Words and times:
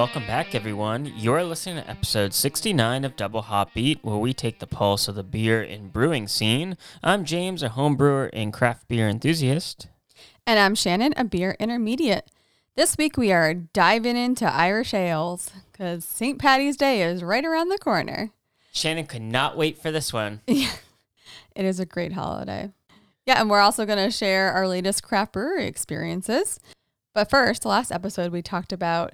Welcome 0.00 0.26
back, 0.26 0.54
everyone. 0.54 1.12
You're 1.14 1.44
listening 1.44 1.76
to 1.76 1.90
episode 1.90 2.32
69 2.32 3.04
of 3.04 3.16
Double 3.16 3.42
Hop 3.42 3.74
Beat, 3.74 3.98
where 4.00 4.16
we 4.16 4.32
take 4.32 4.58
the 4.58 4.66
pulse 4.66 5.08
of 5.08 5.14
the 5.14 5.22
beer 5.22 5.60
and 5.60 5.92
brewing 5.92 6.26
scene. 6.26 6.78
I'm 7.02 7.22
James, 7.22 7.62
a 7.62 7.68
home 7.68 7.96
brewer 7.96 8.30
and 8.32 8.50
craft 8.50 8.88
beer 8.88 9.10
enthusiast. 9.10 9.88
And 10.46 10.58
I'm 10.58 10.74
Shannon, 10.74 11.12
a 11.18 11.24
beer 11.24 11.54
intermediate. 11.60 12.30
This 12.76 12.96
week 12.96 13.18
we 13.18 13.30
are 13.30 13.52
diving 13.52 14.16
into 14.16 14.50
Irish 14.50 14.94
ales 14.94 15.50
because 15.70 16.06
St. 16.06 16.38
Patty's 16.38 16.78
Day 16.78 17.02
is 17.02 17.22
right 17.22 17.44
around 17.44 17.68
the 17.68 17.76
corner. 17.76 18.30
Shannon 18.72 19.04
could 19.04 19.20
not 19.20 19.54
wait 19.54 19.76
for 19.76 19.92
this 19.92 20.14
one. 20.14 20.40
It 21.54 21.66
is 21.66 21.78
a 21.78 21.84
great 21.84 22.14
holiday. 22.14 22.70
Yeah, 23.26 23.38
and 23.38 23.50
we're 23.50 23.60
also 23.60 23.84
going 23.84 24.02
to 24.02 24.10
share 24.10 24.50
our 24.52 24.66
latest 24.66 25.02
craft 25.02 25.34
brewery 25.34 25.66
experiences. 25.66 26.58
But 27.12 27.28
first, 27.28 27.66
last 27.66 27.92
episode 27.92 28.32
we 28.32 28.40
talked 28.40 28.72
about 28.72 29.12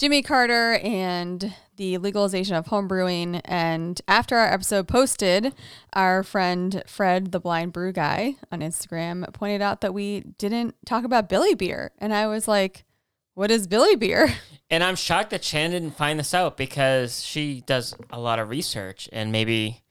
Jimmy 0.00 0.22
Carter 0.22 0.80
and 0.82 1.52
the 1.76 1.98
legalization 1.98 2.54
of 2.54 2.68
home 2.68 2.88
brewing. 2.88 3.36
And 3.44 4.00
after 4.08 4.34
our 4.38 4.50
episode 4.50 4.88
posted, 4.88 5.54
our 5.92 6.22
friend 6.22 6.82
Fred, 6.86 7.32
the 7.32 7.38
blind 7.38 7.74
brew 7.74 7.92
guy 7.92 8.36
on 8.50 8.60
Instagram, 8.60 9.30
pointed 9.34 9.60
out 9.60 9.82
that 9.82 9.92
we 9.92 10.20
didn't 10.38 10.74
talk 10.86 11.04
about 11.04 11.28
Billy 11.28 11.54
beer. 11.54 11.92
And 11.98 12.14
I 12.14 12.28
was 12.28 12.48
like, 12.48 12.86
what 13.34 13.50
is 13.50 13.66
Billy 13.66 13.94
beer? 13.94 14.32
And 14.72 14.84
I'm 14.84 14.94
shocked 14.94 15.30
that 15.30 15.42
Shannon 15.42 15.72
didn't 15.72 15.96
find 15.96 16.16
this 16.16 16.32
out 16.32 16.56
because 16.56 17.24
she 17.24 17.64
does 17.66 17.92
a 18.10 18.20
lot 18.20 18.38
of 18.38 18.50
research 18.50 19.08
and 19.12 19.32
maybe. 19.32 19.82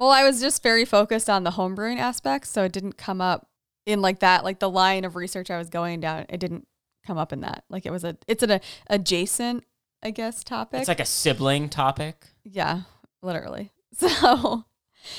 Well, 0.00 0.08
I 0.08 0.24
was 0.24 0.40
just 0.40 0.62
very 0.62 0.86
focused 0.86 1.28
on 1.28 1.44
the 1.44 1.50
home 1.50 1.74
brewing 1.74 1.98
aspect. 1.98 2.46
So 2.46 2.64
it 2.64 2.72
didn't 2.72 2.96
come 2.96 3.20
up 3.20 3.46
in 3.84 4.00
like 4.00 4.20
that, 4.20 4.42
like 4.42 4.60
the 4.60 4.70
line 4.70 5.04
of 5.04 5.14
research 5.14 5.50
I 5.50 5.58
was 5.58 5.68
going 5.68 6.00
down. 6.00 6.24
It 6.30 6.40
didn't 6.40 6.66
come 7.06 7.18
up 7.18 7.32
in 7.32 7.40
that. 7.40 7.64
Like 7.68 7.86
it 7.86 7.90
was 7.90 8.04
a, 8.04 8.16
it's 8.26 8.42
an 8.42 8.50
a, 8.50 8.60
adjacent, 8.88 9.64
I 10.02 10.10
guess, 10.10 10.44
topic. 10.44 10.80
It's 10.80 10.88
like 10.88 11.00
a 11.00 11.04
sibling 11.04 11.68
topic. 11.68 12.26
Yeah, 12.44 12.82
literally. 13.22 13.70
So, 13.96 14.64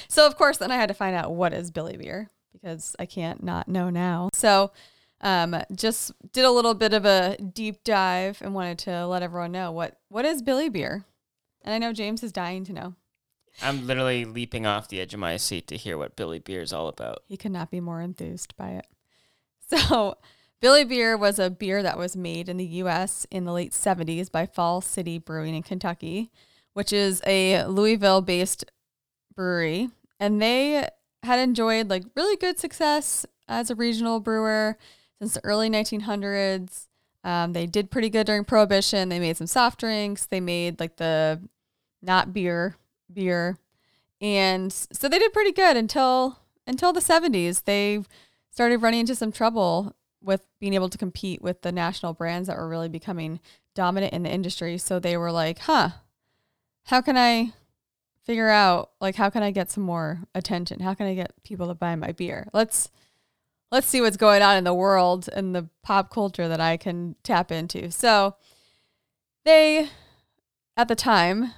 so 0.09 0.27
of 0.27 0.35
course, 0.35 0.57
then 0.57 0.69
I 0.69 0.75
had 0.75 0.89
to 0.89 0.93
find 0.93 1.15
out 1.15 1.33
what 1.33 1.53
is 1.53 1.71
Billy 1.71 1.95
beer 1.95 2.29
because 2.51 2.93
I 2.99 3.05
can't 3.05 3.41
not 3.41 3.69
know 3.69 3.89
now. 3.89 4.29
So, 4.33 4.71
um, 5.21 5.55
just 5.73 6.11
did 6.33 6.43
a 6.43 6.51
little 6.51 6.73
bit 6.73 6.93
of 6.93 7.05
a 7.05 7.37
deep 7.37 7.85
dive 7.85 8.41
and 8.41 8.53
wanted 8.53 8.79
to 8.79 9.07
let 9.07 9.23
everyone 9.23 9.53
know 9.53 9.71
what 9.71 9.97
what 10.09 10.25
is 10.25 10.41
Billy 10.41 10.67
beer. 10.67 11.05
And 11.63 11.73
I 11.73 11.77
know 11.77 11.93
James 11.93 12.21
is 12.21 12.31
dying 12.31 12.65
to 12.65 12.73
know. 12.73 12.95
I'm 13.61 13.87
literally 13.87 14.25
leaping 14.25 14.65
off 14.65 14.89
the 14.89 14.99
edge 14.99 15.13
of 15.13 15.19
my 15.19 15.37
seat 15.37 15.67
to 15.69 15.77
hear 15.77 15.97
what 15.97 16.15
Billy 16.15 16.39
beer 16.39 16.61
is 16.61 16.73
all 16.73 16.87
about. 16.87 17.23
He 17.27 17.37
could 17.37 17.51
not 17.51 17.71
be 17.71 17.79
more 17.79 18.01
enthused 18.01 18.55
by 18.57 18.69
it. 18.71 18.87
So, 19.67 20.17
Billy 20.65 20.83
beer 20.83 21.15
was 21.15 21.37
a 21.37 21.51
beer 21.51 21.83
that 21.83 21.95
was 21.95 22.17
made 22.17 22.49
in 22.49 22.57
the 22.57 22.65
U.S. 22.65 23.27
in 23.29 23.45
the 23.45 23.53
late 23.53 23.71
70s 23.71 24.31
by 24.31 24.47
Falls 24.47 24.83
City 24.83 25.19
Brewing 25.19 25.53
in 25.53 25.61
Kentucky, 25.61 26.31
which 26.73 26.91
is 26.91 27.21
a 27.27 27.63
Louisville 27.65 28.21
based 28.21 28.65
brewery. 29.35 29.89
And 30.19 30.41
they 30.41 30.89
had 31.21 31.37
enjoyed 31.37 31.91
like 31.91 32.05
really 32.15 32.35
good 32.35 32.57
success 32.57 33.27
as 33.47 33.69
a 33.69 33.75
regional 33.75 34.19
brewer 34.19 34.79
since 35.19 35.35
the 35.35 35.45
early 35.45 35.69
1900s. 35.69 36.87
Um, 37.23 37.53
they 37.53 37.67
did 37.67 37.91
pretty 37.91 38.09
good 38.09 38.25
during 38.25 38.43
Prohibition. 38.43 39.09
They 39.09 39.19
made 39.19 39.37
some 39.37 39.45
soft 39.45 39.79
drinks. 39.79 40.25
They 40.25 40.39
made 40.39 40.79
like 40.79 40.95
the 40.95 41.41
not 42.01 42.33
beer 42.33 42.75
beer, 43.13 43.59
and 44.19 44.73
so 44.73 45.07
they 45.07 45.19
did 45.19 45.31
pretty 45.31 45.51
good 45.51 45.77
until 45.77 46.39
until 46.65 46.91
the 46.91 47.01
70s. 47.01 47.65
They 47.65 48.03
started 48.49 48.81
running 48.81 49.01
into 49.01 49.13
some 49.13 49.31
trouble 49.31 49.93
with 50.25 50.45
being 50.59 50.73
able 50.73 50.89
to 50.89 50.97
compete 50.97 51.41
with 51.41 51.61
the 51.61 51.71
national 51.71 52.13
brands 52.13 52.47
that 52.47 52.57
were 52.57 52.67
really 52.67 52.89
becoming 52.89 53.39
dominant 53.75 54.13
in 54.13 54.23
the 54.23 54.31
industry. 54.31 54.77
So 54.77 54.99
they 54.99 55.15
were 55.15 55.31
like, 55.31 55.59
huh, 55.59 55.89
how 56.85 57.01
can 57.01 57.15
I 57.15 57.53
figure 58.23 58.49
out 58.49 58.89
like 58.99 59.15
how 59.15 59.29
can 59.29 59.43
I 59.43 59.51
get 59.51 59.69
some 59.69 59.83
more 59.83 60.23
attention? 60.33 60.79
How 60.79 60.95
can 60.95 61.05
I 61.05 61.13
get 61.13 61.31
people 61.43 61.67
to 61.67 61.75
buy 61.75 61.95
my 61.95 62.11
beer? 62.11 62.47
Let's 62.53 62.89
let's 63.71 63.87
see 63.87 64.01
what's 64.01 64.17
going 64.17 64.41
on 64.41 64.57
in 64.57 64.63
the 64.63 64.73
world 64.73 65.29
and 65.33 65.55
the 65.55 65.69
pop 65.83 66.11
culture 66.11 66.47
that 66.47 66.59
I 66.59 66.77
can 66.77 67.15
tap 67.23 67.51
into. 67.51 67.91
So 67.91 68.35
they 69.43 69.89
at 70.75 70.87
the 70.87 70.95
time 70.95 71.53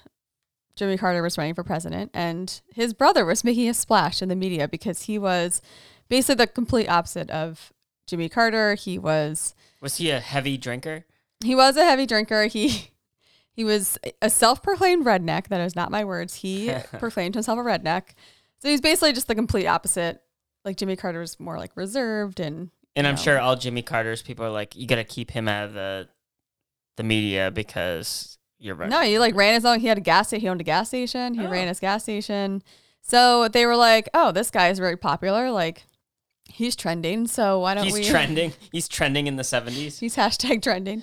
Jimmy 0.76 0.98
Carter 0.98 1.24
was 1.24 1.38
running 1.38 1.56
for 1.56 1.64
president 1.64 2.12
and 2.14 2.62
his 2.74 2.94
brother 2.94 3.26
was 3.26 3.44
making 3.44 3.70
a 3.70 3.74
splash 3.74 4.22
in 4.22 4.30
the 4.30 4.36
media 4.36 4.68
because 4.68 5.04
he 5.04 5.18
was 5.18 5.62
basically 6.10 6.36
the 6.36 6.48
complete 6.48 6.88
opposite 6.88 7.30
of 7.30 7.72
Jimmy 8.08 8.30
Carter. 8.30 8.76
He 8.76 8.98
was 8.98 9.54
Was 9.82 9.98
he 9.98 10.10
a 10.10 10.20
heavy 10.20 10.58
drinker? 10.58 11.06
he 11.44 11.54
was 11.54 11.78
a 11.78 11.86
heavy 11.86 12.06
drinker. 12.08 12.46
He 12.48 12.90
he 13.52 13.64
was 13.64 13.98
a 14.22 14.30
self-proclaimed 14.30 15.06
redneck. 15.06 15.48
That 15.50 15.62
is 15.62 15.76
not 15.76 15.92
my 15.92 16.04
words. 16.04 16.36
He 16.36 16.72
proclaimed 17.00 17.36
himself 17.36 17.60
a 17.60 17.62
redneck. 17.62 18.10
So 18.60 18.70
he's 18.70 18.82
basically 18.82 19.14
just 19.14 19.28
the 19.28 19.36
complete 19.36 19.68
opposite. 19.68 20.22
Like 20.66 20.78
Jimmy 20.78 20.96
Carter 20.96 21.20
was 21.20 21.40
more 21.40 21.58
like 21.58 21.72
reserved 21.76 22.40
and 22.40 22.70
And 22.96 23.06
I'm 23.08 23.16
know. 23.16 23.22
sure 23.22 23.40
all 23.40 23.56
Jimmy 23.56 23.82
Carter's 23.84 24.22
people 24.22 24.46
are 24.46 24.50
like, 24.52 24.76
you 24.76 24.88
got 24.88 24.96
to 24.96 25.04
keep 25.04 25.32
him 25.32 25.48
out 25.48 25.66
of 25.66 25.74
the 25.74 26.08
the 26.98 27.04
media 27.04 27.52
because 27.52 28.38
you're 28.60 28.74
right. 28.76 28.90
No, 28.90 29.02
he 29.02 29.20
like 29.20 29.36
ran 29.36 29.54
his 29.54 29.66
own. 29.66 29.80
He 29.80 29.88
had 29.88 29.98
a 30.00 30.02
gas 30.02 30.28
station. 30.30 30.42
He 30.42 30.50
owned 30.50 30.62
a 30.62 30.64
gas 30.64 30.88
station. 30.88 31.34
He 31.36 31.46
Oh. 31.46 31.50
ran 31.50 31.68
his 31.68 31.80
gas 31.80 32.04
station. 32.04 32.64
So 33.02 33.48
they 33.48 33.66
were 33.66 33.76
like, 33.76 34.10
"Oh, 34.14 34.32
this 34.32 34.50
guy 34.52 34.70
is 34.70 34.80
very 34.80 34.98
popular. 34.98 35.50
Like, 35.52 35.86
he's 36.50 36.76
trending. 36.76 37.28
So 37.28 37.60
why 37.60 37.74
don't 37.76 37.84
He's 37.86 37.94
we?" 37.94 38.04
trending. 38.06 38.54
He's 38.72 38.88
trending 38.88 39.28
in 39.28 39.36
the 39.36 39.44
70s. 39.44 40.00
He's 40.00 40.16
hashtag 40.16 40.62
trending. 40.62 41.02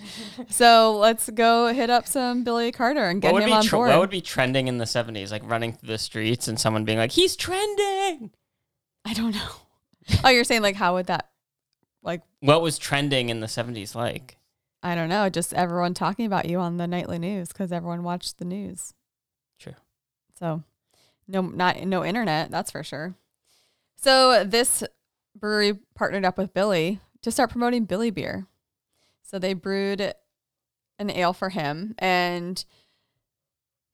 so 0.50 0.96
let's 0.96 1.30
go 1.30 1.72
hit 1.72 1.90
up 1.90 2.06
some 2.06 2.44
Billy 2.44 2.72
Carter 2.72 3.04
and 3.04 3.20
get 3.22 3.34
him 3.34 3.52
on 3.52 3.62
tr- 3.64 3.76
board. 3.76 3.88
what 3.90 4.00
would 4.00 4.10
be 4.10 4.20
trending 4.20 4.68
in 4.68 4.78
the 4.78 4.84
70s? 4.84 5.30
Like 5.30 5.48
running 5.48 5.72
through 5.72 5.88
the 5.88 5.98
streets 5.98 6.48
and 6.48 6.58
someone 6.58 6.84
being 6.84 6.98
like, 6.98 7.12
he's 7.12 7.36
trending. 7.36 8.30
I 9.04 9.12
don't 9.14 9.34
know. 9.34 9.50
oh, 10.24 10.30
you're 10.30 10.44
saying 10.44 10.62
like 10.62 10.76
how 10.76 10.94
would 10.94 11.06
that? 11.06 11.30
Like 12.02 12.22
What 12.40 12.60
was 12.62 12.78
trending 12.78 13.28
in 13.30 13.40
the 13.40 13.46
70s 13.46 13.94
like? 13.94 14.36
I 14.82 14.94
don't 14.94 15.08
know. 15.08 15.30
Just 15.30 15.54
everyone 15.54 15.94
talking 15.94 16.26
about 16.26 16.44
you 16.46 16.58
on 16.58 16.76
the 16.76 16.86
nightly 16.86 17.18
news 17.18 17.48
because 17.48 17.72
everyone 17.72 18.02
watched 18.02 18.38
the 18.38 18.44
news. 18.44 18.92
True. 19.58 19.74
So 20.38 20.62
no, 21.26 21.40
not 21.40 21.80
no 21.86 22.04
internet. 22.04 22.50
That's 22.50 22.70
for 22.70 22.82
sure. 22.84 23.14
So 23.96 24.44
this 24.44 24.84
brewery 25.34 25.78
partnered 25.94 26.24
up 26.24 26.38
with 26.38 26.54
Billy 26.54 27.00
to 27.22 27.30
start 27.30 27.50
promoting 27.50 27.84
Billy 27.84 28.10
beer. 28.10 28.46
So 29.22 29.38
they 29.38 29.54
brewed 29.54 30.14
an 30.98 31.10
ale 31.10 31.32
for 31.32 31.50
him 31.50 31.94
and 31.98 32.64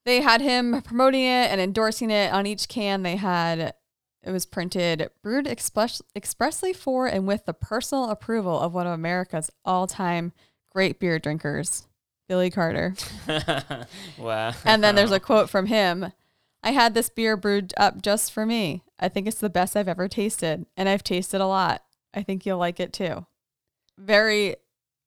they 0.04 0.20
had 0.20 0.40
him 0.40 0.82
promoting 0.82 1.22
it 1.22 1.50
and 1.50 1.60
endorsing 1.60 2.10
it 2.10 2.32
on 2.32 2.46
each 2.46 2.68
can. 2.68 3.02
They 3.02 3.16
had 3.16 3.74
it 4.22 4.30
was 4.30 4.44
printed 4.44 5.10
brewed 5.22 5.46
express, 5.46 6.02
expressly 6.14 6.72
for 6.72 7.06
and 7.06 7.26
with 7.26 7.46
the 7.46 7.54
personal 7.54 8.10
approval 8.10 8.58
of 8.58 8.74
one 8.74 8.86
of 8.86 8.92
America's 8.92 9.50
all-time 9.64 10.32
great 10.70 11.00
beer 11.00 11.18
drinkers, 11.18 11.86
Billy 12.28 12.50
Carter. 12.50 12.94
wow. 14.18 14.52
And 14.64 14.84
then 14.84 14.94
there's 14.94 15.12
a 15.12 15.20
quote 15.20 15.48
from 15.48 15.66
him 15.66 16.12
I 16.62 16.72
had 16.72 16.92
this 16.92 17.08
beer 17.08 17.36
brewed 17.36 17.72
up 17.76 18.02
just 18.02 18.32
for 18.32 18.44
me. 18.44 18.82
I 19.00 19.08
think 19.08 19.26
it's 19.26 19.40
the 19.40 19.50
best 19.50 19.76
I've 19.76 19.88
ever 19.88 20.06
tasted, 20.08 20.66
and 20.76 20.88
I've 20.88 21.02
tasted 21.02 21.40
a 21.40 21.46
lot. 21.46 21.82
I 22.14 22.22
think 22.22 22.44
you'll 22.44 22.58
like 22.58 22.78
it 22.80 22.92
too. 22.92 23.26
Very 23.98 24.56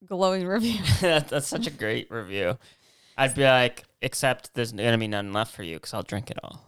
glowing 0.06 0.46
review. 0.48 0.80
That- 1.02 1.30
That's 1.30 1.48
such 1.48 1.68
a 1.68 1.72
great 1.72 2.10
review. 2.12 2.58
I'd 3.18 3.36
be 3.36 3.44
like, 3.44 3.84
except 4.02 4.54
there's 4.56 4.72
to 4.74 4.98
be 4.98 5.08
none 5.08 5.32
left 5.34 5.54
for 5.54 5.62
you 5.64 5.76
because 5.76 5.94
I'll 5.94 6.02
drink 6.04 6.32
it 6.32 6.40
all. 6.44 6.68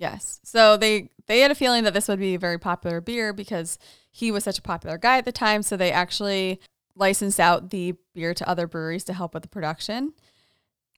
Yes. 0.00 0.40
So 0.42 0.76
they 0.76 1.10
they 1.28 1.38
had 1.40 1.52
a 1.52 1.54
feeling 1.54 1.84
that 1.84 1.94
this 1.94 2.08
would 2.08 2.18
be 2.18 2.34
a 2.34 2.38
very 2.38 2.58
popular 2.58 3.00
beer 3.00 3.32
because 3.32 3.78
he 4.10 4.32
was 4.32 4.42
such 4.42 4.58
a 4.58 4.62
popular 4.62 4.98
guy 4.98 5.18
at 5.18 5.24
the 5.24 5.30
time. 5.32 5.62
So 5.62 5.76
they 5.76 5.92
actually 5.92 6.60
licensed 6.96 7.38
out 7.38 7.70
the 7.70 7.94
beer 8.12 8.34
to 8.34 8.48
other 8.48 8.66
breweries 8.66 9.04
to 9.04 9.12
help 9.12 9.34
with 9.34 9.44
the 9.44 9.48
production. 9.48 10.14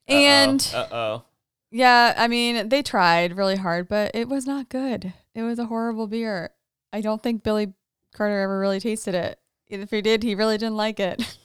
And 0.08 0.67
uh 0.75 0.87
oh. 0.90 1.22
Yeah, 1.70 2.14
I 2.17 2.26
mean, 2.29 2.69
they 2.70 2.82
tried 2.82 3.37
really 3.37 3.56
hard, 3.56 3.88
but 3.88 4.12
it 4.14 4.29
was 4.29 4.46
not 4.46 4.69
good. 4.70 5.12
It 5.36 5.42
was 5.42 5.58
a 5.58 5.66
horrible 5.66 6.06
beer. 6.06 6.50
I 6.92 7.00
don't 7.00 7.22
think 7.22 7.42
Billy 7.42 7.74
Carter 8.14 8.40
ever 8.40 8.58
really 8.58 8.80
tasted 8.80 9.14
it. 9.14 9.38
If 9.68 9.90
he 9.90 10.00
did, 10.00 10.22
he 10.22 10.34
really 10.34 10.56
didn't 10.58 10.76
like 10.76 10.98
it. 10.98 11.38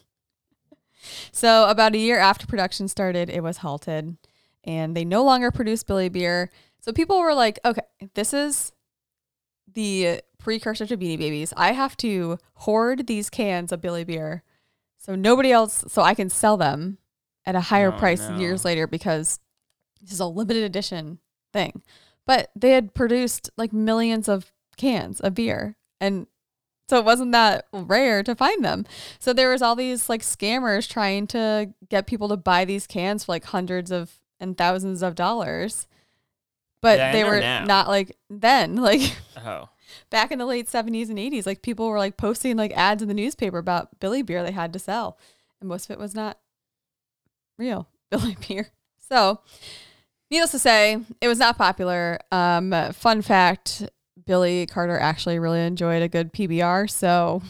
so, 1.32 1.68
about 1.70 1.94
a 1.94 1.98
year 1.98 2.18
after 2.18 2.48
production 2.48 2.88
started, 2.88 3.30
it 3.30 3.44
was 3.44 3.58
halted 3.58 4.18
and 4.64 4.96
they 4.96 5.04
no 5.04 5.24
longer 5.24 5.52
produced 5.52 5.88
Billy 5.88 6.10
beer. 6.10 6.50
So, 6.80 6.94
people 6.94 7.20
were 7.20 7.34
like, 7.34 7.60
okay, 7.66 7.82
this 8.14 8.34
is 8.34 8.72
the 9.74 10.22
precursor 10.40 10.88
to 10.88 10.98
Beanie 10.98 11.20
Babies. 11.20 11.54
I 11.58 11.74
have 11.74 11.98
to 11.98 12.38
hoard 12.54 13.08
these 13.08 13.30
cans 13.30 13.72
of 13.72 13.82
Billy 13.82 14.04
beer 14.04 14.44
so 15.02 15.16
nobody 15.16 15.52
else, 15.52 15.84
so 15.88 16.04
I 16.04 16.14
can 16.14 16.30
sell 16.30 16.58
them 16.58 17.00
at 17.44 17.56
a 17.56 17.60
higher 17.60 17.92
Oh, 17.92 17.98
price 17.98 18.30
no. 18.30 18.38
years 18.38 18.64
later 18.64 18.86
because 18.86 19.40
this 20.00 20.12
is 20.12 20.20
a 20.20 20.28
limited 20.28 20.62
edition 20.64 21.18
thing. 21.52 21.82
But 22.28 22.52
they 22.56 22.72
had 22.72 22.94
produced 22.94 23.50
like 23.58 23.74
millions 23.74 24.30
of 24.30 24.52
cans 24.78 25.20
of 25.22 25.34
beer 25.36 25.76
and 26.00 26.28
So 26.90 26.98
it 26.98 27.06
wasn't 27.06 27.32
that 27.34 27.68
rare 27.72 28.24
to 28.24 28.36
find 28.36 28.64
them. 28.66 28.86
So 29.20 29.32
there 29.34 29.50
was 29.50 29.62
all 29.62 29.76
these 29.76 30.10
like 30.10 30.22
scammers 30.22 30.90
trying 30.90 31.28
to 31.28 31.74
get 31.90 32.08
people 32.08 32.28
to 32.30 32.38
buy 32.38 32.66
these 32.66 32.88
cans 32.88 33.26
for 33.26 33.32
like 33.34 33.46
hundreds 33.46 33.92
of 33.92 34.12
and 34.40 34.58
thousands 34.58 35.02
of 35.04 35.16
dollars. 35.16 35.88
But 36.82 37.12
they 37.12 37.24
were 37.24 37.40
now? 37.40 37.64
not 37.66 37.88
like 37.88 38.18
then, 38.30 38.76
like 38.90 39.02
Oh. 39.38 39.70
back 40.10 40.32
in 40.32 40.40
the 40.40 40.46
late 40.48 40.68
70s 40.68 41.10
and 41.10 41.20
80s, 41.20 41.46
like 41.46 41.62
people 41.62 41.88
were 41.88 42.00
like 42.00 42.18
posting 42.18 42.58
like 42.58 42.72
ads 42.76 43.02
in 43.02 43.08
the 43.08 43.14
newspaper 43.14 43.58
about 43.60 44.00
Billy 44.00 44.22
beer 44.24 44.44
they 44.44 44.52
had 44.52 44.74
to 44.74 44.80
sell. 44.80 45.18
And 45.60 45.70
most 45.70 45.86
of 45.86 45.92
it 45.92 46.00
was 46.00 46.16
not 46.16 46.40
real 47.58 47.88
Billy 48.10 48.36
beer. 48.48 48.70
So, 49.10 49.42
needless 50.32 50.52
to 50.52 50.60
say, 50.60 50.98
it 51.20 51.28
was 51.28 51.38
not 51.40 51.58
popular. 51.58 52.20
Um, 52.32 52.74
fun 52.94 53.22
fact 53.22 53.84
Billy 54.26 54.66
Carter 54.66 54.98
actually 54.98 55.38
really 55.40 55.60
enjoyed 55.60 56.02
a 56.02 56.08
good 56.08 56.32
PBR. 56.34 56.90
So, 56.90 57.42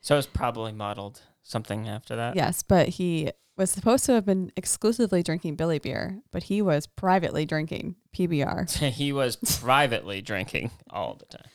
So 0.00 0.14
it 0.14 0.18
was 0.18 0.26
probably 0.26 0.72
modeled 0.72 1.20
something 1.42 1.88
after 1.88 2.16
that. 2.16 2.34
yes, 2.36 2.62
but 2.62 2.88
he 2.88 3.30
was 3.56 3.70
supposed 3.70 4.06
to 4.06 4.12
have 4.12 4.24
been 4.24 4.50
exclusively 4.56 5.22
drinking 5.22 5.56
Billy 5.56 5.78
beer, 5.78 6.20
but 6.30 6.44
he 6.44 6.62
was 6.62 6.86
privately 6.86 7.44
drinking 7.44 7.96
PBR. 8.16 8.70
he 8.92 9.12
was 9.12 9.36
privately 9.60 10.22
drinking 10.22 10.70
all 10.88 11.14
the 11.14 11.26
time. 11.26 11.48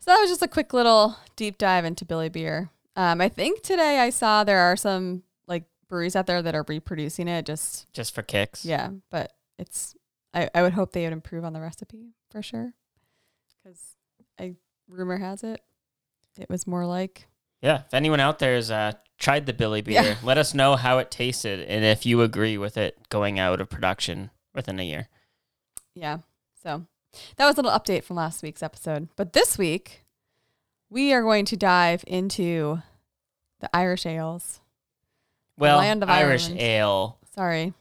So 0.00 0.10
that 0.10 0.18
was 0.20 0.30
just 0.30 0.42
a 0.42 0.48
quick 0.48 0.72
little 0.72 1.16
deep 1.36 1.58
dive 1.58 1.84
into 1.84 2.04
Billy 2.06 2.30
Beer. 2.30 2.70
Um, 2.96 3.20
I 3.20 3.28
think 3.28 3.62
today 3.62 3.98
I 4.00 4.10
saw 4.10 4.42
there 4.42 4.58
are 4.58 4.74
some 4.76 5.22
like 5.46 5.64
breweries 5.88 6.16
out 6.16 6.26
there 6.26 6.40
that 6.42 6.54
are 6.54 6.64
reproducing 6.66 7.28
it. 7.28 7.44
Just 7.46 7.92
Just 7.92 8.14
for 8.14 8.22
kicks. 8.22 8.64
yeah, 8.64 8.90
but 9.10 9.32
it's 9.60 9.94
I, 10.34 10.48
I 10.54 10.62
would 10.62 10.72
hope 10.72 10.92
they 10.92 11.04
would 11.04 11.12
improve 11.12 11.44
on 11.44 11.52
the 11.52 11.60
recipe 11.60 12.14
for 12.30 12.42
sure, 12.42 12.72
because 13.62 13.96
I 14.38 14.54
rumor 14.88 15.18
has 15.18 15.42
it 15.44 15.60
it 16.38 16.48
was 16.48 16.66
more 16.66 16.86
like 16.86 17.26
Yeah. 17.60 17.82
If 17.86 17.94
anyone 17.94 18.20
out 18.20 18.38
there 18.38 18.54
has 18.54 18.70
uh, 18.70 18.92
tried 19.18 19.46
the 19.46 19.52
Billy 19.52 19.82
beer, 19.82 20.02
Yeah. 20.02 20.14
let 20.22 20.38
us 20.38 20.54
know 20.54 20.76
how 20.76 20.98
it 20.98 21.10
tasted 21.10 21.60
and 21.60 21.84
if 21.84 22.06
you 22.06 22.22
agree 22.22 22.56
with 22.56 22.76
it 22.76 23.08
going 23.10 23.38
out 23.38 23.60
of 23.60 23.68
production 23.68 24.30
within 24.54 24.78
a 24.80 24.84
year. 24.84 25.08
yeah. 25.94 26.18
So 26.62 26.86
that 27.36 27.46
was 27.46 27.56
a 27.58 27.62
little 27.62 27.76
update 27.78 28.04
from 28.04 28.16
last 28.16 28.42
week's 28.42 28.62
episode. 28.62 29.08
But 29.16 29.32
this 29.32 29.58
week 29.58 30.04
we 30.88 31.12
are 31.12 31.22
going 31.22 31.44
to 31.46 31.56
dive 31.56 32.04
into 32.06 32.82
the 33.60 33.74
Irish 33.76 34.06
ales. 34.06 34.60
Well, 35.58 35.78
land 35.78 36.02
of 36.02 36.08
Irish 36.10 36.44
Ireland. 36.44 36.60
ale. 36.62 37.18
Sorry. 37.34 37.74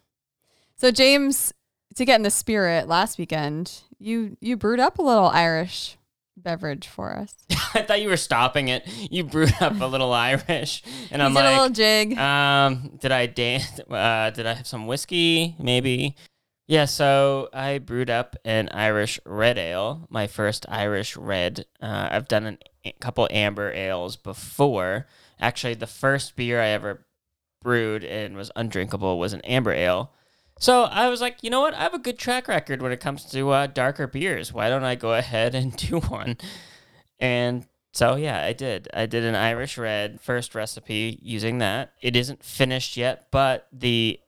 So 0.76 0.92
James, 0.92 1.54
to 2.00 2.06
get 2.06 2.16
in 2.16 2.24
the 2.24 2.32
spirit, 2.32 2.88
last 2.88 3.18
weekend 3.18 3.84
you 4.00 4.38
you 4.40 4.58
brewed 4.58 4.80
up 4.80 4.98
a 4.98 5.02
little 5.02 5.28
Irish 5.28 5.98
beverage 6.36 6.88
for 6.88 7.16
us. 7.16 7.36
I 7.74 7.82
thought 7.82 8.02
you 8.02 8.08
were 8.08 8.18
stopping 8.18 8.70
it. 8.70 8.88
You 9.12 9.26
brewed 9.26 9.54
up 9.62 9.80
a 9.80 9.86
little 9.86 10.14
Irish, 10.14 10.82
and 11.12 11.22
I'm 11.22 11.34
did 11.34 11.44
a 11.44 11.52
little 11.52 11.70
jig. 11.70 12.18
um, 12.18 12.98
did 13.02 13.12
I 13.12 13.26
dance? 13.26 13.80
Uh, 13.90 14.30
did 14.32 14.48
I 14.48 14.54
have 14.54 14.68
some 14.68 14.88
whiskey? 14.88 15.56
Maybe. 15.60 16.16
Yeah. 16.68 16.86
So 16.86 17.50
I 17.54 17.80
brewed 17.80 18.10
up 18.10 18.38
an 18.46 18.70
Irish 18.72 19.20
red 19.26 19.58
ale, 19.58 20.08
my 20.10 20.28
first 20.28 20.66
Irish 20.70 21.18
red. 21.18 21.66
Uh, 21.82 22.08
I've 22.12 22.30
done 22.30 22.46
an, 22.46 22.58
a 22.86 22.94
couple 22.94 23.28
amber 23.30 23.72
ales 23.72 24.16
before. 24.16 25.08
Actually, 25.40 25.74
the 25.74 25.88
first 25.88 26.38
beer 26.38 26.62
I 26.62 26.70
ever 26.70 27.06
brewed 27.62 28.06
and 28.06 28.38
was 28.38 28.52
undrinkable 28.56 29.20
was 29.20 29.34
an 29.34 29.42
amber 29.42 29.72
ale. 29.74 30.14
So 30.60 30.84
I 30.84 31.08
was 31.08 31.22
like, 31.22 31.38
you 31.42 31.50
know 31.50 31.62
what? 31.62 31.74
I 31.74 31.84
have 31.84 31.94
a 31.94 32.00
good 32.00 32.20
track 32.20 32.50
record 32.50 32.82
when 32.82 32.92
it 32.92 33.00
comes 33.00 33.24
to 33.32 33.50
uh, 33.50 33.68
darker 33.68 34.08
beers. 34.08 34.54
Why 34.54 34.70
don't 34.70 34.84
I 34.84 34.96
go 34.96 35.14
ahead 35.16 35.56
and 35.56 35.76
do 35.76 36.00
one? 36.02 36.38
And 37.20 37.66
so 37.94 38.16
yeah, 38.16 38.44
I 38.44 38.54
did. 38.54 38.88
I 38.94 39.06
did 39.06 39.24
an 39.24 39.36
Irish 39.36 39.78
red 39.78 40.22
first 40.22 40.54
recipe 40.54 41.18
using 41.22 41.58
that. 41.60 41.94
It 42.02 42.16
isn't 42.16 42.44
finished 42.44 42.98
yet, 42.98 43.28
but 43.32 43.68
the 43.72 44.20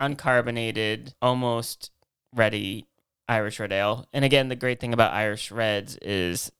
uncarbonated, 0.00 1.14
almost 1.22 1.90
ready 2.34 2.86
Irish 3.28 3.60
red 3.60 3.72
ale. 3.72 4.06
And 4.12 4.24
again, 4.24 4.48
the 4.48 4.56
great 4.56 4.80
thing 4.80 4.92
about 4.92 5.12
Irish 5.12 5.50
reds 5.50 5.96
is 6.02 6.50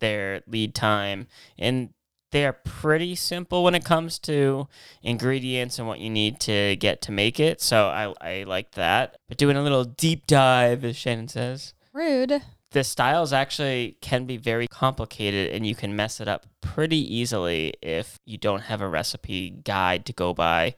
their 0.00 0.42
lead 0.46 0.74
time 0.74 1.26
and 1.58 1.90
they 2.36 2.44
are 2.44 2.52
pretty 2.52 3.14
simple 3.14 3.64
when 3.64 3.74
it 3.74 3.82
comes 3.82 4.18
to 4.18 4.68
ingredients 5.02 5.78
and 5.78 5.88
what 5.88 6.00
you 6.00 6.10
need 6.10 6.38
to 6.38 6.76
get 6.76 7.00
to 7.00 7.10
make 7.10 7.40
it. 7.40 7.62
So 7.62 7.86
I 7.86 8.12
I 8.20 8.42
like 8.42 8.72
that. 8.72 9.16
But 9.26 9.38
doing 9.38 9.56
a 9.56 9.62
little 9.62 9.84
deep 9.84 10.26
dive, 10.26 10.84
as 10.84 10.98
Shannon 10.98 11.28
says, 11.28 11.72
Rude. 11.94 12.42
the 12.72 12.84
styles 12.84 13.32
actually 13.32 13.96
can 14.02 14.26
be 14.26 14.36
very 14.36 14.66
complicated 14.66 15.50
and 15.50 15.66
you 15.66 15.74
can 15.74 15.96
mess 15.96 16.20
it 16.20 16.28
up 16.28 16.44
pretty 16.60 16.98
easily 16.98 17.72
if 17.80 18.18
you 18.26 18.36
don't 18.36 18.64
have 18.64 18.82
a 18.82 18.88
recipe 18.88 19.48
guide 19.64 20.04
to 20.04 20.12
go 20.12 20.34
by 20.34 20.74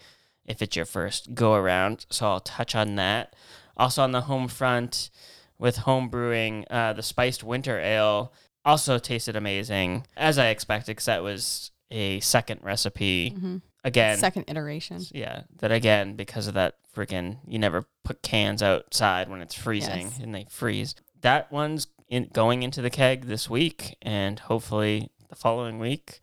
if 0.46 0.62
it's 0.62 0.76
your 0.76 0.86
first 0.86 1.34
go 1.34 1.54
around. 1.54 2.06
So 2.08 2.28
I'll 2.28 2.38
touch 2.38 2.76
on 2.76 2.94
that. 2.94 3.34
Also 3.76 4.00
on 4.04 4.12
the 4.12 4.22
home 4.22 4.46
front 4.46 5.10
with 5.58 5.78
home 5.78 6.08
brewing, 6.08 6.66
uh, 6.70 6.92
the 6.92 7.02
spiced 7.02 7.42
winter 7.42 7.80
ale 7.80 8.32
also 8.68 8.98
tasted 8.98 9.34
amazing 9.36 10.06
as 10.16 10.38
I 10.38 10.48
expected 10.48 10.92
because 10.92 11.06
that 11.06 11.22
was 11.22 11.70
a 11.90 12.20
second 12.20 12.60
recipe. 12.62 13.30
Mhm. 13.36 13.62
Again, 13.84 14.18
Second 14.18 14.44
iteration. 14.48 15.00
yeah, 15.12 15.42
that 15.60 15.72
again 15.72 16.14
because 16.16 16.46
of 16.48 16.54
that 16.54 16.74
freaking 16.94 17.38
you 17.46 17.58
never 17.58 17.84
put 18.04 18.22
cans 18.22 18.62
outside 18.62 19.28
when 19.30 19.40
it's 19.40 19.54
freezing 19.54 20.08
Yes. 20.08 20.18
and 20.18 20.34
they 20.34 20.46
freeze. 20.50 20.94
That 21.22 21.50
one's 21.50 21.86
in, 22.08 22.28
going 22.32 22.62
into 22.62 22.82
the 22.82 22.90
keg 22.90 23.26
this 23.26 23.48
week 23.48 23.96
and 24.02 24.38
hopefully 24.40 25.10
the 25.28 25.36
following 25.36 25.78
week 25.78 26.20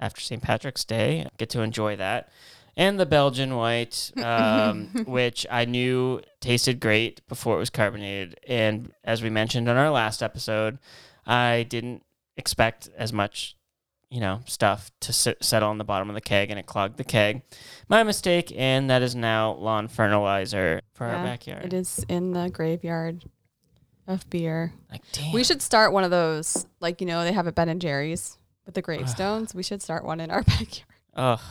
after 0.00 0.20
St. 0.20 0.42
Patrick's 0.42 0.84
Day, 0.84 1.28
get 1.38 1.50
to 1.50 1.60
enjoy 1.60 1.94
that. 1.96 2.30
And 2.76 2.98
the 2.98 3.06
Belgian 3.06 3.54
white, 3.54 4.10
um, 4.22 4.86
which 5.06 5.46
I 5.50 5.64
knew 5.66 6.20
tasted 6.40 6.80
great 6.80 7.26
before 7.28 7.54
it 7.56 7.60
was 7.60 7.70
carbonated. 7.70 8.40
And 8.48 8.92
as 9.04 9.22
we 9.22 9.30
mentioned 9.30 9.68
on 9.68 9.76
our 9.76 9.90
last 9.90 10.22
episode, 10.22 10.78
I 11.26 11.64
didn't 11.68 12.02
expect 12.36 12.88
as 12.96 13.12
much 13.12 13.56
you 14.10 14.20
know, 14.20 14.38
stuff 14.46 14.92
to 15.00 15.12
sit, 15.12 15.42
settle 15.42 15.70
on 15.70 15.78
the 15.78 15.82
bottom 15.82 16.08
of 16.08 16.14
the 16.14 16.20
keg 16.20 16.48
and 16.48 16.58
it 16.60 16.66
clogged 16.66 16.98
the 16.98 17.04
keg. 17.04 17.42
My 17.88 18.04
mistake, 18.04 18.52
and 18.54 18.88
that 18.88 19.02
is 19.02 19.16
now 19.16 19.54
lawn 19.54 19.88
fertilizer 19.88 20.82
for 20.92 21.06
our 21.06 21.24
backyard. 21.24 21.64
It 21.64 21.72
is 21.72 22.04
in 22.08 22.32
the 22.32 22.48
graveyard 22.48 23.24
of 24.06 24.28
beer. 24.30 24.72
Like, 24.88 25.02
damn. 25.10 25.32
We 25.32 25.42
should 25.42 25.60
start 25.60 25.92
one 25.92 26.04
of 26.04 26.12
those. 26.12 26.64
Like 26.78 27.00
you 27.00 27.08
know, 27.08 27.24
they 27.24 27.32
have 27.32 27.48
at 27.48 27.56
Ben 27.56 27.68
and 27.68 27.80
Jerry's 27.80 28.38
with 28.66 28.74
the 28.76 28.82
gravestones. 28.82 29.52
we 29.52 29.64
should 29.64 29.82
start 29.82 30.04
one 30.04 30.20
in 30.20 30.30
our 30.30 30.42
backyard. 30.44 30.84
Oh, 31.16 31.42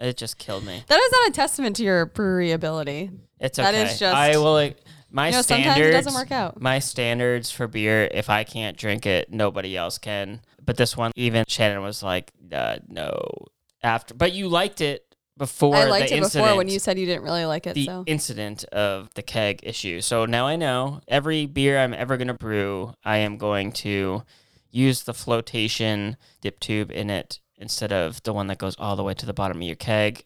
it 0.00 0.16
just 0.16 0.38
killed 0.38 0.64
me. 0.64 0.82
That 0.88 0.98
is 1.00 1.12
not 1.12 1.28
a 1.28 1.32
testament 1.32 1.76
to 1.76 1.84
your 1.84 2.06
brewery 2.06 2.50
ability. 2.50 3.10
It's 3.38 3.60
okay. 3.60 3.70
That 3.70 3.92
is 3.92 3.98
just- 3.98 4.16
I 4.16 4.36
will. 4.38 4.54
like, 4.54 4.78
My 5.10 5.28
you 5.28 5.32
know, 5.32 5.42
sometimes 5.42 5.74
standards. 5.74 5.88
it 5.88 6.04
doesn't 6.04 6.14
work 6.14 6.32
out. 6.32 6.60
My 6.60 6.78
standards 6.78 7.50
for 7.50 7.66
beer, 7.66 8.08
if 8.12 8.28
I 8.28 8.44
can't 8.44 8.76
drink 8.76 9.06
it, 9.06 9.32
nobody 9.32 9.76
else 9.76 9.98
can. 9.98 10.40
But 10.64 10.76
this 10.76 10.96
one, 10.96 11.12
even 11.16 11.44
Shannon 11.48 11.82
was 11.82 12.02
like, 12.02 12.32
uh, 12.52 12.78
"No." 12.88 13.46
After, 13.82 14.12
but 14.12 14.32
you 14.32 14.48
liked 14.48 14.80
it 14.80 15.08
before. 15.38 15.76
I 15.76 15.84
liked 15.84 16.10
it 16.10 16.20
before 16.20 16.56
when 16.56 16.68
you 16.68 16.78
said 16.78 16.98
you 16.98 17.06
didn't 17.06 17.22
really 17.22 17.46
like 17.46 17.66
it. 17.66 17.74
the 17.74 17.86
so 17.86 18.04
incident 18.06 18.64
of 18.64 19.08
the 19.14 19.22
keg 19.22 19.60
issue. 19.62 20.00
So 20.00 20.26
now 20.26 20.46
I 20.46 20.56
know 20.56 21.00
every 21.06 21.46
beer 21.46 21.78
I'm 21.78 21.94
ever 21.94 22.16
going 22.16 22.28
to 22.28 22.34
brew, 22.34 22.92
I 23.04 23.18
am 23.18 23.38
going 23.38 23.72
to 23.72 24.24
use 24.70 25.04
the 25.04 25.14
flotation 25.14 26.16
dip 26.40 26.60
tube 26.60 26.90
in 26.90 27.08
it 27.08 27.40
instead 27.56 27.92
of 27.92 28.22
the 28.24 28.32
one 28.32 28.48
that 28.48 28.58
goes 28.58 28.76
all 28.78 28.96
the 28.96 29.04
way 29.04 29.14
to 29.14 29.26
the 29.26 29.32
bottom 29.32 29.58
of 29.58 29.62
your 29.62 29.76
keg. 29.76 30.24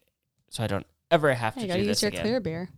So 0.50 0.64
I 0.64 0.66
don't 0.66 0.86
ever 1.10 1.34
have 1.34 1.56
you 1.56 1.62
to 1.62 1.68
gotta 1.68 1.80
do 1.80 1.86
use 1.86 2.00
this 2.00 2.02
your 2.02 2.08
again. 2.08 2.22
clear 2.22 2.40
beer. 2.40 2.68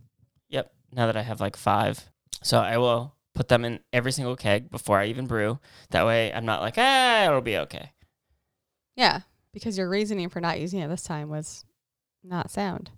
Now 0.95 1.07
that 1.07 1.17
I 1.17 1.23
have 1.23 1.41
like 1.41 1.57
five. 1.57 2.09
So 2.41 2.59
I 2.59 2.77
will 2.77 3.15
put 3.33 3.49
them 3.49 3.65
in 3.65 3.79
every 3.91 4.13
single 4.13 4.35
keg 4.37 4.71
before 4.71 4.97
I 4.97 5.07
even 5.07 5.27
brew. 5.27 5.59
That 5.89 6.05
way 6.05 6.33
I'm 6.33 6.45
not 6.45 6.61
like, 6.61 6.75
ah, 6.77 7.25
it'll 7.25 7.41
be 7.41 7.57
okay. 7.57 7.91
Yeah, 8.95 9.21
because 9.51 9.77
your 9.77 9.89
reasoning 9.89 10.29
for 10.29 10.39
not 10.39 10.59
using 10.59 10.79
it 10.79 10.87
this 10.87 11.03
time 11.03 11.27
was 11.29 11.65
not 12.23 12.49
sound. 12.49 12.91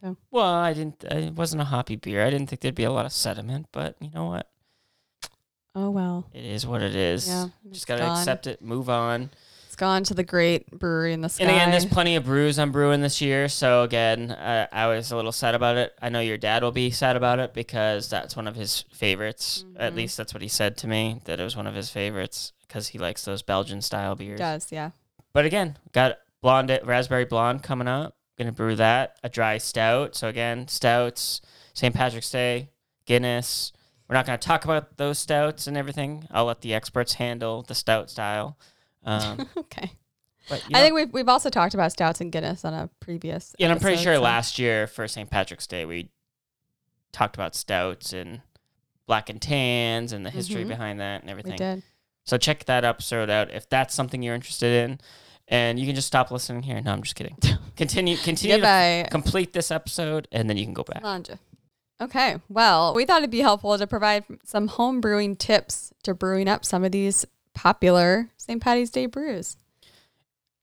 So 0.00 0.16
well, 0.30 0.54
I 0.54 0.72
didn't, 0.72 1.04
it 1.04 1.34
wasn't 1.34 1.60
a 1.60 1.66
hoppy 1.66 1.96
beer. 1.96 2.24
I 2.24 2.30
didn't 2.30 2.46
think 2.48 2.62
there'd 2.62 2.74
be 2.74 2.84
a 2.84 2.90
lot 2.92 3.04
of 3.04 3.12
sediment, 3.12 3.66
but 3.72 3.96
you 4.00 4.10
know 4.14 4.24
what? 4.26 4.48
Oh 5.74 5.90
well. 5.90 6.30
It 6.32 6.44
is 6.46 6.66
what 6.66 6.82
it 6.82 6.96
is. 6.96 7.28
Yeah, 7.28 7.48
Just 7.70 7.86
got 7.86 7.96
to 7.96 8.02
gone. 8.02 8.18
accept 8.18 8.46
it, 8.46 8.62
move 8.62 8.88
on. 8.88 9.30
Gone 9.78 10.02
to 10.04 10.14
the 10.14 10.24
great 10.24 10.68
brewery 10.72 11.12
in 11.12 11.20
the 11.20 11.28
sky. 11.28 11.44
And 11.44 11.52
again, 11.52 11.70
there's 11.70 11.86
plenty 11.86 12.16
of 12.16 12.24
brews 12.24 12.58
I'm 12.58 12.72
brewing 12.72 13.00
this 13.00 13.20
year. 13.20 13.48
So 13.48 13.84
again, 13.84 14.32
uh, 14.32 14.66
I 14.72 14.88
was 14.88 15.12
a 15.12 15.16
little 15.16 15.30
sad 15.30 15.54
about 15.54 15.76
it. 15.76 15.94
I 16.02 16.08
know 16.08 16.18
your 16.18 16.36
dad 16.36 16.64
will 16.64 16.72
be 16.72 16.90
sad 16.90 17.14
about 17.14 17.38
it 17.38 17.54
because 17.54 18.08
that's 18.10 18.34
one 18.34 18.48
of 18.48 18.56
his 18.56 18.84
favorites. 18.92 19.64
At 19.76 19.92
Mhm. 19.92 19.96
least 19.96 20.16
that's 20.16 20.34
what 20.34 20.42
he 20.42 20.48
said 20.48 20.76
to 20.78 20.88
me 20.88 21.20
that 21.26 21.38
it 21.38 21.44
was 21.44 21.56
one 21.56 21.68
of 21.68 21.76
his 21.76 21.90
favorites 21.90 22.52
because 22.66 22.88
he 22.88 22.98
likes 22.98 23.24
those 23.24 23.42
Belgian 23.42 23.80
style 23.80 24.16
beers. 24.16 24.38
does, 24.40 24.72
yeah. 24.72 24.90
But 25.32 25.44
again, 25.44 25.78
got 25.92 26.18
blonde 26.42 26.76
raspberry 26.82 27.24
blonde 27.24 27.62
coming 27.62 27.86
up. 27.86 28.16
Gonna 28.36 28.50
brew 28.50 28.74
that 28.74 29.16
a 29.22 29.28
dry 29.28 29.58
stout. 29.58 30.16
So 30.16 30.26
again, 30.26 30.66
stouts, 30.66 31.40
St. 31.72 31.94
Patrick's 31.94 32.30
Day, 32.30 32.70
Guinness. 33.06 33.72
We're 34.08 34.14
not 34.16 34.26
gonna 34.26 34.38
talk 34.38 34.64
about 34.64 34.96
those 34.96 35.20
stouts 35.20 35.68
and 35.68 35.76
everything. 35.76 36.26
I'll 36.32 36.46
let 36.46 36.62
the 36.62 36.74
experts 36.74 37.14
handle 37.14 37.62
the 37.62 37.74
stout 37.76 38.10
style. 38.10 38.58
Um, 39.04 39.48
okay. 39.56 39.92
But, 40.48 40.62
you 40.68 40.76
I 40.76 40.80
think 40.80 40.94
we've 40.94 41.12
we've 41.12 41.28
also 41.28 41.50
talked 41.50 41.74
about 41.74 41.92
stouts 41.92 42.20
and 42.20 42.32
Guinness 42.32 42.64
on 42.64 42.72
a 42.74 42.88
previous. 43.00 43.54
Yeah, 43.58 43.66
and 43.66 43.72
I'm 43.74 43.80
pretty 43.80 44.02
sure 44.02 44.14
so- 44.16 44.22
last 44.22 44.58
year 44.58 44.86
for 44.86 45.06
St. 45.06 45.28
Patrick's 45.30 45.66
Day 45.66 45.84
we 45.84 46.10
talked 47.12 47.36
about 47.36 47.54
stouts 47.54 48.12
and 48.12 48.40
black 49.06 49.28
and 49.30 49.40
tans 49.40 50.12
and 50.12 50.24
the 50.24 50.30
history 50.30 50.64
Mhm. 50.64 50.68
behind 50.68 51.00
that 51.00 51.20
and 51.22 51.26
we 51.26 51.30
everything. 51.32 51.56
did. 51.56 51.82
So 52.24 52.36
check 52.36 52.64
that 52.66 52.84
episode 52.84 53.30
out 53.30 53.50
if 53.50 53.68
that's 53.68 53.94
something 53.94 54.22
you're 54.22 54.34
interested 54.34 54.84
in. 54.84 55.00
And 55.50 55.78
you 55.80 55.86
can 55.86 55.94
just 55.94 56.06
stop 56.06 56.30
listening 56.30 56.62
here. 56.62 56.78
No, 56.82 56.92
I'm 56.92 57.02
just 57.02 57.14
kidding. 57.14 57.38
Continue 57.76 58.16
continue 58.18 58.58
to 58.60 59.06
complete 59.10 59.54
this 59.54 59.70
episode 59.70 60.28
and 60.30 60.48
then 60.50 60.58
you 60.58 60.64
can 60.64 60.74
go 60.74 60.82
back. 60.82 61.02
Lanja. 61.02 61.38
Okay, 62.00 62.36
well, 62.48 62.92
we 62.94 63.04
thought 63.06 63.18
it'd 63.18 63.30
be 63.30 63.40
helpful 63.40 63.76
to 63.78 63.86
provide 63.86 64.24
some 64.44 64.68
home 64.68 65.00
brewing 65.00 65.36
tips 65.36 65.92
to 66.02 66.12
brewing 66.14 66.48
up 66.48 66.64
some 66.64 66.84
of 66.84 66.92
these 66.92 67.24
popular 67.54 68.28
St. 68.48 68.62
Patty's 68.62 68.90
Day 68.90 69.06
brews. 69.06 69.56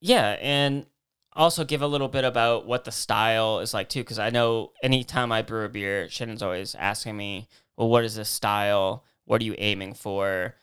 Yeah, 0.02 0.38
and 0.42 0.88
also 1.34 1.64
give 1.64 1.82
a 1.82 1.88
little 1.88 2.08
bit 2.08 2.24
about 2.24 2.66
what 2.66 2.84
the 2.84 2.92
style 2.92 3.60
is 3.60 3.74
like 3.74 3.90
too, 3.90 4.02
because 4.02 4.20
I 4.20 4.30
know 4.30 4.72
anytime 4.82 5.32
I 5.32 5.42
brew 5.42 5.66
a 5.66 5.70
beer, 5.70 6.10
Shannon's 6.10 6.42
always 6.42 6.74
asking 6.76 7.16
me, 7.16 7.48
"Well, 7.78 7.90
what 7.90 8.04
is 8.04 8.16
this 8.16 8.30
style? 8.30 9.04
What 9.26 9.42
are 9.42 9.46
you 9.46 9.56
aiming 9.58 9.94
for?" 9.94 10.56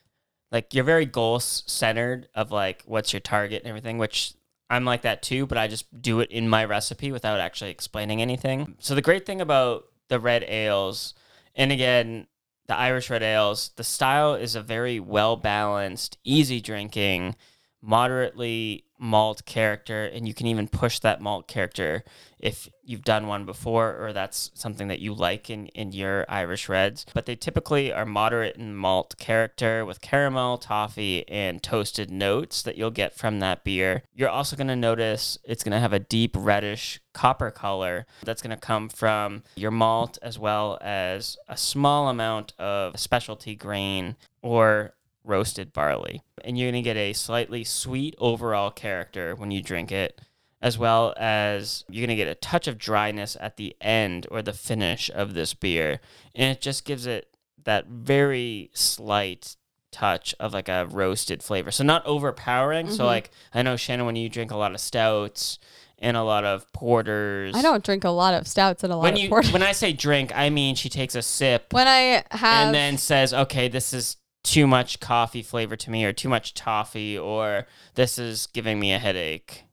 Like 0.51 0.75
you're 0.75 0.85
very 0.85 1.07
goal 1.07 1.41
centered 1.41 2.29
of 2.35 2.51
like 2.51 2.83
what's 2.87 3.13
your 3.13 3.21
target 3.21 3.63
and 3.63 3.69
everything, 3.69 3.99
which 3.99 4.35
I'm 4.69 4.85
like 4.85 5.03
that 5.03 5.23
too, 5.23 5.47
but 5.47 5.59
I 5.59 5.69
just 5.69 6.03
do 6.03 6.21
it 6.21 6.31
in 6.31 6.49
my 6.49 6.65
recipe 6.65 7.13
without 7.13 7.41
actually 7.41 7.71
explaining 7.71 8.21
anything. 8.21 8.77
So 8.81 8.95
the 8.95 9.03
great 9.03 9.27
thing 9.27 9.41
about 9.41 9.85
the 10.09 10.19
red 10.19 10.45
ales, 10.45 11.15
and 11.55 11.71
again, 11.71 12.27
the 12.67 12.77
Irish 12.77 13.11
red 13.11 13.23
ales, 13.23 13.71
the 13.77 13.85
style 13.85 14.35
is 14.35 14.55
a 14.55 14.63
very 14.63 15.01
well 15.01 15.37
balanced, 15.37 16.19
easy 16.25 16.61
drinking, 16.61 17.37
moderately 17.83 18.85
malt 19.03 19.45
character, 19.45 20.05
and 20.05 20.29
you 20.29 20.33
can 20.33 20.47
even 20.47 20.69
push 20.69 21.01
that 21.01 21.21
malt 21.21 21.49
character 21.49 22.05
if 22.39 22.69
you've 22.85 23.03
done 23.03 23.27
one 23.27 23.45
before 23.45 23.97
or 24.01 24.13
that's 24.13 24.51
something 24.55 24.89
that 24.89 25.01
you 25.01 25.13
like 25.13 25.51
in, 25.51 25.67
in 25.69 25.93
your 25.93 26.25
Irish 26.29 26.69
reds. 26.69 27.05
But 27.13 27.27
they 27.27 27.35
typically 27.35 27.93
are 27.93 28.07
moderate 28.07 28.57
in 28.57 28.77
malt 28.77 29.17
character 29.19 29.85
with 29.85 30.01
caramel, 30.01 30.59
toffee, 30.59 31.29
and 31.29 31.63
toasted 31.63 32.11
notes 32.11 32.63
that 32.63 32.77
you'll 32.77 32.91
get 32.91 33.15
from 33.15 33.41
that 33.41 33.65
beer. 33.65 34.05
You're 34.15 34.29
also 34.29 34.57
going 34.57 34.69
to 34.69 34.77
notice 34.77 35.37
it's 35.45 35.65
going 35.65 35.73
to 35.73 35.81
have 35.81 35.93
a 35.93 35.99
deep 35.99 36.37
reddish 36.39 37.01
copper 37.13 37.51
color 37.51 38.07
that's 38.25 38.41
going 38.41 38.57
to 38.57 38.57
come 38.57 38.89
from 38.89 39.43
your 39.57 39.71
malt 39.73 40.19
as 40.23 40.39
well 40.39 40.79
as 40.81 41.37
a 41.49 41.57
small 41.57 42.09
amount 42.09 42.55
of 42.59 42.99
specialty 42.99 43.55
grain 43.55 44.17
or 44.43 44.95
roasted 45.25 45.73
barley. 45.73 46.23
And 46.45 46.59
you're 46.59 46.71
going 46.71 46.83
to 46.83 46.89
get 46.89 46.97
a 46.97 47.13
slightly 47.13 47.65
sweet 47.65 48.15
overall 48.19 48.71
character 48.71 49.35
when 49.35 49.51
you 49.51 49.63
drink 49.63 49.93
it, 49.93 50.21
as 50.61 50.77
well 50.79 51.15
as 51.17 51.85
you're 51.89 52.07
going 52.07 52.17
to 52.17 52.23
get 52.25 52.29
a 52.31 52.35
touch 52.35 52.67
of 52.69 52.79
dryness 52.79 53.37
at 53.41 53.57
the 53.57 53.77
end 53.81 54.27
or 54.31 54.43
the 54.43 54.53
finish 54.53 55.11
of 55.15 55.35
this 55.35 55.55
beer. 55.55 56.01
And 56.35 56.51
it 56.51 56.61
just 56.61 56.85
gives 56.85 57.07
it 57.07 57.29
that 57.65 57.87
very 57.87 58.71
slight 58.75 59.57
touch 59.93 60.35
of 60.41 60.55
like 60.55 60.69
a 60.69 60.87
roasted 60.91 61.43
flavor. 61.43 61.71
So 61.71 61.85
not 61.85 62.05
overpowering. 62.07 62.91
So 62.91 63.03
Mhm. 63.05 63.07
like 63.07 63.31
I 63.55 63.63
know 63.63 63.77
Shannon 63.77 64.07
when 64.07 64.17
you 64.17 64.29
drink 64.29 64.51
a 64.51 64.57
lot 64.57 64.73
of 64.73 64.81
stouts 64.81 65.59
and 65.99 66.17
a 66.17 66.23
lot 66.23 66.45
of 66.45 66.73
porters. 66.73 67.55
I 67.55 67.63
don't 67.63 67.85
drink 67.85 68.03
a 68.03 68.11
lot 68.11 68.35
of 68.35 68.49
stouts 68.49 68.83
and 68.83 68.93
a 68.93 68.97
lot 68.97 69.03
when 69.05 69.13
of 69.15 69.19
you 69.21 69.29
porter. 69.29 69.49
when 69.53 69.63
I 69.63 69.73
say 69.73 69.93
drink, 69.93 70.33
I 70.35 70.49
mean 70.51 70.75
she 70.77 70.89
takes 70.89 71.15
a 71.15 71.23
sip 71.23 71.73
When 71.73 71.87
I 71.87 72.25
have 72.31 72.67
and 72.67 72.75
then 72.75 72.97
says, 72.99 73.33
"Okay, 73.35 73.69
this 73.69 73.93
is 73.93 74.17
too 74.43 74.67
much 74.67 75.01
coffee 75.01 75.43
flavor 75.43 75.77
to 75.77 75.91
me, 75.91 76.05
or 76.05 76.13
too 76.13 76.29
much 76.29 76.55
toffee, 76.55 77.17
or 77.19 77.67
this 77.95 78.19
is 78.19 78.47
giving 78.49 78.79
me 78.81 78.93
a 78.93 78.99
headache." 78.99 79.65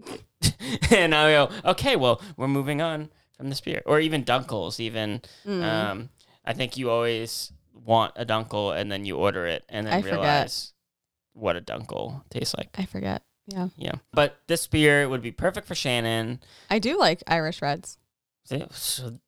and 0.90 1.14
I 1.14 1.32
go, 1.32 1.50
"Okay, 1.64 1.96
well, 1.96 2.20
we're 2.36 2.48
moving 2.48 2.80
on 2.80 3.10
from 3.36 3.48
this 3.48 3.60
beer, 3.60 3.82
or 3.86 4.00
even 4.00 4.24
Dunkels. 4.24 4.80
Even 4.80 5.22
Mm. 5.46 5.62
um, 5.62 6.08
I 6.44 6.52
think 6.52 6.76
you 6.76 6.90
always 6.90 7.52
want 7.74 8.12
a 8.16 8.24
Dunkel, 8.24 8.76
and 8.78 8.90
then 8.90 9.04
you 9.04 9.16
order 9.16 9.46
it, 9.46 9.64
and 9.68 9.86
then 9.86 9.94
I 9.94 10.02
forget. 10.02 10.70
what 11.32 11.56
a 11.56 11.60
Dunkel 11.60 12.22
tastes 12.30 12.54
like. 12.56 12.70
I 12.78 12.84
forget. 12.86 13.22
Yeah, 13.46 13.68
Yeah, 13.76 13.94
but 14.12 14.38
this 14.46 14.66
beer 14.68 15.08
would 15.08 15.22
be 15.22 15.32
perfect 15.32 15.66
for 15.66 15.74
Shannon. 15.74 16.40
I 16.68 16.78
do 16.78 16.98
like 16.98 17.22
Irish 17.26 17.60
reds. 17.62 17.98
So- 18.44 19.18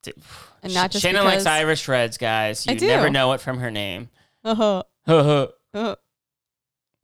And 0.62 0.74
not 0.74 0.90
just 0.92 1.02
Shannon 1.02 1.24
likes 1.24 1.46
Irish 1.46 1.86
Reds, 1.88 2.18
guys. 2.18 2.66
I 2.68 2.72
You 2.72 2.78
do. 2.78 2.86
never 2.86 3.10
know 3.10 3.32
it 3.32 3.40
from 3.40 3.58
her 3.58 3.70
name. 3.70 4.10
Uh-huh. 4.44 4.82
Uh, 5.74 5.94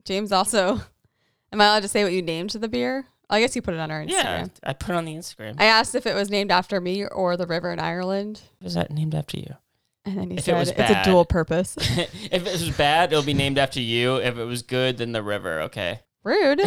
James 0.05 0.31
also. 0.31 0.81
Am 1.53 1.61
I 1.61 1.65
allowed 1.65 1.81
to 1.83 1.89
say 1.89 2.05
what 2.05 2.13
you 2.13 2.21
named 2.21 2.51
the 2.51 2.69
beer? 2.69 3.07
I 3.31 3.41
guess 3.41 3.57
you 3.57 3.63
put 3.63 3.73
it 3.75 3.81
on 3.81 3.91
our 3.91 4.03
Instagram. 4.05 4.11
Yeah, 4.11 4.47
I 4.63 4.73
put 4.75 4.91
it 4.91 4.97
on 4.97 5.05
the 5.07 5.15
Instagram. 5.15 5.55
I 5.59 5.65
asked 5.65 5.95
if 5.95 6.07
it 6.07 6.15
was 6.15 6.29
named 6.31 6.51
after 6.51 6.81
me 6.81 7.07
or 7.07 7.37
the 7.37 7.47
river 7.47 7.73
in 7.73 7.79
Ireland, 7.81 8.43
Was 8.63 8.75
that 8.75 8.91
named 8.91 9.15
after 9.15 9.39
you? 9.39 9.55
and 10.05 10.19
then 10.19 10.31
you 10.31 10.35
If 10.35 10.41
it 10.41 10.45
said 10.45 10.59
was 10.59 10.69
it's 10.71 10.79
a 10.91 11.03
dual 11.05 11.25
purpose. 11.27 11.77
if 11.79 12.33
it 12.33 12.53
was 12.53 12.71
bad, 12.77 13.11
it'll 13.13 13.25
be 13.25 13.35
named 13.35 13.57
after 13.59 13.81
you. 13.81 14.17
If 14.17 14.37
it 14.39 14.45
was 14.45 14.63
good, 14.63 14.99
then 14.99 15.13
the 15.13 15.23
river. 15.23 15.63
Okay. 15.63 16.01
Rude. 16.25 16.61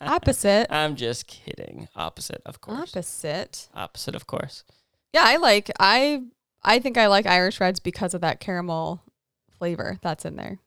Opposite. 0.00 0.66
I'm 0.70 0.96
just 0.96 1.26
kidding. 1.26 1.88
Opposite, 1.94 2.40
of 2.46 2.60
course. 2.60 2.94
Opposite. 2.94 3.68
Opposite, 3.74 4.14
of 4.14 4.26
course. 4.26 4.64
Yeah, 5.12 5.22
I 5.24 5.36
like 5.36 5.70
I 5.78 6.22
I 6.62 6.78
think 6.78 6.96
I 6.98 7.06
like 7.08 7.26
Irish 7.26 7.60
reds 7.60 7.80
because 7.80 8.14
of 8.14 8.20
that 8.22 8.40
caramel 8.40 9.02
flavor 9.58 9.98
that's 10.02 10.24
in 10.24 10.36
there. 10.36 10.58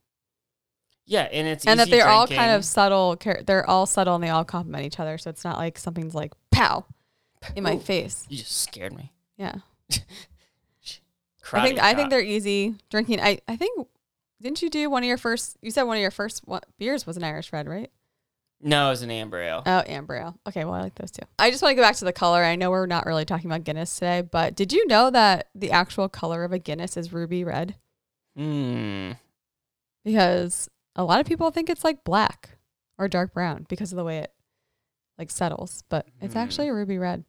Yeah, 1.06 1.24
and 1.24 1.48
it's 1.48 1.66
and 1.66 1.80
that 1.80 1.90
they're 1.90 2.08
all 2.08 2.28
kind 2.28 2.52
of 2.52 2.64
subtle. 2.64 3.18
They're 3.46 3.68
all 3.68 3.88
subtle 3.88 4.14
and 4.14 4.24
they 4.24 4.30
all 4.30 4.46
complement 4.46 4.86
each 4.86 5.00
other. 5.00 5.18
So 5.18 5.32
it's 5.32 5.44
not 5.44 5.58
like 5.58 5.78
something's 5.80 6.14
like 6.14 6.34
pow 6.52 6.86
in 7.56 7.64
my 7.64 7.76
Ooh, 7.76 7.80
face. 7.80 8.28
You 8.30 8.38
just 8.38 8.56
scared 8.62 8.96
me. 8.96 9.12
Yeah, 9.36 9.56
I 11.54 11.68
think 11.68 11.80
I 11.80 11.94
think 11.96 12.12
they're 12.12 12.22
easy 12.22 12.76
drinking. 12.92 13.22
I 13.22 13.40
I 13.48 13.56
think 13.56 13.88
didn't 14.42 14.62
you 14.62 14.70
do 14.70 14.90
one 14.90 15.04
of 15.04 15.08
your 15.08 15.18
first? 15.18 15.58
You 15.62 15.72
said 15.72 15.84
one 15.84 15.98
of 15.98 16.02
your 16.02 16.12
first 16.12 16.48
one, 16.48 16.62
beers 16.78 17.08
was 17.08 17.18
an 17.18 17.24
Irish 17.24 17.52
red, 17.52 17.68
right? 17.68 17.90
No, 18.62 18.88
it 18.88 18.92
was 18.92 19.02
an 19.02 19.12
amber 19.12 19.42
ale. 19.42 19.64
Oh, 19.66 19.84
amber 19.88 20.16
ale. 20.16 20.38
Okay, 20.48 20.66
well 20.66 20.74
I 20.74 20.82
like 20.82 20.96
those 20.96 21.12
too. 21.12 21.24
I 21.40 21.50
just 21.50 21.64
want 21.64 21.72
to 21.72 21.76
go 21.76 21.82
back 21.82 21.96
to 21.96 22.06
the 22.06 22.14
color. 22.14 22.44
I 22.44 22.56
know 22.56 22.70
we're 22.70 22.86
not 22.86 23.06
really 23.06 23.26
talking 23.26 23.50
about 23.50 23.64
Guinness 23.64 23.96
today, 23.96 24.22
but 24.22 24.56
did 24.56 24.74
you 24.74 24.86
know 24.88 25.10
that 25.10 25.48
the 25.56 25.72
actual 25.72 26.10
color 26.10 26.44
of 26.44 26.52
a 26.52 26.60
Guinness 26.60 26.98
is 26.98 27.14
ruby 27.14 27.44
red? 27.44 27.76
Hmm. 28.36 29.12
Because 30.06 30.70
a 30.96 31.04
lot 31.04 31.20
of 31.20 31.26
people 31.28 31.52
think 31.52 31.70
it's 31.70 31.84
like 31.84 32.04
black 32.04 32.58
or 32.98 33.08
dark 33.08 33.34
brown 33.34 33.66
because 33.70 33.92
of 33.92 33.98
the 33.98 34.04
way 34.04 34.20
it 34.20 34.34
like 35.18 35.30
settles, 35.30 35.84
but 35.90 36.08
it's 36.22 36.34
Hmm. 36.34 36.40
actually 36.40 36.68
a 36.70 36.74
ruby 36.74 36.98
red. 36.98 37.24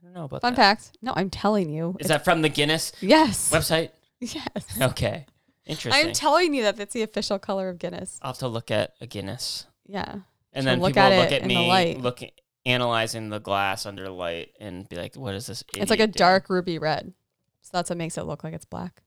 I 0.00 0.04
don't 0.04 0.14
know 0.14 0.24
about 0.24 0.42
Fun 0.42 0.54
that. 0.54 0.78
fact. 0.82 0.98
No, 1.02 1.12
I'm 1.16 1.30
telling 1.30 1.70
you. 1.70 1.96
Is 1.98 2.08
that 2.08 2.24
from 2.24 2.42
the 2.42 2.48
Guinness 2.48 2.92
yes? 3.00 3.50
website? 3.50 3.90
Yes. 4.18 4.80
Okay. 4.80 5.26
Interesting. 5.66 6.06
I'm 6.06 6.12
telling 6.14 6.54
you 6.54 6.62
that 6.62 6.76
that's 6.76 6.94
the 6.94 7.02
official 7.02 7.38
color 7.38 7.68
of 7.68 7.78
Guinness. 7.78 8.18
I'll 8.22 8.30
have 8.30 8.38
to 8.38 8.48
look 8.48 8.70
at 8.70 8.94
a 8.98 9.06
Guinness. 9.06 9.66
Yeah. 9.86 10.20
And 10.54 10.62
So 10.64 10.70
then 10.70 10.80
look 10.80 10.90
people 10.94 11.02
at 11.02 11.18
look 11.22 11.32
at 11.32 11.44
me 11.44 11.96
looking 11.98 12.30
analyzing 12.64 13.28
the 13.28 13.40
glass 13.40 13.84
under 13.84 14.08
light 14.08 14.52
and 14.58 14.88
be 14.88 14.96
like, 14.96 15.16
what 15.16 15.34
is 15.34 15.46
this? 15.46 15.62
It's 15.74 15.90
like 15.90 15.98
a 16.00 16.04
idiot 16.04 16.16
doing?" 16.16 16.28
dark 16.28 16.48
ruby 16.48 16.78
red. 16.78 17.12
So 17.60 17.70
that's 17.74 17.90
what 17.90 17.98
makes 17.98 18.16
it 18.16 18.22
look 18.22 18.42
like 18.42 18.54
it's 18.54 18.64
black. 18.64 19.02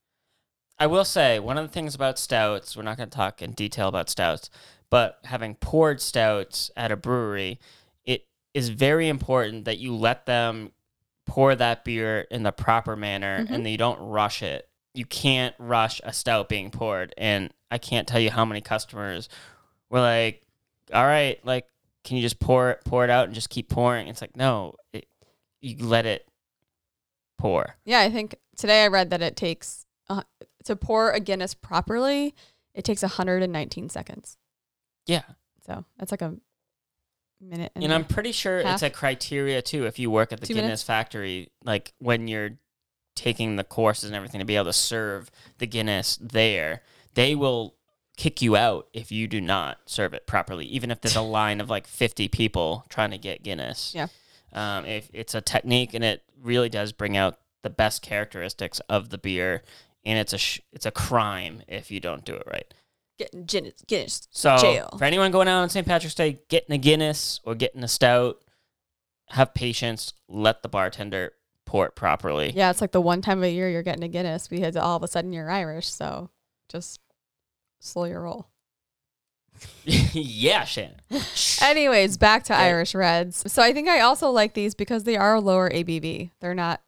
I 0.79 0.87
will 0.87 1.05
say 1.05 1.39
one 1.39 1.57
of 1.57 1.67
the 1.67 1.73
things 1.73 1.93
about 1.93 2.17
stouts, 2.17 2.77
we're 2.77 2.83
not 2.83 2.97
going 2.97 3.09
to 3.09 3.15
talk 3.15 3.41
in 3.41 3.51
detail 3.51 3.87
about 3.89 4.09
stouts, 4.09 4.49
but 4.89 5.19
having 5.25 5.55
poured 5.55 6.01
stouts 6.01 6.71
at 6.77 6.91
a 6.91 6.95
brewery, 6.95 7.59
it 8.05 8.25
is 8.53 8.69
very 8.69 9.09
important 9.09 9.65
that 9.65 9.77
you 9.77 9.93
let 9.93 10.25
them 10.25 10.71
pour 11.25 11.53
that 11.55 11.83
beer 11.83 12.21
in 12.31 12.43
the 12.43 12.51
proper 12.51 12.95
manner 12.95 13.45
Mhm. 13.45 13.51
and 13.51 13.65
that 13.65 13.69
you 13.69 13.77
don't 13.77 13.99
rush 13.99 14.41
it. 14.41 14.69
You 14.93 15.05
can't 15.05 15.53
rush 15.59 16.01
a 16.03 16.13
stout 16.13 16.49
being 16.49 16.71
poured. 16.71 17.13
And 17.17 17.53
I 17.69 17.77
can't 17.77 18.07
tell 18.07 18.19
you 18.19 18.31
how 18.31 18.45
many 18.45 18.61
customers 18.61 19.29
were 19.89 19.99
like, 19.99 20.41
all 20.93 21.05
right, 21.05 21.43
like, 21.45 21.67
can 22.03 22.15
you 22.17 22.23
just 22.23 22.39
pour 22.39 22.71
it, 22.71 22.81
pour 22.85 23.03
it 23.03 23.09
out 23.11 23.25
and 23.25 23.35
just 23.35 23.49
keep 23.49 23.69
pouring? 23.69 24.07
It's 24.07 24.21
like, 24.21 24.35
no, 24.35 24.75
it, 24.93 25.07
you 25.61 25.85
let 25.85 26.05
it 26.05 26.25
pour. 27.37 27.75
Yeah, 27.85 27.99
I 27.99 28.09
think 28.09 28.35
today 28.55 28.85
I 28.85 28.87
read 28.87 29.09
that 29.11 29.21
it 29.21 29.35
takes 29.35 29.85
uh, 30.09 30.23
to 30.65 30.75
pour 30.75 31.11
a 31.11 31.19
Guinness 31.19 31.53
properly, 31.53 32.33
it 32.73 32.83
takes 32.83 33.01
119 33.01 33.89
seconds. 33.89 34.37
Yeah. 35.05 35.23
So 35.65 35.85
that's 35.97 36.11
like 36.11 36.21
a 36.21 36.35
minute. 37.41 37.71
And, 37.75 37.83
And 37.83 37.93
I'm 37.93 38.05
pretty 38.05 38.31
sure 38.31 38.61
half. 38.61 38.75
it's 38.75 38.83
a 38.83 38.89
criteria 38.89 39.61
too. 39.61 39.85
If 39.85 39.99
you 39.99 40.09
work 40.11 40.31
at 40.33 40.39
the 40.39 40.47
Two 40.47 40.53
Guinness 40.53 40.67
minutes? 40.67 40.83
factory, 40.83 41.51
like 41.63 41.93
when 41.99 42.27
you're 42.27 42.51
taking 43.15 43.55
the 43.55 43.63
courses 43.63 44.05
and 44.05 44.15
everything 44.15 44.39
to 44.39 44.45
be 44.45 44.55
able 44.55 44.65
to 44.65 44.73
serve 44.73 45.29
the 45.57 45.67
Guinness 45.67 46.17
there, 46.21 46.81
they 47.15 47.35
will 47.35 47.75
kick 48.17 48.41
you 48.41 48.55
out 48.57 48.87
if 48.93 49.11
you 49.11 49.27
do 49.27 49.39
not 49.39 49.77
serve 49.85 50.13
it 50.13 50.27
properly, 50.27 50.65
even 50.65 50.91
if 50.91 51.01
there's 51.01 51.15
a 51.15 51.21
line 51.39 51.61
of 51.61 51.69
like 51.69 51.87
50 51.87 52.27
people 52.27 52.85
trying 52.89 53.11
to 53.11 53.17
get 53.17 53.43
Guinness. 53.43 53.93
Yeah. 53.95 54.07
Um, 54.51 54.85
if 54.85 55.09
it's 55.13 55.35
a 55.35 55.41
technique 55.41 55.93
and 55.93 56.03
it 56.03 56.23
really 56.41 56.69
does 56.69 56.91
bring 56.91 57.15
out 57.15 57.37
the 57.61 57.69
best 57.69 58.01
characteristics 58.01 58.79
of 58.89 59.09
the 59.09 59.17
beer, 59.17 59.63
and 60.05 60.17
it's 60.19 60.33
a 60.33 60.37
sh- 60.37 60.61
it's 60.71 60.85
a 60.85 60.91
crime 60.91 61.61
if 61.67 61.91
you 61.91 61.99
don't 61.99 62.23
do 62.25 62.33
it 62.35 62.43
right. 62.47 62.73
Getting 63.17 63.43
Guinness, 63.45 63.81
Guinness 63.87 64.27
So 64.31 64.57
jail. 64.57 64.95
for 64.97 65.03
anyone 65.03 65.31
going 65.31 65.47
out 65.49 65.61
on 65.61 65.69
St. 65.69 65.85
Patrick's 65.85 66.15
Day, 66.15 66.39
getting 66.47 66.73
a 66.73 66.77
Guinness 66.77 67.41
or 67.43 67.53
getting 67.53 67.83
a 67.83 67.87
stout, 67.87 68.37
have 69.29 69.53
patience. 69.53 70.13
Let 70.29 70.63
the 70.63 70.69
bartender 70.69 71.33
pour 71.65 71.85
it 71.85 71.95
properly. 71.95 72.51
Yeah, 72.55 72.69
it's 72.71 72.79
like 72.81 72.93
the 72.93 73.01
one 73.01 73.21
time 73.21 73.43
a 73.43 73.47
year 73.51 73.69
you're 73.69 73.83
getting 73.83 74.03
a 74.03 74.07
Guinness 74.07 74.47
because 74.47 74.75
all 74.77 74.95
of 74.95 75.03
a 75.03 75.07
sudden 75.07 75.33
you're 75.33 75.49
Irish. 75.51 75.89
So 75.89 76.29
just 76.69 77.01
slow 77.79 78.05
your 78.05 78.21
roll. 78.21 78.47
yeah, 79.83 80.63
Shannon. 80.63 81.01
Anyways, 81.61 82.17
back 82.17 82.43
to 82.45 82.53
Okay. 82.53 82.63
Irish 82.67 82.95
Reds. 82.95 83.51
So 83.51 83.61
I 83.61 83.73
think 83.73 83.89
I 83.89 83.99
also 83.99 84.29
like 84.29 84.53
these 84.53 84.75
because 84.75 85.03
they 85.03 85.17
are 85.17 85.41
lower 85.41 85.69
ABV. 85.69 86.31
They're 86.39 86.55
not 86.55 86.81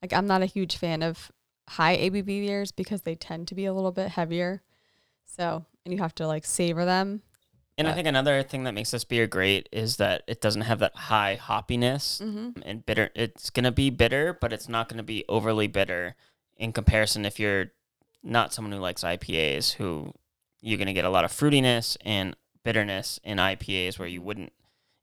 like 0.00 0.12
I'm 0.14 0.26
not 0.26 0.40
a 0.42 0.46
huge 0.46 0.76
fan 0.78 1.02
of 1.02 1.30
high 1.68 1.96
ABV 1.96 2.24
beers 2.26 2.72
because 2.72 3.02
they 3.02 3.14
tend 3.14 3.48
to 3.48 3.54
be 3.54 3.64
a 3.66 3.72
little 3.72 3.92
bit 3.92 4.08
heavier. 4.10 4.62
So 5.24 5.64
and 5.84 5.92
you 5.94 6.00
have 6.00 6.14
to 6.16 6.26
like 6.26 6.44
savor 6.44 6.84
them. 6.84 7.22
And 7.76 7.88
I 7.88 7.92
think 7.92 8.06
another 8.06 8.42
thing 8.44 8.62
that 8.64 8.74
makes 8.74 8.92
this 8.92 9.04
beer 9.04 9.26
great 9.26 9.68
is 9.72 9.96
that 9.96 10.22
it 10.28 10.40
doesn't 10.40 10.62
have 10.62 10.78
that 10.78 10.94
high 10.94 11.36
hoppiness 11.42 12.22
Mm-hmm. 12.22 12.60
and 12.64 12.86
bitter. 12.86 13.10
It's 13.16 13.50
gonna 13.50 13.72
be 13.72 13.90
bitter, 13.90 14.32
but 14.40 14.52
it's 14.52 14.68
not 14.68 14.88
gonna 14.88 15.02
be 15.02 15.24
overly 15.28 15.66
bitter 15.66 16.14
in 16.56 16.72
comparison 16.72 17.24
if 17.24 17.40
you're 17.40 17.72
not 18.22 18.54
someone 18.54 18.70
who 18.72 18.78
likes 18.78 19.02
IPAs, 19.02 19.72
who 19.72 20.12
you're 20.60 20.78
gonna 20.78 20.92
get 20.92 21.04
a 21.04 21.10
lot 21.10 21.24
of 21.24 21.32
fruitiness 21.32 21.96
and 22.04 22.36
bitterness 22.62 23.18
in 23.24 23.38
IPAs 23.38 23.98
where 23.98 24.08
you 24.08 24.22
wouldn't 24.22 24.52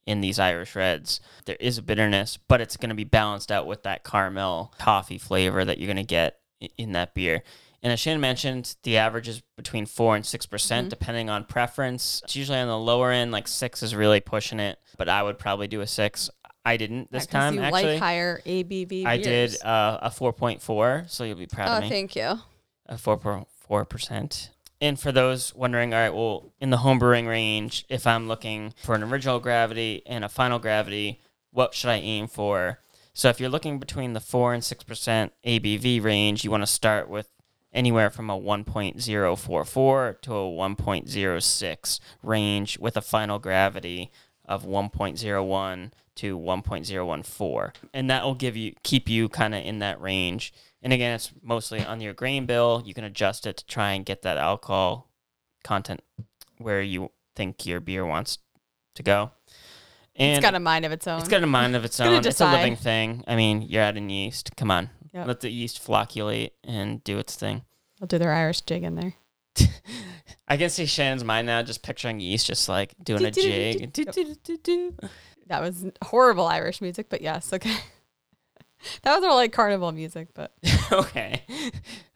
in 0.07 0.21
these 0.21 0.39
Irish 0.39 0.73
Reds. 0.75 1.19
There 1.45 1.57
is 1.59 1.77
a 1.77 1.81
bitterness, 1.83 2.37
but 2.47 2.61
it's 2.61 2.77
gonna 2.77 2.95
be 2.95 3.03
balanced 3.03 3.51
out 3.51 3.67
with 3.67 3.83
that 3.83 4.03
caramel 4.05 4.73
toffee 4.79 5.17
flavor 5.19 5.65
that 5.65 5.77
you're 5.77 5.87
gonna 5.89 6.03
get 6.03 6.35
i- 6.35 6.40
in 6.77 6.91
that 6.93 7.13
beer. 7.13 7.43
And 7.83 7.91
as 7.91 7.99
Shannon 7.99 8.21
mentioned, 8.21 8.75
the 8.83 8.97
average 8.97 9.27
is 9.27 9.41
between 9.57 9.85
four 9.87 10.15
and 10.15 10.23
six 10.25 10.45
percent, 10.45 10.87
Mhm. 10.87 10.89
depending 10.91 11.29
on 11.29 11.45
preference. 11.45 12.21
It's 12.23 12.35
usually 12.35 12.59
on 12.59 12.67
the 12.67 12.77
lower 12.77 13.11
end, 13.11 13.31
like 13.31 13.47
six 13.47 13.81
is 13.81 13.95
really 13.95 14.19
pushing 14.19 14.59
it, 14.59 14.77
but 14.97 15.09
I 15.09 15.23
would 15.23 15.39
probably 15.39 15.67
do 15.67 15.81
a 15.81 15.87
six. 15.87 16.29
I 16.63 16.77
didn't 16.77 17.11
this 17.11 17.25
time 17.25 17.55
you 17.55 17.61
actually. 17.61 17.93
like 17.93 17.99
higher 17.99 18.39
ABV. 18.45 19.03
I 19.07 19.17
beers. 19.17 19.53
did 19.57 19.63
uh, 19.65 19.97
a 20.03 20.11
four 20.11 20.31
point 20.31 20.61
four, 20.61 21.05
so 21.07 21.23
you'll 21.23 21.37
be 21.37 21.47
proud 21.47 21.69
Oh, 21.69 21.77
of 21.77 21.83
me. 21.83 21.89
thank 21.89 22.15
you. 22.15 22.39
A 22.85 22.97
four 22.99 23.17
point 23.17 23.47
four 23.67 23.83
percent. 23.83 24.51
And 24.79 24.99
for 24.99 25.11
those 25.11 25.53
wondering, 25.55 25.93
all 25.93 25.99
right, 25.99 26.13
well, 26.13 26.53
in 26.59 26.69
the 26.69 26.77
homebrewing 26.77 27.27
range, 27.27 27.85
if 27.89 28.05
I'm 28.05 28.27
looking 28.27 28.73
for 28.83 28.93
an 28.95 29.01
original 29.03 29.39
gravity 29.39 30.01
and 30.05 30.23
a 30.23 30.29
final 30.29 30.59
gravity, 30.59 31.19
what 31.51 31.73
should 31.73 31.89
I 31.89 31.97
aim 31.97 32.27
for? 32.27 32.79
So 33.13 33.29
if 33.29 33.39
you're 33.39 33.49
looking 33.49 33.79
between 33.79 34.13
the 34.13 34.19
four 34.19 34.53
and 34.53 34.63
six 34.63 34.83
percent 34.83 35.33
ABV 35.45 36.03
range, 36.03 36.43
you 36.43 36.51
want 36.51 36.63
to 36.63 36.67
start 36.67 37.09
with 37.09 37.29
anywhere 37.73 38.09
from 38.09 38.29
a 38.29 38.39
1.044 38.39 40.21
to 40.21 40.33
a 40.33 40.35
1.06 40.35 41.99
range 42.21 42.79
with 42.79 42.97
a 42.97 43.01
final 43.01 43.39
gravity 43.39 44.11
of 44.45 44.65
1.01 44.65 45.91
to 46.15 46.37
1.014 46.37 47.73
and 47.93 48.09
that 48.09 48.23
will 48.23 48.35
give 48.35 48.57
you 48.57 48.73
keep 48.83 49.07
you 49.07 49.29
kind 49.29 49.55
of 49.55 49.63
in 49.63 49.79
that 49.79 50.01
range. 50.01 50.53
And 50.81 50.91
again 50.91 51.15
it's 51.15 51.31
mostly 51.41 51.83
on 51.83 52.01
your 52.01 52.13
grain 52.13 52.45
bill. 52.45 52.83
You 52.85 52.93
can 52.93 53.05
adjust 53.05 53.47
it 53.47 53.57
to 53.57 53.65
try 53.65 53.93
and 53.93 54.05
get 54.05 54.21
that 54.23 54.37
alcohol 54.37 55.09
content 55.63 56.01
where 56.57 56.81
you 56.81 57.11
think 57.35 57.65
your 57.65 57.79
beer 57.79 58.05
wants 58.05 58.39
to 58.95 59.03
go 59.03 59.31
and 60.15 60.37
it's 60.37 60.41
got 60.41 60.55
a 60.55 60.59
mind 60.59 60.85
of 60.85 60.91
its 60.91 61.07
own. 61.07 61.19
it's 61.19 61.29
got 61.29 61.43
a 61.43 61.47
mind 61.47 61.75
of 61.75 61.85
its 61.85 61.97
gonna 61.97 62.17
own. 62.17 62.25
It's 62.25 62.41
a 62.41 62.51
living 62.51 62.75
thing. 62.75 63.23
I 63.27 63.35
mean, 63.35 63.61
you're 63.61 63.83
adding 63.83 64.09
yeast. 64.09 64.55
Come 64.55 64.71
on. 64.71 64.89
Yep. 65.13 65.27
Let 65.27 65.39
the 65.41 65.49
yeast 65.49 65.85
flocculate 65.85 66.51
and 66.63 67.03
do 67.03 67.17
its 67.17 67.35
thing. 67.35 67.63
They'll 67.99 68.07
do 68.07 68.17
their 68.17 68.33
Irish 68.33 68.61
jig 68.61 68.83
in 68.83 68.95
there. 68.95 69.13
I 70.47 70.57
can 70.57 70.69
see 70.69 70.85
Shannon's 70.85 71.23
mind 71.23 71.47
now 71.47 71.61
just 71.61 71.83
picturing 71.83 72.19
yeast 72.19 72.47
just 72.47 72.67
like 72.69 72.93
doing 73.03 73.25
a 73.25 73.31
jig. 73.31 73.93
That 75.47 75.61
was 75.61 75.85
horrible 76.03 76.47
Irish 76.47 76.81
music, 76.81 77.07
but 77.09 77.21
yes, 77.21 77.51
okay. 77.51 77.75
that 79.03 79.13
was 79.15 79.21
more 79.21 79.35
like 79.35 79.51
carnival 79.51 79.91
music, 79.91 80.29
but 80.33 80.53
okay. 80.91 81.43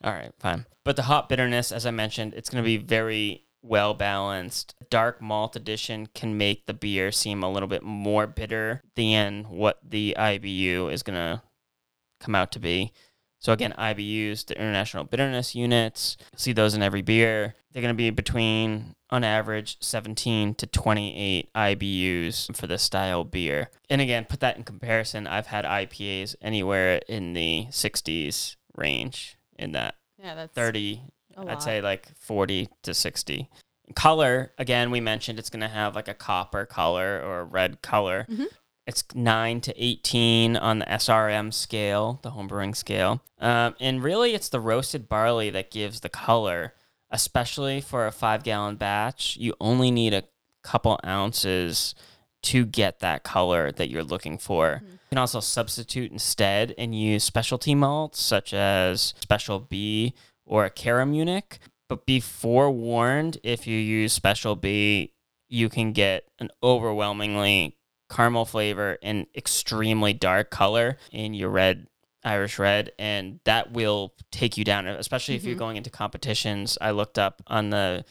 All 0.04 0.12
right, 0.12 0.32
fine. 0.40 0.66
But 0.84 0.96
the 0.96 1.04
hop 1.04 1.30
bitterness, 1.30 1.72
as 1.72 1.86
I 1.86 1.92
mentioned, 1.92 2.34
it's 2.34 2.50
going 2.50 2.64
to 2.64 2.66
be 2.66 2.78
very 2.78 3.45
well 3.66 3.94
balanced. 3.94 4.76
Dark 4.90 5.22
malt 5.22 5.56
addition 5.56 6.08
can 6.14 6.38
make 6.38 6.66
the 6.66 6.74
beer 6.74 7.12
seem 7.12 7.44
a 7.44 7.52
little 7.52 7.68
bit 7.68 7.84
more 7.84 8.28
bitter 8.28 8.82
than 8.96 9.46
what 9.46 9.80
the 9.84 10.16
IBU 10.18 10.92
is 10.92 11.04
going 11.04 11.16
to 11.16 11.42
come 12.20 12.36
out 12.36 12.52
to 12.54 12.60
be. 12.60 12.92
So 13.40 13.54
again, 13.54 13.76
IBUs, 13.78 14.46
the 14.48 14.56
International 14.56 15.04
Bitterness 15.04 15.54
Units, 15.54 16.18
see 16.36 16.52
those 16.52 16.74
in 16.74 16.82
every 16.82 17.04
beer. 17.04 17.54
They're 17.72 17.82
going 17.82 17.94
to 17.94 17.98
be 17.98 18.10
between, 18.10 18.96
on 19.12 19.24
average, 19.24 19.78
17 19.82 20.56
to 20.56 20.66
28 20.66 21.54
IBUs 21.54 22.56
for 22.56 22.66
this 22.66 22.82
style 22.82 23.24
beer. 23.24 23.70
And 23.88 24.02
again, 24.02 24.26
put 24.26 24.40
that 24.40 24.58
in 24.58 24.64
comparison. 24.64 25.28
I've 25.28 25.48
had 25.48 25.64
IPAs 25.64 26.36
anywhere 26.42 27.02
in 27.08 27.34
the 27.34 27.68
60s 27.70 28.56
range 28.76 29.38
in 29.60 29.74
that 29.74 29.96
yeah, 30.18 30.34
that's 30.34 30.54
30 30.54 31.02
a 31.08 31.12
I'd 31.38 31.62
say 31.62 31.82
like 31.82 32.10
40 32.18 32.70
to 32.84 32.94
60. 32.94 33.50
Color, 33.96 34.52
again, 34.58 34.90
we 34.92 35.00
mentioned 35.00 35.38
it's 35.38 35.50
going 35.50 35.62
to 35.62 35.68
have 35.68 35.96
like 35.96 36.08
a 36.08 36.14
copper 36.14 36.66
color 36.66 37.22
or 37.24 37.42
a 37.42 37.44
red 37.44 37.82
color. 37.82 38.26
Mhm. 38.30 38.48
It's 38.88 39.04
9 39.14 39.62
to 39.62 39.74
18 39.84 40.56
on 40.58 40.80
the 40.80 40.86
SRM 40.92 41.52
scale, 41.52 42.20
the 42.24 42.32
homebrewing 42.32 42.76
scale. 42.76 43.22
Um, 43.40 43.76
and 43.80 44.04
really, 44.04 44.34
it's 44.34 44.50
the 44.50 44.60
roasted 44.60 45.10
barley 45.10 45.50
that 45.50 45.72
gives 45.72 46.02
the 46.02 46.10
color, 46.10 46.74
especially 47.10 47.82
for 47.82 48.06
a 48.06 48.12
five 48.12 48.44
gallon 48.44 48.76
batch. 48.76 49.38
You 49.38 49.54
only 49.60 49.90
need 49.92 50.14
a 50.14 50.24
couple 50.64 51.00
ounces 51.06 51.96
to 52.44 52.64
get 52.66 53.00
that 53.00 53.24
color 53.24 53.72
that 53.72 53.90
you're 53.90 54.04
looking 54.04 54.38
for. 54.38 54.82
Mhm. 54.84 54.92
You 54.92 55.00
can 55.10 55.18
also 55.18 55.40
substitute 55.40 56.12
instead 56.12 56.76
and 56.78 56.94
use 57.00 57.24
specialty 57.24 57.74
malts 57.74 58.22
such 58.22 58.54
as 58.54 59.14
Special 59.20 59.60
B 59.60 60.14
or 60.46 60.66
a 60.66 60.70
Caramunich. 60.72 61.58
But 61.88 62.06
be 62.06 62.20
forewarned 62.20 63.38
if 63.44 63.68
you 63.68 63.78
use 63.78 64.12
Special 64.14 64.56
B, 64.56 65.14
you 65.48 65.70
can 65.70 65.92
get 65.92 66.24
an 66.40 66.50
overwhelmingly 66.64 67.78
caramel 68.10 68.46
flavor 68.46 68.98
and 69.04 69.28
extremely 69.36 70.14
dark 70.14 70.50
color 70.50 70.98
in 71.12 71.34
your 71.34 71.50
red 71.50 71.88
Irish 72.24 72.58
red, 72.58 72.92
and 72.98 73.40
that 73.46 73.72
will 73.72 74.16
take 74.32 74.58
you 74.58 74.64
down, 74.64 74.88
especially 74.88 75.36
if 75.36 75.44
you're 75.44 75.54
Mhm. 75.56 75.60
going 75.60 75.78
into 75.78 75.92
competitions. 75.92 76.76
I 76.82 76.90
looked 76.90 77.20
up 77.20 77.44
on 77.46 77.70
the 77.70 78.04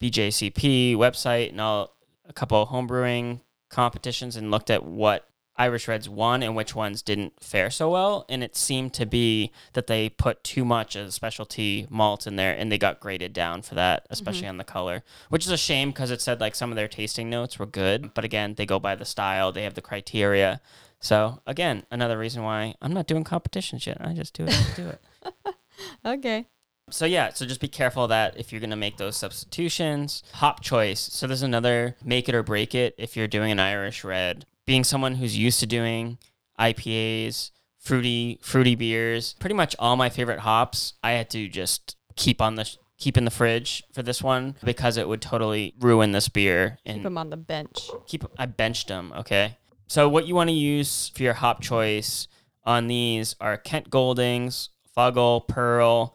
BJCP 0.00 0.96
website 0.96 1.50
and 1.50 1.60
all 1.60 1.94
a 2.24 2.32
couple 2.32 2.60
of 2.60 2.70
homebrewing 2.70 3.42
competitions 3.70 4.34
and 4.34 4.50
looked 4.50 4.70
at 4.70 4.84
what 4.84 5.29
Irish 5.60 5.88
Reds 5.88 6.08
won 6.08 6.42
and 6.42 6.56
which 6.56 6.74
ones 6.74 7.02
didn't 7.02 7.34
fare 7.38 7.70
so 7.70 7.90
well. 7.90 8.24
And 8.30 8.42
it 8.42 8.56
seemed 8.56 8.94
to 8.94 9.04
be 9.04 9.52
that 9.74 9.88
they 9.88 10.08
put 10.08 10.42
too 10.42 10.64
much 10.64 10.96
of 10.96 11.04
the 11.04 11.12
specialty 11.12 11.86
malt 11.90 12.26
in 12.26 12.36
there 12.36 12.56
and 12.56 12.72
they 12.72 12.78
got 12.78 12.98
graded 12.98 13.34
down 13.34 13.60
for 13.60 13.74
that, 13.74 14.04
mm-hmm. 14.04 14.12
especially 14.14 14.46
on 14.46 14.56
the 14.56 14.64
color, 14.64 15.04
which 15.28 15.44
is 15.44 15.52
a 15.52 15.58
shame 15.58 15.90
because 15.90 16.10
it 16.10 16.22
said 16.22 16.40
like 16.40 16.54
some 16.54 16.70
of 16.72 16.76
their 16.76 16.88
tasting 16.88 17.28
notes 17.28 17.58
were 17.58 17.66
good. 17.66 18.14
But 18.14 18.24
again, 18.24 18.54
they 18.54 18.64
go 18.64 18.78
by 18.78 18.94
the 18.94 19.04
style, 19.04 19.52
they 19.52 19.64
have 19.64 19.74
the 19.74 19.82
criteria. 19.82 20.62
So 20.98 21.42
again, 21.46 21.84
another 21.90 22.16
reason 22.16 22.42
why 22.42 22.74
I'm 22.80 22.94
not 22.94 23.06
doing 23.06 23.24
competition 23.24 23.78
shit. 23.78 23.98
I 24.00 24.14
just 24.14 24.32
do 24.32 24.46
it. 24.46 24.72
do 24.76 24.88
it. 24.88 25.02
okay. 26.06 26.46
So 26.88 27.04
yeah, 27.04 27.34
so 27.34 27.44
just 27.44 27.60
be 27.60 27.68
careful 27.68 28.08
that 28.08 28.38
if 28.38 28.50
you're 28.50 28.62
gonna 28.62 28.76
make 28.76 28.96
those 28.96 29.16
substitutions. 29.16 30.22
Hop 30.34 30.62
choice. 30.62 31.00
So 31.00 31.26
there's 31.26 31.42
another 31.42 31.96
make 32.02 32.30
it 32.30 32.34
or 32.34 32.42
break 32.42 32.74
it 32.74 32.94
if 32.96 33.14
you're 33.14 33.28
doing 33.28 33.52
an 33.52 33.60
Irish 33.60 34.04
red. 34.04 34.46
Being 34.66 34.84
someone 34.84 35.16
who's 35.16 35.36
used 35.36 35.60
to 35.60 35.66
doing 35.66 36.18
IPAs, 36.58 37.50
fruity 37.78 38.38
fruity 38.42 38.74
beers, 38.74 39.34
pretty 39.40 39.54
much 39.54 39.74
all 39.78 39.96
my 39.96 40.08
favorite 40.08 40.40
hops, 40.40 40.94
I 41.02 41.12
had 41.12 41.30
to 41.30 41.48
just 41.48 41.96
keep 42.16 42.40
on 42.40 42.54
the 42.56 42.68
keep 42.98 43.16
in 43.16 43.24
the 43.24 43.30
fridge 43.30 43.82
for 43.94 44.02
this 44.02 44.22
one 44.22 44.54
because 44.62 44.96
it 44.98 45.08
would 45.08 45.22
totally 45.22 45.74
ruin 45.80 46.12
this 46.12 46.28
beer 46.28 46.78
and 46.84 46.96
Keep 46.96 47.04
them 47.04 47.18
on 47.18 47.30
the 47.30 47.36
bench. 47.38 47.90
keep 48.06 48.24
I 48.38 48.44
benched 48.46 48.88
them, 48.88 49.12
okay? 49.16 49.56
So 49.86 50.08
what 50.08 50.26
you 50.26 50.34
want 50.34 50.50
to 50.50 50.54
use 50.54 51.10
for 51.14 51.22
your 51.22 51.32
hop 51.34 51.62
choice 51.62 52.28
on 52.64 52.86
these 52.88 53.34
are 53.40 53.56
Kent 53.56 53.88
Goldings, 53.90 54.68
Fuggle, 54.96 55.48
Pearl. 55.48 56.14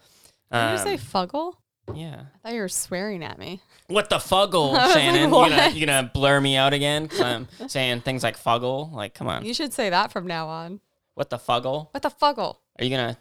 Did 0.51 0.57
you 0.57 0.63
um, 0.63 0.77
say 0.77 0.97
fuggle? 0.97 1.55
Yeah. 1.93 2.21
I 2.43 2.47
thought 2.47 2.55
you 2.55 2.61
were 2.61 2.69
swearing 2.69 3.23
at 3.23 3.37
me. 3.37 3.61
What 3.87 4.09
the 4.09 4.17
fuggle, 4.17 4.69
I 4.77 4.87
was 4.87 4.95
like, 4.95 5.03
Shannon? 5.03 5.23
you 5.23 5.29
gonna 5.29 5.69
you 5.69 5.85
gonna 5.85 6.11
blur 6.13 6.39
me 6.39 6.55
out 6.55 6.73
again? 6.73 7.07
Cause 7.07 7.21
I'm 7.21 7.47
saying 7.67 8.01
things 8.01 8.23
like 8.23 8.37
fuggle. 8.41 8.91
Like, 8.91 9.13
come 9.13 9.27
on. 9.27 9.45
You 9.45 9.53
should 9.53 9.73
say 9.73 9.89
that 9.89 10.11
from 10.11 10.27
now 10.27 10.47
on. 10.47 10.79
What 11.13 11.29
the 11.29 11.37
fuggle? 11.37 11.89
What 11.91 12.03
the 12.03 12.09
fuggle? 12.09 12.57
Are 12.79 12.83
you 12.83 12.89
gonna 12.89 13.17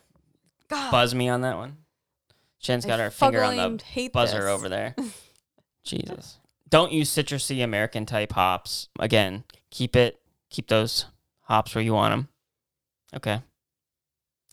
God, 0.68 0.90
buzz 0.90 1.14
me 1.14 1.28
on 1.28 1.42
that 1.42 1.56
one? 1.56 1.76
Shannon's 2.58 2.86
I 2.86 2.88
got 2.88 3.00
her 3.00 3.10
finger 3.10 3.42
on 3.42 3.56
the 3.56 4.08
buzzer 4.08 4.42
this. 4.42 4.50
over 4.50 4.68
there. 4.68 4.94
Jesus. 5.84 6.38
Don't 6.70 6.92
use 6.92 7.10
citrusy 7.10 7.62
American 7.62 8.06
type 8.06 8.32
hops. 8.32 8.88
Again, 8.98 9.44
keep 9.70 9.94
it 9.94 10.20
keep 10.48 10.68
those 10.68 11.04
hops 11.42 11.74
where 11.74 11.84
you 11.84 11.92
want 11.92 12.12
them. 12.12 12.28
Okay. 13.14 13.42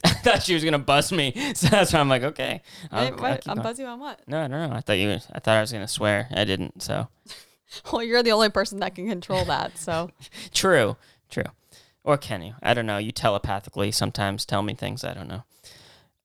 I 0.04 0.10
thought 0.24 0.44
she 0.44 0.54
was 0.54 0.64
gonna 0.64 0.80
buzz 0.80 1.12
me, 1.12 1.34
so 1.56 1.68
that's 1.68 1.94
why 1.94 2.00
I'm 2.00 2.10
like, 2.10 2.24
okay. 2.24 2.62
I'll- 2.92 3.04
Wait, 3.06 3.14
I'll 3.14 3.20
what? 3.20 3.42
keep 3.42 3.50
I'm 3.50 3.56
going. 3.58 3.64
buzz 3.64 3.80
you 3.80 3.86
on 3.86 4.00
what? 4.00 4.22
No, 4.28 4.48
no, 4.48 4.68
no. 4.68 4.74
I 4.76 4.82
thought 4.82 4.94
you. 4.98 5.12
I 5.12 5.40
thought 5.40 5.58
I 5.58 5.62
was 5.62 5.72
gonna 5.72 5.88
swear. 5.88 6.28
I 6.32 6.44
didn't. 6.46 6.82
So 6.84 7.08
Well, 7.92 8.04
you're 8.04 8.24
the 8.24 8.32
only 8.34 8.50
person 8.50 8.80
that 8.80 8.96
can 8.96 9.08
control 9.08 9.46
that. 9.46 9.78
So 9.78 10.10
true, 10.54 10.98
true. 11.30 11.44
Or 12.04 12.18
can 12.18 12.42
you? 12.42 12.56
I 12.64 12.74
don't 12.74 12.86
know. 12.88 12.98
You 12.98 13.12
telepathically 13.12 13.92
sometimes 13.92 14.46
tell 14.46 14.62
me 14.64 14.74
things 14.74 15.04
I 15.04 15.14
don't 15.14 15.28
know. 15.28 15.44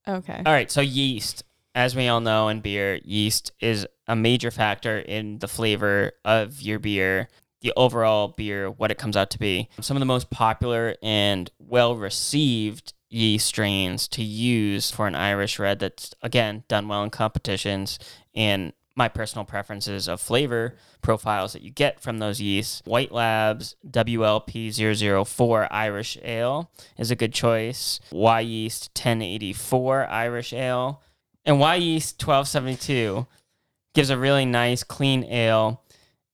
okay. 0.09 0.43
All 0.47 0.53
right. 0.53 0.71
So 0.71 0.81
yeast, 0.81 1.45
as 1.75 1.95
we 1.95 2.09
all 2.09 2.21
know 2.21 2.49
in 2.49 2.61
beer, 2.61 2.99
yeast 3.05 3.53
is 3.61 3.87
a 4.09 4.17
major 4.17 4.51
factor 4.51 4.99
in 4.99 5.39
the 5.39 5.49
flavor 5.49 6.13
of 6.25 6.63
your 6.63 6.79
beer, 6.79 7.29
the 7.61 7.73
overall 7.77 8.29
beer, 8.29 8.71
what 8.71 8.91
it 8.91 8.97
comes 8.99 9.17
out 9.17 9.31
to 9.33 9.39
be. 9.39 9.69
Some 9.81 9.97
of 9.97 10.01
the 10.01 10.07
most 10.07 10.31
popular 10.31 10.97
and 11.03 11.51
well 11.59 11.95
received 11.95 12.95
yeast 13.09 13.47
strains 13.47 14.09
to 14.09 14.23
use 14.23 14.91
for 14.91 15.07
an 15.07 15.15
Irish 15.15 15.59
red 15.59 15.79
that's 15.79 16.15
again 16.23 16.65
done 16.69 16.89
well 16.89 17.03
in 17.05 17.11
competitions 17.11 17.99
and 18.35 18.73
my 18.99 19.09
personal 19.09 19.45
preferences 19.45 20.09
of 20.09 20.21
flavor 20.21 20.75
profiles 21.03 21.53
that 21.53 21.61
you 21.63 21.71
get 21.71 22.01
from 22.01 22.19
those 22.19 22.41
yeasts. 22.41 22.81
White 22.87 23.13
Labs 23.13 23.77
WLP004 23.89 25.69
Irish 25.71 26.19
Ale 26.23 26.71
is 26.97 27.11
a 27.11 27.17
good 27.17 27.33
choice. 27.35 28.01
Wyeast 28.11 28.89
1084 28.97 30.07
Irish 30.09 30.53
Ale. 30.53 31.03
And 31.45 31.59
Wyeast 31.59 32.21
1272 32.27 33.27
gives 33.95 34.11
a 34.11 34.19
really 34.19 34.45
nice, 34.45 34.83
clean 34.83 35.25
ale 35.25 35.83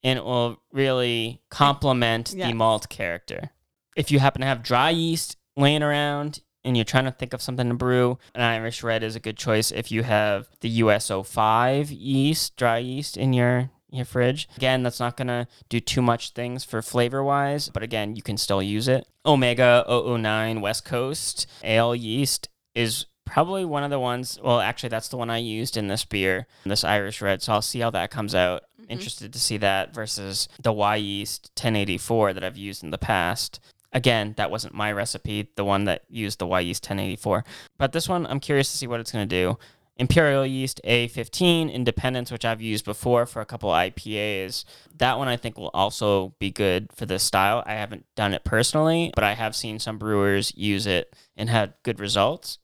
and 0.05 0.19
it 0.19 0.25
will 0.25 0.61
really 0.73 1.41
complement 1.51 2.33
Yes. 2.35 2.49
the 2.49 2.55
malt 2.55 2.89
character. 2.89 3.51
If 3.97 4.11
you 4.11 4.19
happen 4.21 4.41
to 4.41 4.47
have 4.47 4.63
dry 4.63 4.91
yeast 4.91 5.37
laying 5.57 5.83
around 5.83 6.41
and 6.65 6.77
you're 6.77 6.85
trying 6.85 7.05
to 7.05 7.11
think 7.11 7.33
of 7.33 7.43
something 7.43 7.69
to 7.69 7.75
brew, 7.75 8.19
an 8.35 8.43
Irish 8.43 8.83
red 8.83 9.03
is 9.03 9.17
a 9.17 9.21
good 9.21 9.37
choice. 9.37 9.71
If 9.71 9.91
you 9.91 10.03
have 10.03 10.49
the 10.61 10.69
US-05 10.69 11.89
yeast, 11.91 12.57
dry 12.57 12.79
yeast 12.79 13.17
in 13.17 13.33
your 13.33 13.71
your 13.93 14.07
fridge. 14.07 14.49
Again, 14.57 14.83
that's 14.83 15.01
not 15.01 15.19
gonna 15.19 15.47
do 15.69 15.79
too 15.79 16.01
much 16.01 16.31
things 16.31 16.65
for 16.65 16.81
flavor 16.81 17.23
wise, 17.23 17.69
but 17.69 17.83
again, 17.83 18.17
you 18.17 18.23
can 18.23 18.39
still 18.39 18.63
use 18.63 18.89
it. 18.89 19.07
Omega 19.27 19.85
009 19.87 20.63
West 20.63 20.87
Coast 20.87 21.47
ale 21.63 21.95
yeast 21.95 22.49
is 22.75 23.05
probably 23.25 23.65
one 23.65 23.85
of 23.85 23.91
the 23.91 24.01
ones. 24.01 24.39
Well, 24.43 24.61
actually, 24.61 24.89
that's 24.89 25.09
the 25.09 25.17
one 25.17 25.31
I 25.31 25.39
used 25.39 25.77
in 25.77 25.89
this 25.89 26.05
beer, 26.05 26.47
this 26.65 26.85
Irish 26.85 27.21
red. 27.21 27.43
So 27.43 27.53
I'll 27.53 27.63
see 27.63 27.81
how 27.81 27.91
that 27.91 28.11
comes 28.11 28.35
out. 28.35 28.63
Mm-hmm. 28.81 28.93
Interested 28.93 29.33
to 29.33 29.39
see 29.39 29.59
that 29.59 29.95
versus 29.95 30.49
the 30.61 30.73
Wyeast 30.73 31.51
1084 31.55 32.33
that 32.33 32.45
I've 32.45 32.57
used 32.57 32.83
in 32.83 32.91
the 32.91 32.99
past. 32.99 33.61
Again, 33.93 34.35
that 34.37 34.51
wasn't 34.51 34.75
my 34.75 34.91
recipe, 34.91 35.51
the 35.57 35.65
one 35.65 35.85
that 35.85 36.05
used 36.09 36.39
the 36.39 36.47
Wyeast 36.47 36.83
1084. 36.83 37.45
But 37.79 37.93
this 37.93 38.09
one, 38.09 38.27
I'm 38.27 38.41
curious 38.41 38.71
to 38.71 38.77
see 38.77 38.87
what 38.87 39.01
it's 39.01 39.13
going 39.13 39.29
to 39.29 39.37
do. 39.45 39.59
Imperial 39.97 40.47
yeast 40.47 40.81
A15 40.85 41.71
Independence, 41.73 42.33
which 42.33 42.45
I've 42.45 42.63
used 42.63 42.85
before 42.85 43.27
for 43.27 43.43
a 43.43 43.47
couple 43.47 43.71
IPAs. 43.71 44.65
That 44.97 45.19
one 45.19 45.29
I 45.29 45.37
think 45.37 45.59
will 45.59 45.71
also 45.75 46.35
be 46.39 46.51
good 46.51 46.89
for 46.95 47.05
this 47.05 47.23
style. 47.23 47.63
I 47.67 47.75
haven't 47.75 48.07
done 48.17 48.33
it 48.33 48.43
personally, 48.43 49.13
but 49.15 49.25
I 49.25 49.35
have 49.35 49.55
seen 49.55 49.79
some 49.79 49.99
brewers 49.99 50.53
use 50.57 50.87
it 50.87 51.15
and 51.37 51.51
had 51.51 51.75
good 51.83 52.01
results. 52.01 52.59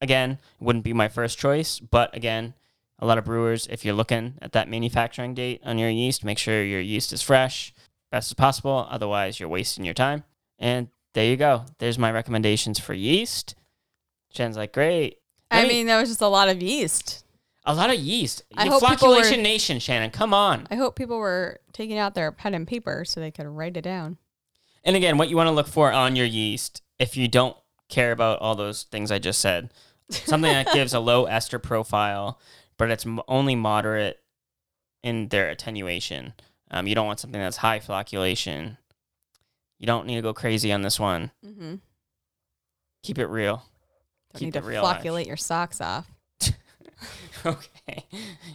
Again, 0.00 0.38
wouldn't 0.58 0.84
be 0.84 0.92
my 0.92 1.08
first 1.08 1.38
choice, 1.38 1.78
but 1.78 2.14
again, 2.16 2.54
a 2.98 3.06
lot 3.06 3.18
of 3.18 3.24
brewers, 3.24 3.68
if 3.68 3.84
you're 3.84 3.94
looking 3.94 4.34
at 4.42 4.52
that 4.52 4.68
manufacturing 4.68 5.34
date 5.34 5.60
on 5.64 5.78
your 5.78 5.90
yeast, 5.90 6.24
make 6.24 6.38
sure 6.38 6.64
your 6.64 6.80
yeast 6.80 7.12
is 7.12 7.22
fresh, 7.22 7.72
best 8.10 8.30
as 8.30 8.34
possible. 8.34 8.86
Otherwise, 8.90 9.38
you're 9.38 9.48
wasting 9.48 9.84
your 9.84 9.94
time. 9.94 10.24
And 10.58 10.88
there 11.14 11.24
you 11.26 11.36
go. 11.36 11.64
There's 11.78 11.98
my 11.98 12.10
recommendations 12.10 12.78
for 12.78 12.94
yeast. 12.94 13.54
Jen's 14.32 14.56
like, 14.56 14.72
great. 14.72 15.18
I 15.50 15.62
me- 15.62 15.68
mean, 15.68 15.86
that 15.86 16.00
was 16.00 16.08
just 16.08 16.20
a 16.22 16.28
lot 16.28 16.48
of 16.48 16.62
yeast. 16.62 17.24
a 17.64 17.74
lot 17.74 17.90
of 17.90 17.96
yeast. 17.96 18.42
I 18.56 18.66
hope 18.66 18.82
people 18.82 19.08
were- 19.10 19.16
flocculation 19.16 19.42
nation, 19.42 19.78
Shannon. 19.78 20.10
Come 20.10 20.32
on. 20.32 20.66
I 20.70 20.76
hope 20.76 20.96
people 20.96 21.18
were 21.18 21.60
taking 21.72 21.98
out 21.98 22.14
their 22.14 22.32
pen 22.32 22.54
and 22.54 22.66
paper 22.66 23.04
so 23.04 23.20
they 23.20 23.30
could 23.30 23.46
write 23.46 23.76
it 23.76 23.82
down. 23.82 24.16
And 24.84 24.96
again, 24.96 25.18
what 25.18 25.28
you 25.28 25.36
want 25.36 25.46
to 25.48 25.52
look 25.52 25.68
for 25.68 25.92
on 25.92 26.16
your 26.16 26.26
yeast, 26.26 26.82
if 26.98 27.16
you 27.16 27.28
don't 27.28 27.56
care 27.88 28.10
about 28.12 28.40
all 28.40 28.54
those 28.54 28.84
things 28.84 29.10
I 29.12 29.18
just 29.18 29.40
said, 29.40 29.70
something 30.10 30.50
that 30.52 30.66
gives 30.74 30.92
a 30.94 30.98
low 31.00 31.26
ester 31.26 31.58
profile, 31.58 32.40
but 32.78 32.90
it's 32.90 33.06
m- 33.06 33.20
only 33.28 33.54
moderate 33.54 34.20
in 35.04 35.28
their 35.28 35.50
attenuation. 35.50 36.32
Um, 36.70 36.86
you 36.86 36.94
don't 36.94 37.06
want 37.06 37.20
something 37.20 37.40
that's 37.40 37.58
high 37.58 37.78
flocculation. 37.80 38.78
You 39.82 39.86
don't 39.86 40.06
need 40.06 40.14
to 40.14 40.22
go 40.22 40.32
crazy 40.32 40.72
on 40.72 40.82
this 40.82 41.00
one. 41.00 41.32
Mm-hmm. 41.44 41.74
Keep 43.02 43.18
it 43.18 43.26
real. 43.26 43.64
Don't 44.32 44.38
Keep 44.38 44.46
need 44.46 44.56
it 44.56 44.60
to 44.60 44.66
real. 44.66 44.84
Flocculate 44.84 45.26
your 45.26 45.36
socks 45.36 45.80
off. 45.80 46.08
okay. 47.44 48.06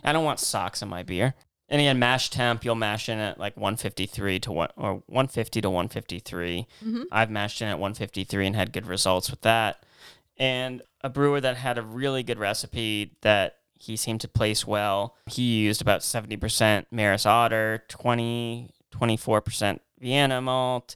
I 0.05 0.13
don't 0.13 0.23
want 0.23 0.39
socks 0.39 0.81
in 0.81 0.87
my 0.87 1.03
beer. 1.03 1.33
And 1.67 1.81
again, 1.81 1.99
mash 1.99 2.29
temp, 2.29 2.63
you'll 2.63 2.75
mash 2.75 3.09
in 3.09 3.19
at 3.19 3.37
like 3.37 3.57
153 3.57 4.39
to 4.39 4.51
one 4.53 4.69
or 4.77 5.03
150 5.07 5.59
to 5.59 5.69
153. 5.69 6.65
Mm-hmm. 6.85 7.01
I've 7.11 7.29
mashed 7.29 7.61
in 7.61 7.67
at 7.67 7.77
153 7.77 8.47
and 8.47 8.55
had 8.55 8.71
good 8.71 8.87
results 8.87 9.29
with 9.29 9.41
that. 9.41 9.85
And 10.37 10.81
a 11.01 11.09
brewer 11.09 11.41
that 11.41 11.57
had 11.57 11.77
a 11.77 11.81
really 11.81 12.23
good 12.23 12.39
recipe 12.39 13.17
that 13.19 13.57
he 13.73 13.97
seemed 13.97 14.21
to 14.21 14.29
place 14.29 14.65
well. 14.65 15.17
He 15.25 15.59
used 15.59 15.81
about 15.81 15.99
70% 16.01 16.85
Maris 16.89 17.25
Otter, 17.25 17.83
20, 17.89 18.71
24% 18.93 19.79
Vienna 19.99 20.41
malt. 20.41 20.95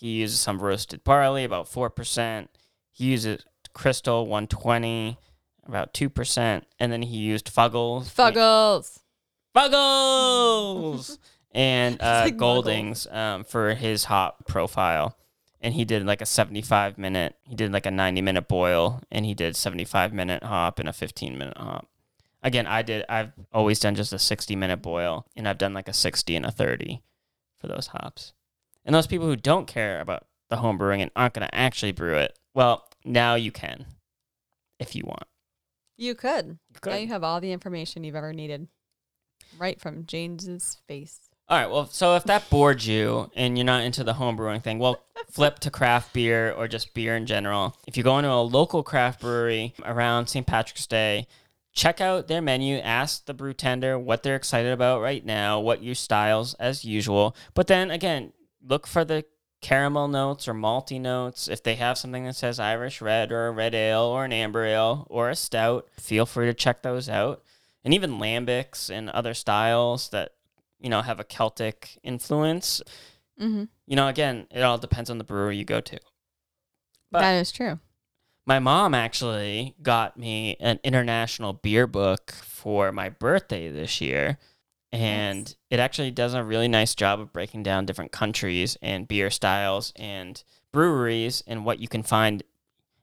He 0.00 0.12
uses 0.12 0.40
some 0.40 0.60
roasted 0.60 1.04
barley, 1.04 1.44
about 1.44 1.66
4%. 1.66 2.48
He 2.90 3.04
uses 3.04 3.44
Crystal 3.74 4.22
120, 4.26 5.18
about 5.66 5.92
2%. 5.92 6.62
And 6.78 6.90
then 6.90 7.02
he 7.02 7.18
used 7.18 7.54
Fuggles. 7.54 8.10
Fuggles. 8.10 9.00
Fuggles! 9.54 11.18
and 11.52 12.00
uh, 12.00 12.22
like 12.24 12.38
Goldings 12.38 13.06
um, 13.08 13.44
for 13.44 13.74
his 13.74 14.04
hop 14.04 14.46
profile. 14.46 15.18
And 15.60 15.74
he 15.74 15.84
did 15.84 16.06
like 16.06 16.22
a 16.22 16.26
75 16.26 16.96
minute, 16.96 17.36
he 17.42 17.54
did 17.54 17.70
like 17.70 17.84
a 17.84 17.90
90 17.90 18.22
minute 18.22 18.48
boil, 18.48 19.02
and 19.10 19.26
he 19.26 19.34
did 19.34 19.54
75 19.54 20.14
minute 20.14 20.42
hop 20.42 20.78
and 20.78 20.88
a 20.88 20.94
15 20.94 21.36
minute 21.36 21.58
hop. 21.58 21.86
Again, 22.42 22.66
I 22.66 22.80
did, 22.80 23.04
I've 23.06 23.32
always 23.52 23.78
done 23.78 23.96
just 23.96 24.14
a 24.14 24.18
60 24.18 24.56
minute 24.56 24.80
boil, 24.80 25.26
and 25.36 25.46
I've 25.46 25.58
done 25.58 25.74
like 25.74 25.88
a 25.88 25.92
60 25.92 26.36
and 26.36 26.46
a 26.46 26.50
30 26.50 27.02
for 27.58 27.66
those 27.66 27.88
hops. 27.88 28.32
And 28.84 28.94
those 28.94 29.06
people 29.06 29.26
who 29.26 29.36
don't 29.36 29.66
care 29.66 30.00
about 30.00 30.26
the 30.48 30.56
home 30.56 30.78
brewing 30.78 31.02
and 31.02 31.10
aren't 31.14 31.34
going 31.34 31.46
to 31.46 31.54
actually 31.54 31.92
brew 31.92 32.16
it, 32.16 32.38
well, 32.54 32.88
now 33.04 33.34
you 33.34 33.52
can 33.52 33.86
if 34.78 34.94
you 34.94 35.04
want. 35.04 35.24
You 35.96 36.14
could. 36.14 36.58
Now 36.84 36.96
you 36.96 37.08
have 37.08 37.22
all 37.22 37.40
the 37.40 37.52
information 37.52 38.04
you've 38.04 38.16
ever 38.16 38.32
needed, 38.32 38.68
right 39.58 39.78
from 39.78 40.06
James's 40.06 40.78
face. 40.88 41.30
All 41.50 41.58
right. 41.58 41.70
Well, 41.70 41.86
so 41.86 42.14
if 42.14 42.24
that 42.24 42.48
bored 42.48 42.84
you 42.84 43.30
and 43.34 43.58
you're 43.58 43.64
not 43.64 43.82
into 43.82 44.04
the 44.04 44.14
home 44.14 44.36
brewing 44.36 44.60
thing, 44.60 44.78
well, 44.78 45.04
flip 45.30 45.58
to 45.58 45.70
craft 45.70 46.12
beer 46.12 46.52
or 46.52 46.68
just 46.68 46.94
beer 46.94 47.16
in 47.16 47.26
general. 47.26 47.76
If 47.88 47.96
you 47.96 48.04
go 48.04 48.18
into 48.18 48.30
a 48.30 48.40
local 48.40 48.82
craft 48.82 49.20
brewery 49.20 49.74
around 49.84 50.28
St. 50.28 50.46
Patrick's 50.46 50.86
Day, 50.86 51.26
check 51.72 52.00
out 52.00 52.28
their 52.28 52.40
menu, 52.40 52.78
ask 52.78 53.26
the 53.26 53.34
brew 53.34 53.52
tender 53.52 53.98
what 53.98 54.22
they're 54.22 54.36
excited 54.36 54.72
about 54.72 55.02
right 55.02 55.24
now, 55.24 55.58
what 55.58 55.82
your 55.82 55.96
styles 55.96 56.54
as 56.54 56.84
usual. 56.84 57.34
But 57.54 57.66
then 57.66 57.90
again, 57.90 58.32
look 58.62 58.86
for 58.86 59.04
the 59.04 59.24
caramel 59.60 60.08
notes 60.08 60.48
or 60.48 60.54
malty 60.54 61.00
notes. 61.00 61.48
If 61.48 61.62
they 61.62 61.74
have 61.76 61.98
something 61.98 62.24
that 62.24 62.36
says 62.36 62.58
Irish 62.58 63.00
red 63.00 63.30
or 63.30 63.48
a 63.48 63.52
red 63.52 63.74
ale 63.74 64.02
or 64.02 64.24
an 64.24 64.32
amber 64.32 64.64
ale 64.64 65.06
or 65.10 65.30
a 65.30 65.36
stout, 65.36 65.88
feel 65.98 66.26
free 66.26 66.46
to 66.46 66.54
check 66.54 66.82
those 66.82 67.08
out. 67.08 67.42
And 67.84 67.94
even 67.94 68.18
lambics 68.18 68.90
and 68.90 69.08
other 69.10 69.34
styles 69.34 70.10
that 70.10 70.32
you 70.80 70.88
know, 70.88 71.02
have 71.02 71.20
a 71.20 71.24
Celtic 71.24 71.98
influence. 72.02 72.82
Mm-hmm. 73.40 73.64
You 73.86 73.96
know, 73.96 74.08
again, 74.08 74.46
it 74.50 74.62
all 74.62 74.78
depends 74.78 75.10
on 75.10 75.18
the 75.18 75.24
brewery 75.24 75.56
you 75.58 75.64
go 75.64 75.80
to. 75.80 75.98
But- 77.10 77.20
that 77.20 77.34
is 77.34 77.52
true. 77.52 77.78
My 78.46 78.58
mom 78.58 78.94
actually 78.94 79.76
got 79.80 80.18
me 80.18 80.56
an 80.58 80.80
international 80.82 81.52
beer 81.52 81.86
book 81.86 82.32
for 82.32 82.90
my 82.90 83.08
birthday 83.08 83.70
this 83.70 84.00
year. 84.00 84.38
And 84.92 85.40
Nice. 85.44 85.56
it 85.70 85.78
actually 85.78 86.10
does 86.10 86.34
a 86.34 86.42
really 86.42 86.66
nice 86.68 86.94
job 86.94 87.20
of 87.20 87.32
breaking 87.32 87.62
down 87.62 87.86
different 87.86 88.10
countries 88.12 88.76
and 88.82 89.06
beer 89.06 89.30
styles 89.30 89.92
and 89.96 90.42
breweries 90.72 91.42
and 91.46 91.64
what 91.64 91.78
you 91.78 91.86
can 91.88 92.02
find. 92.02 92.42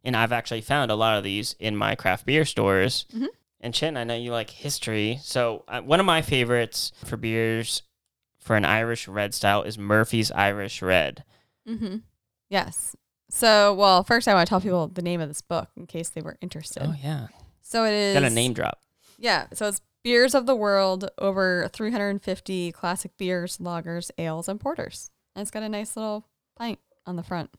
And 0.04 0.16
I've 0.16 0.32
actually 0.34 0.62
found 0.62 0.92
a 0.92 0.96
lot 0.96 1.18
of 1.18 1.24
these 1.24 1.56
in 1.60 1.76
my 1.78 1.96
craft 1.96 2.26
beer 2.26 2.44
stores. 2.46 3.06
Mhm. 3.14 3.28
And 3.62 3.74
Chin, 3.74 3.98
I 3.98 4.04
know 4.04 4.16
you 4.16 4.32
like 4.32 4.50
history. 4.50 5.20
So, 5.22 5.64
uh, 5.68 5.82
one 5.82 6.00
of 6.00 6.06
my 6.06 6.22
favorites 6.22 6.92
for 7.04 7.18
beers 7.18 7.84
for 8.38 8.56
an 8.56 8.66
Irish 8.66 9.08
red 9.08 9.34
style 9.34 9.64
is 9.64 9.78
Murphy's 9.78 10.32
Irish 10.32 10.82
Red. 10.82 11.24
Mm-hmm. 11.68 11.98
Yes. 12.50 12.96
So, 13.30 13.74
well, 13.74 14.04
first 14.04 14.28
I 14.28 14.34
want 14.34 14.48
to 14.48 14.50
tell 14.50 14.62
people 14.62 14.88
the 14.88 15.02
name 15.02 15.20
of 15.20 15.28
this 15.28 15.42
book 15.42 15.70
in 15.76 15.86
case 15.88 16.10
they 16.10 16.22
were 16.22 16.38
interested. 16.42 16.84
Oh, 16.84 16.96
yeah. 17.04 17.28
So 17.62 17.84
it 17.84 17.94
is 17.94 18.14
Got 18.14 18.24
a 18.24 18.30
name 18.30 18.54
drop. 18.54 18.80
Yeah. 19.18 19.48
So 19.54 19.68
it's 19.68 19.82
beers 20.08 20.34
of 20.34 20.46
the 20.46 20.56
world, 20.56 21.10
over 21.18 21.70
350 21.74 22.72
classic 22.72 23.12
beers, 23.18 23.58
lagers, 23.58 24.10
ales, 24.18 24.48
and 24.48 24.58
porters. 24.58 25.12
And 25.36 25.42
it's 25.42 25.52
got 25.52 25.64
a 25.64 25.70
nice 25.70 25.98
little 25.98 26.26
pint 26.56 26.80
on 27.06 27.18
the 27.18 27.24
front. 27.24 27.50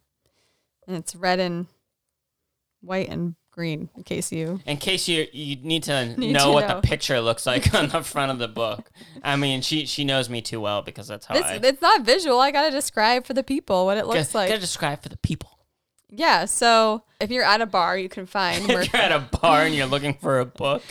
And 0.87 0.97
it's 0.97 1.15
red 1.15 1.41
and 1.41 1.67
white 2.81 3.11
and 3.11 3.35
green 3.51 3.91
in 3.95 4.03
case 4.03 4.33
you. 4.33 4.61
In 4.65 4.79
case 4.79 5.07
you 5.09 5.27
you 5.31 5.57
need 5.57 5.83
to 5.83 6.07
Need 6.17 6.33
know 6.33 6.47
to 6.47 6.53
what 6.53 6.69
know. 6.69 6.77
the 6.77 6.81
picture 6.81 7.21
looks 7.21 7.45
like 7.45 7.75
on 7.79 7.91
the 7.91 8.03
front 8.03 8.33
of 8.33 8.39
the 8.39 8.49
book. 8.49 8.91
I 9.23 9.37
mean, 9.37 9.61
she 9.61 9.85
she 9.85 10.05
knows 10.05 10.31
me 10.31 10.41
too 10.41 10.59
well 10.59 10.81
because 10.81 11.07
that's 11.07 11.27
how 11.27 11.35
This, 11.35 11.45
I 11.45 11.61
it's 11.63 11.83
not 11.83 12.01
visual. 12.01 12.41
I 12.41 12.51
gotta 12.51 12.71
describe 12.71 13.27
for 13.27 13.35
the 13.35 13.43
people 13.45 13.85
what 13.85 13.99
it 13.99 14.07
looks 14.07 14.29
gotta, 14.33 14.39
like. 14.39 14.49
gotta 14.49 14.61
describe 14.63 15.03
for 15.03 15.11
the 15.11 15.19
people. 15.19 15.51
Yeah. 16.09 16.47
So 16.47 17.03
if 17.21 17.31
you're 17.31 17.45
at 17.45 17.61
a 17.61 17.67
bar, 17.67 17.99
you 17.99 18.09
can 18.09 18.25
find 18.25 18.65
if 18.71 18.91
you're 18.91 19.03
at 19.03 19.13
a 19.13 19.29
bar 19.39 19.65
and 19.65 19.75
you're 19.75 19.87
looking 19.87 20.15
for 20.15 20.41
a 20.41 20.47
book, 20.47 20.83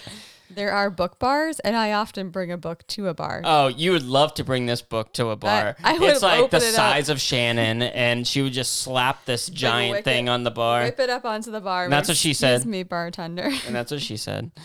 there 0.49 0.71
are 0.71 0.89
book 0.89 1.19
bars, 1.19 1.60
and 1.60 1.75
I 1.75 1.91
often 1.91 2.29
bring 2.29 2.51
a 2.51 2.57
book 2.57 2.86
to 2.88 3.07
a 3.07 3.13
bar. 3.13 3.41
oh, 3.43 3.67
you 3.67 3.91
would 3.91 4.03
love 4.05 4.33
to 4.36 4.43
bring 4.43 4.65
this 4.65 4.81
book 4.81 5.13
to 5.13 5.29
a 5.29 5.36
bar. 5.36 5.75
I 5.83 5.97
would 5.99 6.10
it's 6.10 6.21
like 6.21 6.49
the 6.51 6.57
it 6.57 6.63
up. 6.69 6.73
size 6.75 7.10
of 7.10 7.19
Shannon, 7.19 7.81
and 7.81 8.25
she 8.27 8.41
would 8.41 8.53
just 8.53 8.81
slap 8.81 9.25
this 9.25 9.47
giant 9.49 10.03
thing 10.05 10.29
on 10.29 10.43
the 10.43 10.51
bar, 10.51 10.83
Whip 10.83 10.99
it 10.99 11.10
up 11.10 11.25
onto 11.25 11.51
the 11.51 11.62
bar. 11.62 11.83
And 11.86 11.93
that's 11.93 12.07
what 12.07 12.17
she 12.17 12.31
"Excuse 12.31 12.62
said. 12.62 12.65
me, 12.65 12.83
bartender. 12.83 13.49
and 13.65 13.75
that's 13.75 13.91
what 13.91 14.01
she 14.01 14.17
said. 14.17 14.51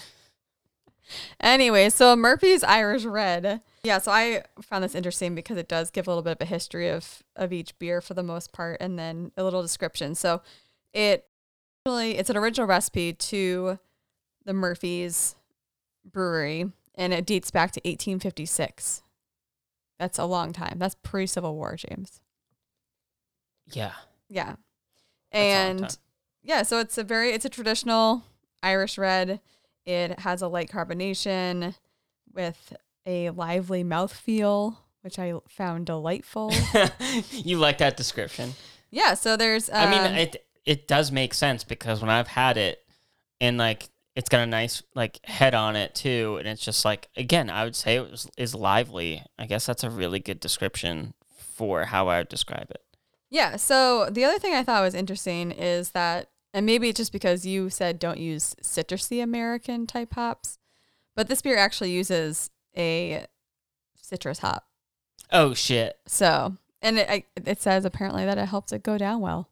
Anyway, 1.40 1.90
so 1.90 2.16
Murphy's 2.16 2.64
Irish 2.64 3.04
Red. 3.04 3.60
Yeah, 3.84 3.98
so 3.98 4.10
I 4.12 4.44
found 4.62 4.82
this 4.84 4.94
interesting 4.94 5.34
because 5.34 5.58
it 5.58 5.68
does 5.68 5.90
give 5.90 6.06
a 6.06 6.10
little 6.10 6.22
bit 6.22 6.32
of 6.32 6.40
a 6.40 6.44
history 6.46 6.88
of 6.88 7.22
of 7.36 7.52
each 7.52 7.78
beer 7.78 8.00
for 8.00 8.14
the 8.14 8.22
most 8.22 8.52
part, 8.52 8.78
and 8.80 8.98
then 8.98 9.32
a 9.36 9.44
little 9.44 9.60
description. 9.60 10.14
So 10.14 10.40
it 10.94 11.26
really 11.84 12.16
it's 12.16 12.30
an 12.30 12.36
original 12.36 12.66
recipe 12.66 13.12
to 13.12 13.78
the 14.44 14.52
Murphy's 14.54 15.34
Brewery, 16.04 16.70
and 16.94 17.12
it 17.12 17.26
dates 17.26 17.50
back 17.50 17.72
to 17.72 17.80
1856. 17.80 19.02
That's 19.98 20.18
a 20.18 20.24
long 20.24 20.52
time. 20.52 20.78
That's 20.78 20.96
pre 21.02 21.26
Civil 21.26 21.54
War, 21.54 21.76
James. 21.76 22.20
Yeah. 23.72 23.92
Yeah. 24.28 24.56
And 25.30 25.96
yeah, 26.42 26.62
so 26.62 26.78
it's 26.78 26.98
a 26.98 27.04
very 27.04 27.30
it's 27.30 27.44
a 27.44 27.48
traditional 27.48 28.24
Irish 28.62 28.98
red. 28.98 29.40
It 29.86 30.20
has 30.20 30.42
a 30.42 30.48
light 30.48 30.70
carbonation 30.70 31.74
with 32.32 32.74
a 33.06 33.30
lively 33.30 33.82
mouthfeel, 33.82 34.76
which 35.02 35.18
I 35.18 35.34
found 35.48 35.86
delightful. 35.86 36.52
you 37.30 37.58
like 37.58 37.78
that 37.78 37.96
description? 37.96 38.54
yeah, 38.90 39.14
so 39.14 39.36
there's 39.36 39.68
um, 39.70 39.76
I 39.76 39.90
mean, 39.90 40.18
it 40.18 40.46
it 40.64 40.86
does 40.86 41.10
make 41.10 41.34
sense 41.34 41.64
because 41.64 42.00
when 42.00 42.10
I've 42.10 42.28
had 42.28 42.56
it, 42.56 42.84
and 43.40 43.58
like 43.58 43.88
it's 44.14 44.28
got 44.28 44.40
a 44.40 44.46
nice 44.46 44.82
like 44.94 45.20
head 45.24 45.54
on 45.54 45.76
it 45.76 45.94
too, 45.94 46.36
and 46.38 46.46
it's 46.46 46.64
just 46.64 46.84
like 46.84 47.08
again, 47.16 47.48
I 47.48 47.64
would 47.64 47.76
say 47.76 47.96
it 47.96 48.10
was 48.10 48.28
is 48.36 48.54
lively. 48.54 49.22
I 49.38 49.46
guess 49.46 49.66
that's 49.66 49.84
a 49.84 49.90
really 49.90 50.18
good 50.18 50.40
description 50.40 51.14
for 51.36 51.86
how 51.86 52.08
I 52.08 52.18
would 52.18 52.28
describe 52.28 52.70
it. 52.70 52.82
Yeah. 53.30 53.56
So 53.56 54.08
the 54.10 54.24
other 54.24 54.38
thing 54.38 54.54
I 54.54 54.62
thought 54.62 54.82
was 54.82 54.94
interesting 54.94 55.50
is 55.50 55.90
that, 55.90 56.30
and 56.52 56.66
maybe 56.66 56.88
it's 56.88 56.98
just 56.98 57.12
because 57.12 57.46
you 57.46 57.70
said 57.70 57.98
don't 57.98 58.18
use 58.18 58.54
citrusy 58.62 59.22
American 59.22 59.86
type 59.86 60.14
hops, 60.14 60.58
but 61.16 61.28
this 61.28 61.40
beer 61.40 61.56
actually 61.56 61.92
uses 61.92 62.50
a 62.76 63.26
citrus 63.96 64.40
hop. 64.40 64.66
Oh 65.30 65.54
shit! 65.54 65.98
So, 66.06 66.58
and 66.82 66.98
it, 66.98 67.24
it 67.46 67.62
says 67.62 67.86
apparently 67.86 68.26
that 68.26 68.36
it 68.36 68.46
helps 68.46 68.72
it 68.72 68.82
go 68.82 68.98
down 68.98 69.20
well. 69.20 69.48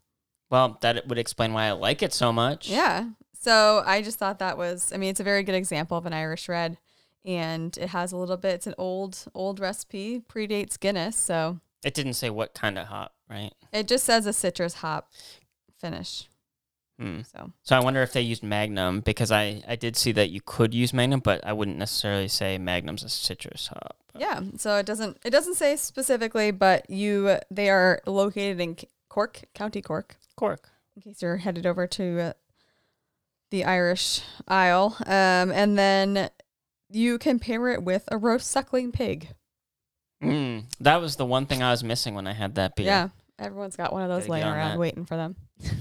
Well, 0.51 0.79
that 0.83 1.07
would 1.07 1.19
explain 1.19 1.53
why 1.53 1.67
I 1.67 1.73
like 1.73 2.03
it 2.03 2.13
so 2.13 2.33
much. 2.33 2.69
Yeah. 2.69 3.11
So 3.43 3.83
I 3.87 4.03
just 4.03 4.19
thought 4.19 4.39
that 4.41 4.59
was, 4.59 4.93
I 4.93 4.99
mean, 4.99 5.09
it's 5.11 5.21
a 5.21 5.25
very 5.25 5.43
good 5.43 5.55
example 5.55 5.97
of 5.97 6.05
an 6.05 6.13
Irish 6.13 6.47
red, 6.49 6.77
and 7.25 7.75
it 7.79 7.89
has 7.89 8.13
a 8.13 8.17
little 8.19 8.37
bit. 8.37 8.55
It's 8.55 8.67
an 8.67 8.75
old, 8.77 9.25
old 9.35 9.59
recipe, 9.61 10.21
predates 10.29 10.79
Guinness, 10.79 11.17
so 11.17 11.59
It 11.83 11.95
didn't 11.95 12.15
say 12.15 12.29
what 12.29 12.53
kind 12.53 12.79
of 12.79 12.89
hop, 12.89 13.15
right? 13.31 13.53
it 13.73 13.89
just 13.89 14.05
says 14.05 14.27
a 14.27 14.33
citrus 14.35 14.75
hop 14.75 15.11
finish. 15.79 16.29
Hmm. 16.99 17.23
So 17.23 17.53
So 17.63 17.77
I 17.77 17.81
wonder 17.81 18.03
if 18.03 18.13
they 18.13 18.21
used 18.21 18.43
Magnum 18.43 19.01
because 19.01 19.33
I 19.33 19.63
I 19.67 19.75
did 19.77 19.97
see 19.97 20.13
that 20.13 20.29
you 20.29 20.43
could 20.45 20.75
use 20.75 20.93
Magnum, 20.93 21.21
but 21.21 21.41
I 21.47 21.55
wouldn't 21.55 21.79
necessarily 21.79 22.29
say 22.29 22.59
Magnum's 22.59 23.03
a 23.03 23.09
citrus 23.09 23.69
hop. 23.69 23.97
yeah, 24.19 24.43
so 24.59 24.77
it 24.77 24.85
doesn't, 24.85 25.17
it 25.25 25.31
doesn't 25.31 25.55
say 25.55 25.77
specifically, 25.77 26.51
but 26.51 26.91
you, 26.91 27.39
they 27.51 27.71
are 27.71 28.03
located 28.07 28.61
in 28.61 28.77
Cork, 29.09 29.45
County 29.55 29.81
Cork. 29.81 30.17
Cork. 30.37 30.69
in 30.95 31.01
case 31.03 31.23
you're 31.23 31.39
headed 31.39 31.65
over 31.65 31.87
to 31.87 32.21
uh, 32.21 32.33
the 33.51 33.65
Irish 33.65 34.23
Isle. 34.49 34.97
Um, 35.07 35.51
and 35.51 35.79
then 35.79 36.31
you 36.91 37.19
can 37.19 37.39
pair 37.39 37.69
it 37.69 37.83
with 37.83 38.05
a 38.09 38.17
roast 38.17 38.51
suckling 38.51 38.93
pig. 38.93 39.29
Mm, 40.23 40.65
that 40.81 41.01
was 41.01 41.17
the 41.17 41.25
one 41.27 41.47
thing 41.47 41.63
I 41.63 41.71
was 41.71 41.83
missing 41.85 42.15
when 42.15 42.27
I 42.27 42.33
had 42.33 42.55
that 42.57 42.77
beer. 42.77 42.87
Yeah, 42.87 43.09
everyone's 43.39 43.77
got 43.77 43.93
one 43.93 44.03
of 44.03 44.09
those 44.09 44.23
Gotta 44.23 44.33
laying 44.33 44.47
around 44.47 44.71
that. 44.73 44.79
waiting 44.79 45.05
for 45.05 45.17
them. 45.17 45.37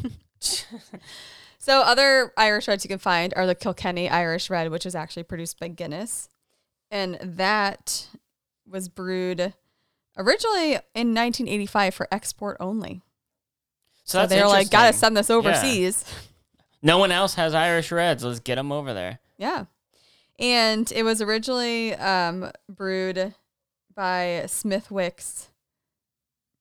So 1.61 1.81
other 1.81 2.31
Irish 2.37 2.69
reds 2.69 2.85
you 2.85 2.87
can 2.87 2.99
find 2.99 3.33
are 3.35 3.45
the 3.45 3.53
Kilkenny 3.53 4.09
Irish 4.09 4.49
Red, 4.49 4.71
which 4.71 4.85
is 4.85 4.95
actually 4.95 5.23
produced 5.23 5.59
by 5.59 5.67
Guinness, 5.67 6.29
and 6.89 7.15
that 7.21 8.07
was 8.65 8.87
brewed 8.87 9.53
originally 10.17 10.75
in 10.95 11.13
1985 11.13 11.93
for 11.93 12.07
export 12.11 12.55
only. 12.61 13.01
so 14.05 14.13
So, 14.13 14.17
that's 14.19 14.29
they're 14.31 14.47
like, 14.47 14.69
"Gotta 14.71 14.93
send 14.93 15.17
this 15.17 15.29
overseas." 15.29 16.05
No 16.81 16.97
one 16.97 17.11
else 17.11 17.35
has 17.35 17.53
Irish 17.53 17.91
Reds. 17.91 18.23
Let's 18.23 18.39
get 18.39 18.55
them 18.55 18.71
over 18.71 18.93
there. 18.93 19.19
Yeah. 19.37 19.65
And 20.37 20.89
it 20.93 21.03
was 21.03 21.21
originally 21.21 21.93
um, 21.95 22.51
brewed 22.69 23.33
by 23.93 24.45
Smithwick's 24.47 25.49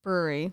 Brewery, 0.02 0.52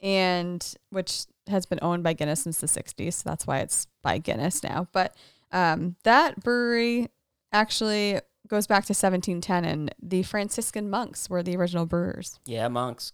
and 0.00 0.74
which 0.90 1.26
has 1.46 1.66
been 1.66 1.78
owned 1.82 2.02
by 2.02 2.14
Guinness 2.14 2.42
since 2.42 2.58
the 2.58 2.66
60s. 2.66 3.14
So 3.14 3.30
that's 3.30 3.46
why 3.46 3.58
it's 3.58 3.86
by 4.02 4.18
Guinness 4.18 4.62
now. 4.64 4.88
But 4.92 5.14
um, 5.52 5.96
that 6.02 6.42
brewery 6.42 7.08
actually 7.52 8.20
goes 8.48 8.66
back 8.66 8.84
to 8.86 8.92
1710, 8.92 9.64
and 9.64 9.94
the 10.02 10.22
Franciscan 10.24 10.90
monks 10.90 11.30
were 11.30 11.42
the 11.42 11.56
original 11.56 11.86
brewers. 11.86 12.40
Yeah, 12.46 12.68
monks. 12.68 13.12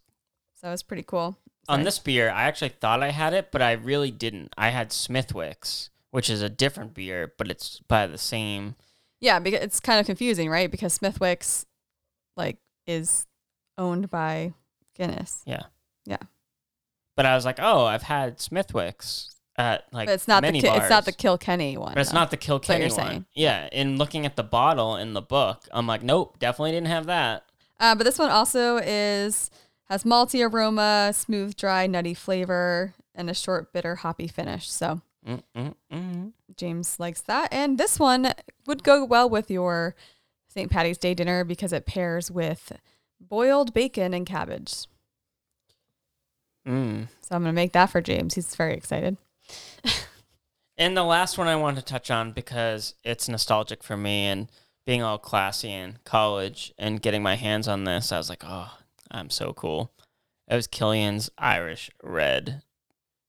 So 0.55 0.70
it's 0.73 0.83
pretty 0.83 1.03
cool. 1.03 1.37
On 1.68 1.83
this 1.85 1.99
beer, 1.99 2.31
I 2.31 2.44
actually 2.44 2.70
thought 2.70 3.03
I 3.03 3.11
had 3.11 3.33
it, 3.33 3.53
but 3.53 3.62
I 3.62 3.73
really 3.73 4.11
didn't. 4.11 4.53
I 4.59 4.70
had 4.70 4.92
Smithwick's, 4.92 5.90
which 6.11 6.29
is 6.29 6.42
a 6.42 6.49
different 6.49 6.94
beer, 6.94 7.33
but 7.38 7.49
it's 7.49 7.81
by 7.87 8.07
the 8.07 8.18
same. 8.18 8.75
Yeah, 9.20 9.38
because 9.38 9.61
it's 9.61 9.79
kind 9.79 10.01
of 10.01 10.07
confusing, 10.07 10.51
right? 10.51 10.70
Because 10.70 10.94
Smithwick's 10.94 11.66
like 12.37 12.59
is 12.87 13.27
owned 13.79 14.11
by 14.11 14.55
Guinness. 14.96 15.42
Yeah. 15.46 15.64
Yeah. 16.07 16.18
But 17.16 17.27
I 17.27 17.35
was 17.35 17.44
like, 17.44 17.59
oh, 17.61 17.85
I've 17.85 18.03
had 18.03 18.40
Smithwick's 18.40 19.37
at 19.57 19.85
like 19.92 20.07
but 20.07 20.14
it's 20.14 20.27
not 20.29 20.42
the 20.42 20.53
Ki- 20.53 20.62
bars. 20.62 20.81
it's 20.81 20.90
not 20.90 21.05
the 21.05 21.12
Kilkenny 21.12 21.77
one. 21.77 21.92
But 21.92 22.01
it's 22.01 22.11
though. 22.11 22.18
not 22.18 22.31
the 22.31 22.37
Kilkenny 22.37 22.85
one. 22.85 22.90
saying. 22.90 23.27
Yeah, 23.35 23.68
in 23.70 23.99
looking 23.99 24.25
at 24.25 24.37
the 24.37 24.42
bottle 24.42 24.96
in 24.96 25.12
the 25.12 25.23
book, 25.23 25.64
I'm 25.70 25.87
like, 25.87 26.03
nope, 26.03 26.38
definitely 26.38 26.73
didn't 26.73 26.88
have 26.88 27.07
that. 27.07 27.44
Uh, 27.79 27.94
but 27.94 28.05
this 28.05 28.18
one 28.18 28.31
also 28.31 28.79
is 28.79 29.51
has 29.90 30.05
malty 30.05 30.48
aroma, 30.48 31.12
smooth, 31.14 31.55
dry, 31.57 31.87
nutty 31.87 32.14
flavor, 32.14 32.94
and 33.14 33.29
a 33.29 33.35
short, 33.35 33.72
bitter, 33.72 33.96
hoppy 33.96 34.29
finish. 34.29 34.70
So 34.70 35.03
Mm, 35.26 35.42
mm, 35.55 35.74
mm. 35.92 36.33
James 36.57 36.98
likes 36.98 37.20
that, 37.22 37.53
and 37.53 37.76
this 37.76 37.98
one 37.98 38.33
would 38.66 38.83
go 38.83 39.05
well 39.05 39.29
with 39.29 39.50
your 39.50 39.94
St. 40.48 40.70
Patty's 40.70 40.96
Day 40.96 41.12
dinner 41.12 41.44
because 41.44 41.74
it 41.74 41.85
pairs 41.85 42.31
with 42.31 42.72
boiled 43.20 43.74
bacon 43.74 44.14
and 44.14 44.24
cabbage. 44.24 44.87
Mm. 46.66 47.09
So 47.20 47.37
I'm 47.37 47.42
gonna 47.42 47.53
make 47.53 47.72
that 47.72 47.90
for 47.90 48.00
James. 48.00 48.35
He's 48.35 48.55
very 48.55 48.74
excited. 48.74 49.16
And 50.79 50.96
the 50.96 51.05
last 51.05 51.37
one 51.37 51.46
I 51.46 51.57
want 51.57 51.76
to 51.76 51.83
touch 51.85 52.11
on 52.11 52.33
because 52.33 52.94
it's 53.05 53.29
nostalgic 53.29 53.83
for 53.83 53.98
me 53.98 54.24
and 54.24 54.48
being 54.87 55.03
all 55.03 55.18
classy 55.18 55.70
in 55.70 55.98
college 56.07 56.72
and 56.79 57.03
getting 57.03 57.22
my 57.22 57.35
hands 57.35 57.68
on 57.68 57.85
this, 57.85 58.11
I 58.11 58.16
was 58.16 58.31
like, 58.31 58.42
oh, 58.46 58.79
I'm 59.11 59.31
so 59.31 59.53
cool. 59.53 59.92
It 60.49 60.55
was 60.55 60.66
Killian's 60.66 61.31
Irish 61.38 61.90
Red 62.03 62.62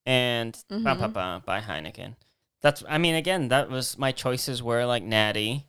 and 0.05 0.53
ba, 0.69 0.79
ba, 0.79 0.95
Mhm. 0.95 1.13
ba, 1.13 1.43
by 1.45 1.61
Heineken. 1.61 2.15
That's, 2.61 2.83
I 2.87 2.97
mean, 2.97 3.15
again, 3.15 3.47
that 3.49 3.69
was 3.69 3.97
my 3.97 4.11
choices 4.11 4.61
were 4.63 4.85
like 4.85 5.03
Natty. 5.03 5.67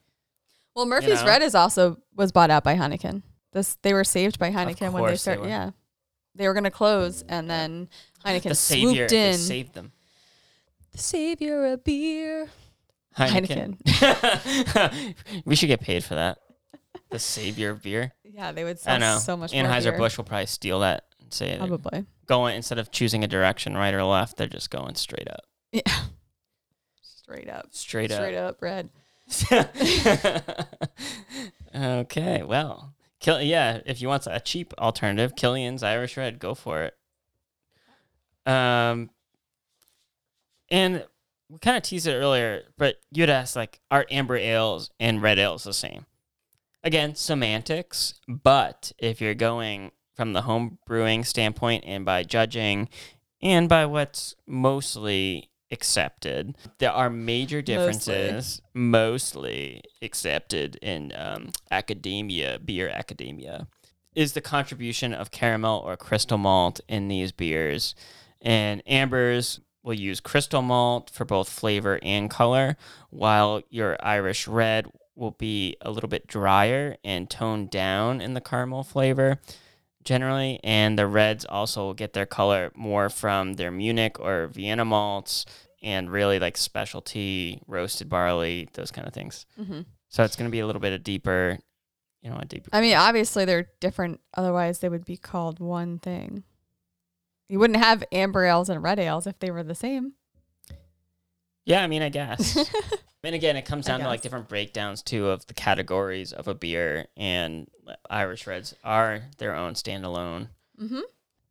Well, 0.74 0.86
Murphy's 0.86 1.20
know? 1.20 1.26
Red 1.26 1.42
is 1.42 1.54
also 1.54 1.98
was 2.14 2.32
bought 2.32 2.50
out 2.50 2.64
by 2.64 2.76
Heineken. 2.76 3.22
This 3.52 3.76
they 3.82 3.92
were 3.92 4.04
saved 4.04 4.38
by 4.38 4.50
Heineken 4.50 4.92
when 4.92 5.04
they 5.06 5.16
started. 5.16 5.46
Yeah, 5.46 5.70
they 6.34 6.48
were 6.48 6.54
gonna 6.54 6.70
close, 6.70 7.22
and 7.28 7.50
then 7.50 7.88
Heineken 8.24 8.48
the 8.48 8.54
savior, 8.54 9.08
swooped 9.08 9.12
in. 9.12 9.36
saved 9.38 9.74
them. 9.74 9.92
the 10.92 10.98
savior 10.98 11.66
of 11.66 11.84
beer. 11.84 12.48
Heineken. 13.18 13.76
we 15.44 15.54
should 15.56 15.66
get 15.66 15.80
paid 15.82 16.02
for 16.04 16.14
that. 16.14 16.38
The 17.12 17.18
savior 17.18 17.70
of 17.70 17.82
beer. 17.82 18.12
Yeah, 18.24 18.52
they 18.52 18.64
would 18.64 18.78
I 18.78 18.80
sell 18.80 18.98
know. 18.98 19.18
so 19.18 19.36
much 19.36 19.52
more 19.52 19.64
Anheuser 19.64 19.90
beer. 19.90 19.98
Busch 19.98 20.16
will 20.16 20.24
probably 20.24 20.46
steal 20.46 20.80
that 20.80 21.04
and 21.20 21.32
say 21.32 21.50
they're 21.50 21.58
Probably. 21.66 22.06
going 22.26 22.56
instead 22.56 22.78
of 22.78 22.90
choosing 22.90 23.22
a 23.22 23.28
direction, 23.28 23.74
right 23.74 23.92
or 23.94 24.02
left, 24.04 24.36
they're 24.36 24.46
just 24.46 24.70
going 24.70 24.94
straight 24.94 25.28
up. 25.30 25.44
Yeah. 25.72 25.82
Straight 27.02 27.48
up. 27.48 27.68
Straight 27.70 28.10
up. 28.10 28.16
Straight 28.16 28.36
up 28.36 28.60
red. 28.60 28.90
okay, 31.74 32.42
well, 32.42 32.94
Kill, 33.20 33.40
yeah, 33.40 33.80
if 33.86 34.02
you 34.02 34.08
want 34.08 34.26
a 34.26 34.40
cheap 34.40 34.74
alternative, 34.78 35.36
Killian's 35.36 35.82
Irish 35.82 36.16
Red, 36.16 36.38
go 36.40 36.54
for 36.54 36.82
it. 36.82 36.94
Um, 38.50 39.10
and 40.70 41.06
we 41.48 41.58
kind 41.60 41.76
of 41.76 41.84
teased 41.84 42.06
it 42.08 42.14
earlier, 42.14 42.64
but 42.76 42.96
you'd 43.12 43.30
asked 43.30 43.54
like, 43.54 43.80
are 43.90 44.04
amber 44.10 44.36
ales 44.36 44.90
and 44.98 45.22
red 45.22 45.38
ales 45.38 45.62
the 45.64 45.72
same? 45.72 46.06
Again, 46.84 47.14
semantics, 47.14 48.14
but 48.28 48.92
if 48.98 49.20
you're 49.20 49.34
going 49.34 49.92
from 50.14 50.32
the 50.32 50.42
home 50.42 50.78
brewing 50.86 51.24
standpoint 51.24 51.84
and 51.86 52.04
by 52.04 52.24
judging 52.24 52.88
and 53.40 53.68
by 53.68 53.86
what's 53.86 54.34
mostly 54.46 55.50
accepted, 55.70 56.56
there 56.78 56.90
are 56.92 57.08
major 57.08 57.62
differences, 57.62 58.60
mostly, 58.74 59.82
accepted 60.02 60.76
in 60.82 61.12
um, 61.16 61.50
academia, 61.70 62.58
beer 62.58 62.88
academia, 62.88 63.68
is 64.14 64.32
the 64.32 64.40
contribution 64.40 65.14
of 65.14 65.30
caramel 65.30 65.82
or 65.84 65.96
crystal 65.96 66.38
malt 66.38 66.80
in 66.88 67.08
these 67.08 67.32
beers. 67.32 67.94
And 68.40 68.82
ambers 68.86 69.60
will 69.82 69.94
use 69.94 70.20
crystal 70.20 70.62
malt 70.62 71.10
for 71.10 71.24
both 71.24 71.48
flavor 71.48 71.98
and 72.02 72.28
color, 72.28 72.76
while 73.10 73.62
your 73.70 73.96
Irish 74.04 74.46
red 74.46 74.86
will 75.14 75.32
be 75.32 75.76
a 75.80 75.90
little 75.90 76.08
bit 76.08 76.26
drier 76.26 76.96
and 77.04 77.28
toned 77.28 77.70
down 77.70 78.20
in 78.20 78.34
the 78.34 78.40
caramel 78.40 78.82
flavor 78.82 79.38
generally. 80.04 80.58
And 80.64 80.98
the 80.98 81.06
reds 81.06 81.44
also 81.44 81.84
will 81.84 81.94
get 81.94 82.12
their 82.12 82.26
color 82.26 82.72
more 82.74 83.08
from 83.08 83.54
their 83.54 83.70
Munich 83.70 84.18
or 84.18 84.48
Vienna 84.48 84.84
malts 84.84 85.46
and 85.82 86.10
really 86.10 86.38
like 86.38 86.56
specialty 86.56 87.60
roasted 87.66 88.08
barley, 88.08 88.68
those 88.74 88.90
kind 88.90 89.06
of 89.06 89.12
things. 89.12 89.46
Mm-hmm. 89.60 89.80
So 90.08 90.22
it's 90.24 90.36
going 90.36 90.48
to 90.48 90.52
be 90.52 90.60
a 90.60 90.66
little 90.66 90.80
bit 90.80 90.92
of 90.92 91.02
deeper, 91.02 91.58
you 92.22 92.30
know, 92.30 92.38
a 92.40 92.44
deeper. 92.44 92.70
I 92.72 92.80
mean, 92.80 92.96
obviously 92.96 93.44
they're 93.44 93.68
different. 93.80 94.20
Otherwise, 94.34 94.78
they 94.78 94.88
would 94.88 95.04
be 95.04 95.16
called 95.16 95.58
one 95.58 95.98
thing. 95.98 96.44
You 97.48 97.58
wouldn't 97.58 97.82
have 97.82 98.04
amber 98.12 98.44
ales 98.44 98.68
and 98.68 98.82
red 98.82 98.98
ales 98.98 99.26
if 99.26 99.38
they 99.38 99.50
were 99.50 99.62
the 99.62 99.74
same. 99.74 100.14
Yeah, 101.64 101.82
I 101.82 101.86
mean, 101.86 102.02
I 102.02 102.08
guess. 102.08 102.56
and 103.24 103.34
again, 103.34 103.56
it 103.56 103.64
comes 103.64 103.86
down 103.86 104.00
to 104.00 104.06
like 104.06 104.18
guess. 104.18 104.22
different 104.24 104.48
breakdowns 104.48 105.02
too 105.02 105.28
of 105.28 105.46
the 105.46 105.54
categories 105.54 106.32
of 106.32 106.48
a 106.48 106.54
beer, 106.54 107.06
and 107.16 107.68
Irish 108.10 108.46
Reds 108.46 108.74
are 108.84 109.22
their 109.38 109.54
own 109.54 109.74
standalone. 109.74 110.48
mm-hmm. 110.80 111.00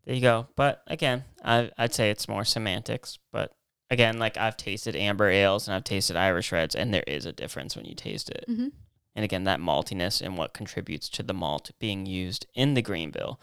There 0.06 0.16
you 0.16 0.22
go. 0.22 0.48
But 0.56 0.82
again, 0.88 1.24
I, 1.46 1.70
I'd 1.78 1.94
say 1.94 2.10
it's 2.10 2.28
more 2.28 2.44
semantics. 2.44 3.20
But 3.32 3.54
again, 3.92 4.18
like 4.18 4.36
I've 4.36 4.58
tasted 4.58 4.96
amber 4.96 5.30
ales 5.30 5.68
and 5.68 5.76
I've 5.76 5.84
tasted 5.84 6.16
Irish 6.16 6.52
Reds, 6.52 6.74
and 6.76 6.92
there 6.94 7.04
is 7.06 7.26
a 7.28 7.32
difference 7.32 7.76
when 7.76 7.86
you 7.86 7.94
taste 7.94 8.30
it. 8.32 8.46
Mm-hmm. 8.50 8.70
And 9.16 9.26
again, 9.26 9.44
that 9.44 9.60
maltiness 9.60 10.20
and 10.22 10.38
what 10.38 10.54
contributes 10.54 11.08
to 11.10 11.24
the 11.24 11.34
malt 11.34 11.72
being 11.80 12.06
used 12.06 12.48
in 12.56 12.74
the 12.74 12.82
grain 12.82 13.12
bill 13.12 13.40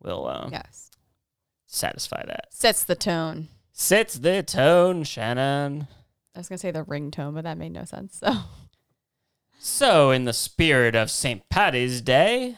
will 0.00 0.28
um, 0.28 0.50
Yes. 0.52 0.90
satisfy 1.66 2.24
that. 2.26 2.46
Sets 2.50 2.84
the 2.84 2.94
tone. 2.94 3.48
Sets 3.80 4.14
the 4.14 4.42
tone, 4.42 5.04
Shannon. 5.04 5.86
I 6.34 6.40
was 6.40 6.48
gonna 6.48 6.58
say 6.58 6.72
the 6.72 6.82
ringtone, 6.82 7.32
but 7.34 7.44
that 7.44 7.56
made 7.56 7.70
no 7.70 7.84
sense. 7.84 8.18
So 8.18 8.32
So, 9.60 10.10
in 10.10 10.24
the 10.24 10.32
spirit 10.32 10.96
of 10.96 11.12
St. 11.12 11.48
Patty's 11.48 12.00
Day, 12.00 12.56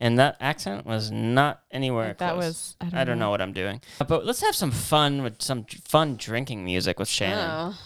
and 0.00 0.18
that 0.18 0.36
accent 0.40 0.84
was 0.84 1.12
not 1.12 1.62
anywhere 1.70 2.16
that 2.18 2.32
close. 2.32 2.44
was 2.44 2.76
I 2.80 2.84
don't, 2.86 2.94
I 2.94 3.04
don't 3.04 3.20
know 3.20 3.30
what 3.30 3.40
I'm 3.40 3.52
doing. 3.52 3.80
But 4.08 4.26
let's 4.26 4.40
have 4.40 4.56
some 4.56 4.72
fun 4.72 5.22
with 5.22 5.40
some 5.40 5.64
fun 5.64 6.16
drinking 6.16 6.64
music 6.64 6.98
with 6.98 7.08
Shannon. 7.08 7.48
Oh. 7.48 7.78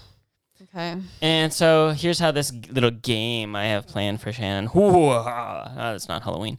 Okay. 0.63 0.97
And 1.21 1.53
so 1.53 1.91
here's 1.91 2.21
how 2.21 2.31
this 2.31 2.55
little 2.71 2.91
game 2.91 3.55
I 3.55 3.67
have 3.67 3.87
planned 3.87 4.23
for 4.23 4.33
Shannon. 4.33 4.71
Oh, 4.75 5.19
it's 5.95 6.09
ah, 6.09 6.15
not 6.15 6.23
Halloween. 6.23 6.59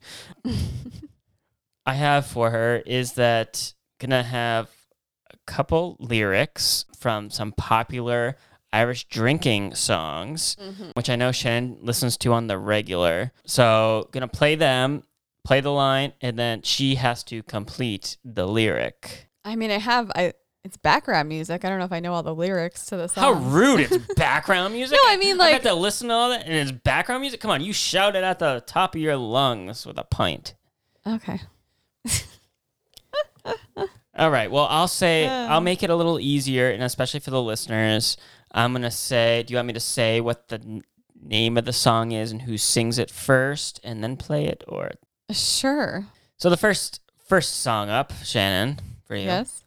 I 1.88 1.96
have 1.96 2.28
for 2.28 2.52
her 2.52 2.84
is 2.86 3.14
that 3.14 3.74
gonna 4.00 4.22
have 4.22 4.70
couple 5.46 5.98
lyrics 6.00 6.86
from 6.98 7.30
some 7.30 7.52
popular 7.54 8.38
Irish 8.72 9.06
drinking 9.06 9.76
songs, 9.76 10.56
Mm-hmm. 10.60 10.90
which 10.96 11.10
I 11.10 11.16
know 11.16 11.32
Shannon 11.32 11.78
listens 11.82 12.18
to 12.18 12.34
on 12.34 12.48
the 12.48 12.58
regular. 12.58 13.32
So 13.46 14.10
gonna 14.12 14.28
play 14.28 14.56
them, 14.56 15.04
play 15.44 15.62
the 15.62 15.72
line, 15.72 16.14
and 16.22 16.40
then 16.40 16.62
she 16.64 16.96
has 16.96 17.24
to 17.26 17.44
complete 17.44 18.18
the 18.26 18.48
lyric. 18.48 19.30
I 19.46 19.56
mean, 19.56 19.70
I 19.72 19.78
have 19.78 20.12
I. 20.16 20.34
It's 20.64 20.78
background 20.78 21.28
music. 21.28 21.66
I 21.66 21.70
don't 21.70 21.78
know 21.78 21.84
if 21.84 21.92
I 21.92 22.00
know 22.00 22.14
all 22.14 22.24
the 22.24 22.34
lyrics 22.34 22.86
to 22.86 22.96
the 22.96 23.08
song. 23.10 23.22
How 23.22 23.34
rude! 23.34 23.82
It's 23.82 23.98
background 24.16 24.74
music. 24.74 24.98
No, 25.04 25.12
I 25.12 25.18
mean, 25.18 25.36
I 25.36 25.52
like- 25.52 25.64
got 25.64 25.70
to 25.70 25.76
listen 25.76 26.08
to 26.08 26.14
all 26.14 26.30
that, 26.30 26.46
and 26.46 26.54
it's 26.54 26.72
background 26.72 27.20
music. 27.20 27.42
Come 27.42 27.52
on, 27.52 27.62
you 27.62 27.74
shout 27.74 28.16
it 28.16 28.24
at 28.24 28.40
the 28.40 28.64
top 28.66 28.96
of 28.96 29.02
your 29.02 29.18
lungs 29.18 29.86
with 29.86 29.98
a 30.00 30.06
pint. 30.06 30.56
Okay. 31.06 31.42
All 34.16 34.30
right. 34.30 34.50
Well, 34.52 34.68
I'll 34.70 34.88
say 34.88 35.24
Yeah. 35.24 35.48
I'll 35.50 35.62
make 35.62 35.82
it 35.84 35.90
a 35.90 35.96
little 35.96 36.20
easier, 36.20 36.70
and 36.70 36.84
especially 36.84 37.20
for 37.20 37.32
the 37.32 37.42
listeners, 37.42 38.16
I'm 38.52 38.72
gonna 38.74 38.92
say. 38.92 39.44
Do 39.44 39.52
you 39.54 39.58
want 39.58 39.68
me 39.68 39.74
to 39.74 39.80
say 39.80 40.22
what 40.22 40.50
the 40.50 40.56
n- 40.56 40.84
name 41.22 41.58
of 41.58 41.66
the 41.66 41.74
song 41.74 42.12
is 42.12 42.32
and 42.32 42.44
who 42.44 42.58
sings 42.58 42.98
it 43.00 43.10
first, 43.10 43.80
and 43.84 44.04
then 44.04 44.16
play 44.18 44.46
it, 44.46 44.64
or 44.68 44.92
Sure. 45.32 46.06
so 46.38 46.50
the 46.50 46.58
first 46.58 47.00
first 47.26 47.62
song 47.62 47.90
up, 47.90 48.12
Shannon, 48.24 48.80
for 49.08 49.16
you, 49.16 49.26
Yes. 49.26 49.64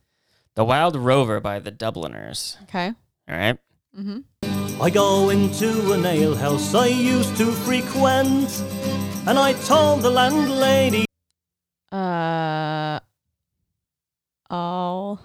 "The 0.54 0.64
Wild 0.64 0.94
Rover" 0.94 1.40
by 1.40 1.58
the 1.58 1.70
Dubliners. 1.72 2.56
Okay. 2.64 2.92
All 3.28 3.36
right. 3.36 3.58
Mm-hmm. 3.98 4.80
I 4.82 4.90
go 4.90 5.30
into 5.30 5.92
an 5.92 6.04
alehouse 6.06 6.74
I 6.74 6.86
used 6.86 7.36
to 7.38 7.50
frequent, 7.50 8.50
and 9.26 9.38
I 9.38 9.54
told 9.64 10.02
the 10.02 10.10
landlady 10.10 11.06
Uh. 11.90 13.00
Oh. 14.50 15.18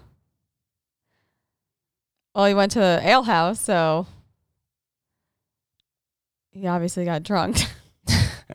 Well, 2.33 2.45
he 2.45 2.53
went 2.53 2.71
to 2.73 2.79
the 2.79 3.01
ale 3.03 3.23
house, 3.23 3.59
so 3.59 4.07
he 6.49 6.67
obviously 6.67 7.05
got 7.05 7.23
drunk. 7.23 7.57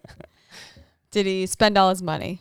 Did 1.10 1.26
he 1.26 1.46
spend 1.46 1.76
all 1.76 1.90
his 1.90 2.02
money? 2.02 2.40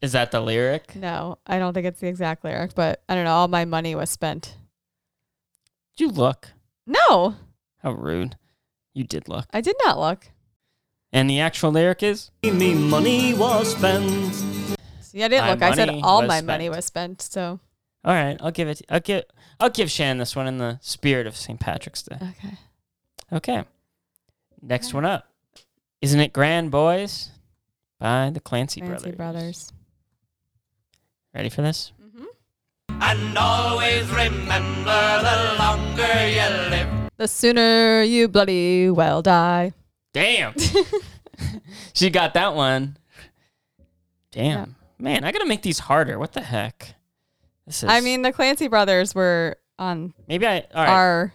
Is 0.00 0.12
that 0.12 0.32
the 0.32 0.40
lyric? 0.40 0.96
No, 0.96 1.38
I 1.46 1.60
don't 1.60 1.74
think 1.74 1.86
it's 1.86 2.00
the 2.00 2.08
exact 2.08 2.44
lyric, 2.44 2.74
but 2.74 3.02
I 3.08 3.14
don't 3.14 3.24
know. 3.24 3.34
All 3.34 3.46
my 3.46 3.64
money 3.64 3.94
was 3.94 4.10
spent. 4.10 4.56
Did 5.96 6.04
you 6.04 6.10
look? 6.10 6.48
No, 6.86 7.36
How 7.82 7.92
rude. 7.92 8.36
You 8.94 9.04
did 9.04 9.28
look. 9.28 9.46
I 9.52 9.60
did 9.60 9.76
not 9.84 9.98
look. 10.00 10.26
And 11.12 11.30
the 11.30 11.38
actual 11.38 11.70
lyric 11.70 12.02
is? 12.02 12.32
me 12.42 12.74
money 12.74 13.32
was 13.32 13.72
spent. 13.76 14.61
See, 15.12 15.22
I 15.22 15.28
didn't 15.28 15.44
My 15.44 15.50
look. 15.52 15.62
I 15.62 15.74
said 15.74 15.86
money 15.88 16.00
all 16.02 16.20
was 16.22 16.28
my 16.28 16.40
money 16.40 16.64
spent. 16.66 16.76
was 16.76 16.84
spent. 16.84 17.22
So 17.22 17.60
All 18.04 18.14
right, 18.14 18.36
I'll 18.40 18.50
give 18.50 18.68
it. 18.68 18.82
I'll 18.88 19.00
give. 19.00 19.24
I'll 19.60 19.70
give 19.70 19.90
Shannon 19.90 20.18
this 20.18 20.34
one 20.34 20.46
in 20.48 20.58
the 20.58 20.78
spirit 20.82 21.26
of 21.26 21.36
St. 21.36 21.60
Patrick's 21.60 22.02
Day. 22.02 22.16
okay. 22.16 22.56
Okay. 23.32 23.64
Next 24.60 24.88
Okay. 24.88 24.94
one 24.94 25.04
up. 25.04 25.28
Isn't 26.00 26.18
it 26.20 26.32
grand, 26.32 26.70
boys? 26.70 27.28
By 28.00 28.30
the 28.30 28.40
Clancy, 28.40 28.80
Fancy 28.80 29.12
Brothers. 29.12 29.16
brothers. 29.16 29.72
Ready 31.34 31.48
for 31.48 31.62
this? 31.62 31.92
Mm-hmm. 32.02 32.98
And 33.00 33.38
always 33.38 34.08
remember 34.10 35.22
the 35.22 35.54
longer 35.58 36.28
you 36.28 36.70
live. 36.70 36.88
The 37.16 37.28
sooner 37.28 38.02
you 38.02 38.26
bloody 38.28 38.90
well 38.90 39.22
die. 39.22 39.72
Damn. 40.12 40.54
she 41.94 42.10
got 42.10 42.34
that 42.34 42.54
one. 42.54 42.96
Damn. 44.32 44.74
Yeah. 45.02 45.14
Man, 45.14 45.24
I 45.24 45.32
gotta 45.32 45.46
make 45.46 45.62
these 45.62 45.80
harder. 45.80 46.18
What 46.18 46.32
the 46.32 46.40
heck? 46.40 46.94
This 47.66 47.82
is. 47.82 47.88
I 47.88 48.00
mean, 48.00 48.22
the 48.22 48.32
Clancy 48.32 48.68
brothers 48.68 49.14
were 49.14 49.56
on 49.78 50.14
maybe 50.28 50.46
I. 50.46 50.60
All 50.60 50.84
right. 50.84 50.88
our. 50.88 51.34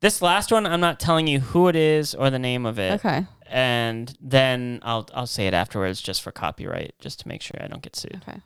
this 0.00 0.20
last 0.22 0.52
one, 0.52 0.66
I'm 0.66 0.80
not 0.80 1.00
telling 1.00 1.26
you 1.26 1.40
who 1.40 1.68
it 1.68 1.76
is 1.76 2.14
or 2.14 2.30
the 2.30 2.38
name 2.38 2.66
of 2.66 2.78
it. 2.78 2.92
Okay. 3.04 3.26
and 3.46 4.16
then 4.20 4.80
I'll 4.82 5.08
I'll 5.14 5.26
say 5.26 5.46
it 5.46 5.54
afterwards 5.54 6.00
just 6.00 6.22
for 6.22 6.30
copyright, 6.30 6.94
just 6.98 7.20
to 7.20 7.28
make 7.28 7.42
sure 7.42 7.56
I 7.60 7.66
don't 7.68 7.82
get 7.82 7.96
sued. 7.96 8.22
Okay. 8.26 8.40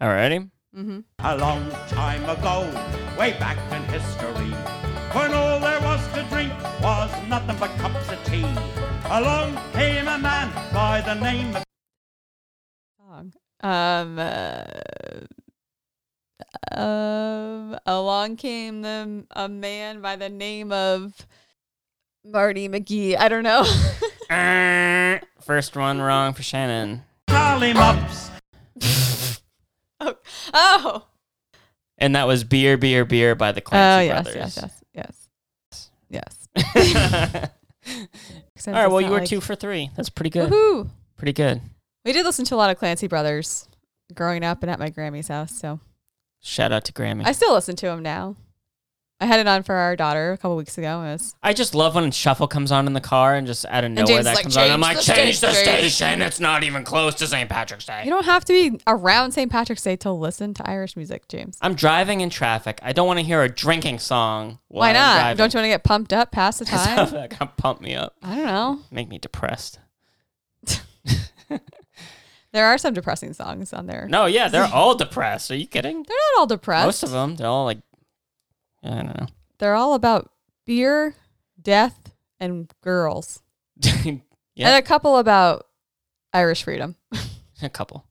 Alrighty. 0.00 0.50
Mm-hmm. 0.76 1.00
A 1.18 1.36
long 1.36 1.70
time 1.88 2.22
ago, 2.24 2.62
way 3.18 3.32
back 3.38 3.58
in 3.72 3.82
history, 3.92 4.50
when 5.12 5.34
all 5.34 5.60
there 5.60 5.80
was 5.80 6.00
to 6.14 6.22
drink 6.30 6.52
was 6.80 7.10
nothing 7.28 7.56
but 7.58 7.70
cups 7.78 8.08
of 8.08 8.24
tea. 8.24 8.46
Along 9.10 9.58
came 9.72 10.06
a 10.06 10.16
man 10.18 10.50
by 10.72 11.00
the 11.00 11.14
name 11.14 11.54
of 11.56 11.64
Song. 13.10 13.32
Um. 13.62 14.18
Uh, 14.20 14.64
um. 16.70 17.76
Along 17.84 18.36
came 18.36 18.82
the 18.82 19.24
a 19.32 19.48
man 19.48 20.00
by 20.00 20.14
the 20.14 20.28
name 20.28 20.70
of 20.70 21.26
Marty 22.24 22.68
McGee. 22.68 23.16
I 23.18 23.28
don't 23.28 23.42
know. 23.42 23.62
Uh, 24.30 25.18
First 25.44 25.76
one 25.76 26.00
wrong 26.00 26.34
for 26.34 26.44
Shannon. 26.44 27.02
Lollipops. 27.28 28.30
oh. 30.00 30.16
Oh. 30.54 31.06
And 31.98 32.14
that 32.14 32.28
was 32.28 32.44
Beer, 32.44 32.76
Beer, 32.76 33.04
Beer 33.04 33.34
by 33.34 33.50
the 33.50 33.60
Oh 33.60 33.64
Clancy 33.64 34.06
yes, 34.06 34.22
Brothers. 34.22 34.56
yes, 34.94 35.28
yes, 36.08 36.48
yes, 36.54 36.70
yes. 37.86 38.68
All 38.68 38.72
right, 38.72 38.86
well, 38.86 39.00
you 39.00 39.10
were 39.10 39.26
two 39.26 39.40
for 39.40 39.56
three. 39.56 39.90
That's 39.96 40.10
pretty 40.10 40.30
good. 40.30 40.52
Woohoo! 40.52 40.88
Pretty 41.16 41.32
good. 41.32 41.60
We 42.04 42.12
did 42.12 42.24
listen 42.24 42.44
to 42.46 42.54
a 42.54 42.56
lot 42.56 42.70
of 42.70 42.78
Clancy 42.78 43.06
Brothers 43.08 43.68
growing 44.14 44.42
up 44.44 44.62
and 44.62 44.70
at 44.70 44.78
my 44.78 44.90
Grammy's 44.90 45.28
house, 45.28 45.52
so 45.58 45.80
Shout 46.42 46.72
out 46.72 46.84
to 46.86 46.92
Grammy. 46.92 47.22
I 47.26 47.32
still 47.32 47.52
listen 47.52 47.76
to 47.76 47.88
him 47.88 48.02
now. 48.02 48.36
I 49.22 49.26
had 49.26 49.38
it 49.38 49.46
on 49.46 49.62
for 49.62 49.74
our 49.74 49.96
daughter 49.96 50.32
a 50.32 50.38
couple 50.38 50.56
weeks 50.56 50.78
ago. 50.78 51.02
It 51.02 51.12
was 51.12 51.34
I 51.42 51.52
just 51.52 51.74
love 51.74 51.94
when 51.94 52.10
shuffle 52.10 52.48
comes 52.48 52.72
on 52.72 52.86
in 52.86 52.94
the 52.94 53.02
car 53.02 53.34
and 53.34 53.46
just 53.46 53.66
out 53.66 53.84
of 53.84 53.90
nowhere 53.90 54.06
James 54.06 54.18
is 54.20 54.24
that 54.24 54.34
like, 54.36 54.42
comes 54.44 54.56
on. 54.56 54.70
I'm 54.70 54.80
"Change 54.80 54.80
like, 54.80 54.96
the 54.96 55.12
change 55.12 55.40
the 55.40 55.52
station." 55.52 55.90
station. 55.90 56.22
It's 56.22 56.40
not 56.40 56.62
even 56.64 56.84
close 56.84 57.14
to 57.16 57.26
St. 57.26 57.46
Patrick's 57.50 57.84
Day. 57.84 58.00
you 58.04 58.08
don't 58.10 58.24
have 58.24 58.46
to 58.46 58.52
be 58.54 58.80
around 58.86 59.32
St. 59.32 59.52
Patrick's 59.52 59.82
Day 59.82 59.96
to 59.96 60.10
listen 60.10 60.54
to 60.54 60.66
Irish 60.66 60.96
music, 60.96 61.28
James. 61.28 61.58
I'm 61.60 61.74
driving 61.74 62.22
in 62.22 62.30
traffic. 62.30 62.80
I 62.82 62.94
don't 62.94 63.06
want 63.06 63.18
to 63.18 63.22
hear 63.26 63.42
a 63.42 63.48
drinking 63.50 63.98
song. 63.98 64.58
While 64.68 64.80
Why 64.80 64.88
I'm 64.88 64.94
not? 64.94 65.36
Don't 65.36 65.52
you 65.52 65.58
want 65.58 65.64
to 65.66 65.68
get 65.70 65.84
pumped 65.84 66.14
up 66.14 66.32
past 66.32 66.60
the 66.60 66.64
time? 66.64 67.10
gonna 67.10 67.52
pump 67.58 67.82
me 67.82 67.94
up, 67.94 68.16
I 68.22 68.36
don't 68.36 68.46
know. 68.46 68.78
make 68.90 69.08
me 69.10 69.18
depressed. 69.18 69.80
There 72.52 72.66
are 72.66 72.78
some 72.78 72.94
depressing 72.94 73.32
songs 73.32 73.72
on 73.72 73.86
there. 73.86 74.06
No, 74.08 74.26
yeah, 74.26 74.48
they're 74.48 74.64
all 74.72 74.94
depressed. 74.96 75.50
Are 75.50 75.56
you 75.56 75.66
kidding? 75.66 76.02
They're 76.02 76.16
not 76.34 76.40
all 76.40 76.46
depressed. 76.46 76.86
Most 76.86 77.02
of 77.02 77.10
them, 77.10 77.36
they're 77.36 77.46
all 77.46 77.64
like, 77.64 77.78
I 78.82 78.88
don't 78.88 79.06
know. 79.06 79.26
They're 79.58 79.74
all 79.74 79.94
about 79.94 80.30
beer, 80.64 81.14
death, 81.60 82.12
and 82.38 82.72
girls. 82.82 83.42
yeah, 84.04 84.18
And 84.56 84.76
a 84.76 84.82
couple 84.82 85.18
about 85.18 85.66
Irish 86.32 86.64
freedom. 86.64 86.96
a 87.62 87.68
couple. 87.68 88.06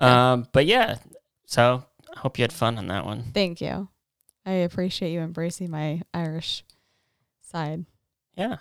Um, 0.00 0.48
but 0.52 0.66
yeah, 0.66 0.96
so 1.46 1.84
I 2.14 2.20
hope 2.20 2.38
you 2.38 2.42
had 2.42 2.52
fun 2.52 2.78
on 2.78 2.88
that 2.88 3.04
one. 3.04 3.24
Thank 3.34 3.60
you. 3.60 3.88
I 4.44 4.52
appreciate 4.52 5.12
you 5.12 5.20
embracing 5.20 5.70
my 5.70 6.02
Irish 6.12 6.64
side. 7.42 7.84
Yeah, 8.36 8.56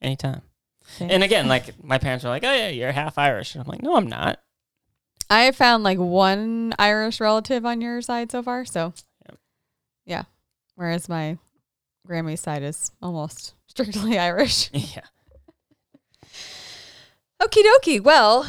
anytime. 0.00 0.42
Thanks. 0.86 1.12
And 1.14 1.22
again, 1.22 1.48
like 1.48 1.82
my 1.84 1.98
parents 1.98 2.24
were 2.24 2.30
like, 2.30 2.44
"Oh 2.44 2.52
yeah, 2.52 2.68
you're 2.68 2.92
half 2.92 3.18
Irish," 3.18 3.54
and 3.54 3.62
I'm 3.64 3.68
like, 3.68 3.82
"No, 3.82 3.96
I'm 3.96 4.06
not." 4.08 4.38
I 5.28 5.50
found 5.50 5.82
like 5.82 5.98
one 5.98 6.72
Irish 6.78 7.20
relative 7.20 7.66
on 7.66 7.80
your 7.80 8.00
side 8.00 8.30
so 8.30 8.42
far. 8.42 8.64
So, 8.64 8.94
Yep. 9.28 9.38
yeah. 10.06 10.22
Whereas 10.76 11.08
my 11.08 11.38
Grammy's 12.06 12.40
side 12.40 12.62
is 12.62 12.92
almost 13.02 13.54
strictly 13.66 14.18
Irish. 14.18 14.70
yeah, 14.72 15.00
Okie 17.42 17.62
dokie. 17.62 18.00
Well, 18.00 18.48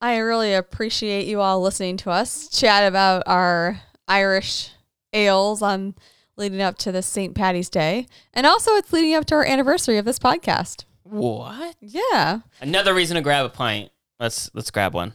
I 0.00 0.16
really 0.18 0.54
appreciate 0.54 1.26
you 1.26 1.40
all 1.40 1.60
listening 1.60 1.96
to 1.98 2.10
us 2.10 2.48
chat 2.48 2.86
about 2.88 3.22
our 3.26 3.80
Irish 4.08 4.70
ales 5.12 5.62
on 5.62 5.94
leading 6.36 6.60
up 6.60 6.76
to 6.78 6.92
this 6.92 7.06
St. 7.06 7.34
Patty's 7.34 7.70
Day. 7.70 8.06
And 8.34 8.46
also, 8.46 8.72
it's 8.72 8.92
leading 8.92 9.14
up 9.14 9.24
to 9.26 9.34
our 9.36 9.44
anniversary 9.44 9.96
of 9.98 10.04
this 10.04 10.18
podcast. 10.18 10.84
What? 11.10 11.76
Yeah. 11.80 12.40
Another 12.60 12.94
reason 12.94 13.14
to 13.16 13.20
grab 13.22 13.46
a 13.46 13.48
pint. 13.48 13.90
Let's 14.18 14.50
let's 14.54 14.70
grab 14.70 14.94
one. 14.94 15.12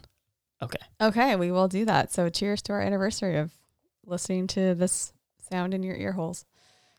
Okay. 0.62 0.78
Okay, 1.02 1.36
we 1.36 1.52
will 1.52 1.68
do 1.68 1.86
that. 1.86 2.12
So, 2.14 2.30
cheers 2.30 2.62
to 2.64 2.74
our 2.74 2.82
anniversary 2.82 3.38
of 3.38 3.52
listening 4.06 4.46
to 4.48 4.76
this 4.76 5.12
sound 5.50 5.74
in 5.74 5.82
your 5.84 5.96
ear 5.96 6.12
holes. 6.12 6.46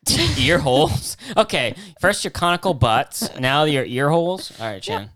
ear 0.37 0.59
holes. 0.59 1.15
Okay, 1.37 1.75
first 2.01 2.23
your 2.25 2.31
conical 2.31 2.73
butts. 2.73 3.29
Now 3.39 3.63
your 3.63 3.85
ear 3.85 4.09
holes. 4.09 4.51
All 4.59 4.67
right, 4.67 4.81
Jen. 4.81 5.09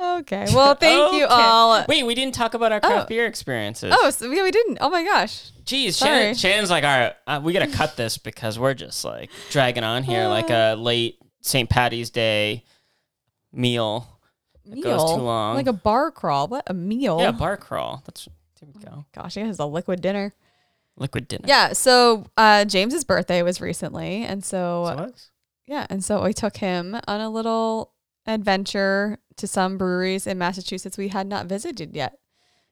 Okay. 0.00 0.46
Well, 0.54 0.74
thank 0.74 1.12
you 1.12 1.26
all. 1.30 1.84
Wait, 1.86 2.04
we 2.06 2.14
didn't 2.14 2.34
talk 2.34 2.54
about 2.54 2.72
our 2.72 2.80
craft 2.80 3.04
Oh. 3.04 3.06
beer 3.08 3.26
experiences. 3.26 3.94
Oh, 3.94 4.08
so 4.08 4.30
we, 4.30 4.42
we 4.42 4.50
didn't. 4.50 4.78
Oh 4.80 4.88
my 4.88 5.04
gosh. 5.04 5.50
Jeez, 5.64 5.92
Sorry. 5.92 6.10
Shannon, 6.20 6.34
Shannon's 6.34 6.70
like, 6.70 6.84
all 6.84 6.98
right, 6.98 7.12
uh, 7.26 7.40
we 7.44 7.52
gotta 7.52 7.70
cut 7.70 7.96
this 7.96 8.16
because 8.16 8.58
we're 8.58 8.72
just 8.74 9.04
like 9.04 9.30
dragging 9.50 9.84
on 9.84 10.02
here 10.02 10.26
like 10.26 10.48
a 10.48 10.74
late 10.74 11.18
St. 11.40 11.68
Patty's 11.68 12.10
Day 12.10 12.64
meal. 13.52 14.06
Meal. 14.64 14.82
goes 14.82 15.14
too 15.14 15.22
long. 15.22 15.56
Like 15.56 15.66
a 15.66 15.72
bar 15.72 16.10
crawl. 16.10 16.48
What 16.48 16.64
a 16.66 16.74
meal. 16.74 17.20
Yeah, 17.20 17.32
bar 17.32 17.56
crawl. 17.56 18.02
That's 18.06 18.28
there 18.60 18.70
we 18.74 18.82
go. 18.82 19.04
Gosh, 19.14 19.36
it 19.36 19.46
has 19.46 19.58
a 19.58 19.66
liquid 19.66 20.00
dinner. 20.00 20.34
Liquid 20.96 21.28
dinner. 21.28 21.44
Yeah. 21.46 21.72
So 21.72 22.26
uh, 22.36 22.64
James's 22.66 23.04
birthday 23.04 23.42
was 23.42 23.60
recently, 23.60 24.24
and 24.24 24.44
so, 24.44 24.84
So 24.96 25.12
yeah, 25.66 25.86
and 25.88 26.04
so 26.04 26.22
we 26.22 26.32
took 26.32 26.58
him 26.58 26.96
on 27.06 27.20
a 27.20 27.30
little 27.30 27.92
adventure 28.26 29.18
to 29.36 29.46
some 29.46 29.78
breweries 29.78 30.26
in 30.26 30.36
Massachusetts 30.36 30.98
we 30.98 31.08
had 31.08 31.26
not 31.26 31.46
visited 31.46 31.96
yet. 31.96 32.18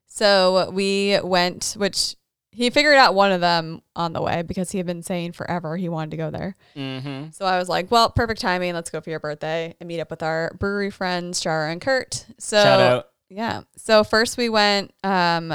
So 0.07 0.71
we 0.71 1.19
went, 1.23 1.75
which 1.79 2.17
he 2.59 2.71
figured 2.71 2.97
out 2.97 3.15
one 3.15 3.31
of 3.31 3.41
them 3.41 3.83
on 3.95 4.13
the 4.13 4.21
way 4.21 4.43
because 4.43 4.73
he 4.73 4.79
had 4.79 4.87
been 4.87 5.05
saying 5.05 5.31
forever 5.31 5.77
he 5.77 5.89
wanted 5.89 6.11
to 6.11 6.17
go 6.17 6.29
there. 6.29 6.57
Mm-hmm. 6.75 7.31
So 7.31 7.45
I 7.45 7.57
was 7.57 7.69
like, 7.69 7.89
well, 7.89 8.11
perfect 8.11 8.41
timing. 8.41 8.75
Let's 8.75 8.91
go 8.91 9.01
for 9.01 9.11
your 9.11 9.21
birthday 9.21 9.77
and 9.79 9.87
meet 9.87 10.01
up 10.01 10.11
with 10.11 10.25
our 10.25 10.53
brewery 10.59 10.91
friends, 10.91 11.41
Shara 11.41 11.71
and 11.71 11.81
Kurt. 11.81 12.27
So 12.39 12.61
Shout 12.61 12.81
out. 12.81 13.09
yeah. 13.29 13.61
So 13.77 14.03
first 14.03 14.37
we 14.37 14.49
went 14.49 14.93
um, 15.05 15.55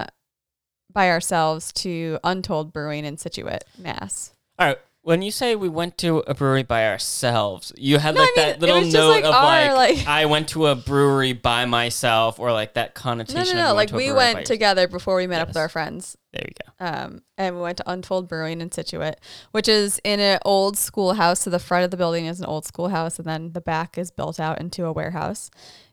by 0.94 1.10
ourselves 1.10 1.74
to 1.74 2.20
Untold 2.24 2.72
Brewing 2.72 3.04
in 3.04 3.18
Scituate, 3.18 3.66
Mass. 3.78 4.32
All 4.58 4.68
right. 4.68 4.78
When 5.04 5.22
you 5.22 5.32
say 5.32 5.58
we 5.58 5.68
went 5.68 5.98
to 5.98 6.20
a 6.20 6.34
brewery 6.34 6.64
by 6.64 6.88
ourselves, 6.88 7.74
you 7.78 7.98
had 7.98 8.16
No, 8.16 8.22
like 8.22 8.30
I 8.38 8.40
mean, 8.40 8.48
that 8.48 8.60
little 8.62 8.82
note 8.86 9.10
like, 9.10 9.24
of 9.26 9.34
our, 9.36 9.74
like, 9.74 9.98
like- 9.98 10.08
I 10.08 10.26
went 10.26 10.48
to 10.50 10.68
a 10.68 10.76
brewery 10.76 11.34
by 11.34 11.66
myself, 11.66 12.40
or 12.40 12.54
like 12.54 12.76
that 12.76 12.94
connotation. 12.94 13.58
No, 13.58 13.64
no, 13.64 13.68
of 13.68 13.70
no. 13.72 13.76
Like 13.76 13.92
we 13.92 14.14
went 14.14 14.46
together 14.46 14.88
before 14.88 15.18
we 15.18 15.28
met 15.28 15.42
up 15.42 15.50
with 15.50 15.58
our 15.58 15.68
friends. 15.68 16.18
There 16.32 16.46
we 16.46 16.54
go. 16.54 16.86
Um, 16.86 17.22
and 17.38 17.58
we 17.58 17.62
went 17.62 17.78
to 17.80 17.92
Untold 17.92 18.30
Brewing 18.30 18.62
in 18.62 18.72
Scituate, 18.72 19.20
which 19.52 19.68
is 19.68 20.00
in 20.06 20.22
an 20.22 20.40
old 20.46 20.78
schoolhouse. 20.78 21.42
So 21.42 21.50
the 21.50 21.60
front 21.60 21.84
of 21.84 21.92
the 21.92 21.98
building 21.98 22.26
is 22.26 22.40
an 22.40 22.46
old 22.46 22.66
schoolhouse, 22.66 23.20
and 23.20 23.28
then 23.28 23.52
the 23.52 23.62
back 23.62 23.98
is 23.98 24.10
built 24.10 24.40
out 24.40 24.62
into 24.62 24.86
a 24.86 24.94
warehouse. 24.94 25.52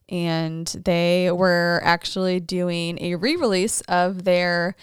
And 0.08 0.68
they 0.84 1.32
were 1.32 1.80
actually 1.82 2.38
doing 2.38 2.96
a 3.00 3.16
re-release 3.16 3.80
of 3.82 4.22
their 4.22 4.76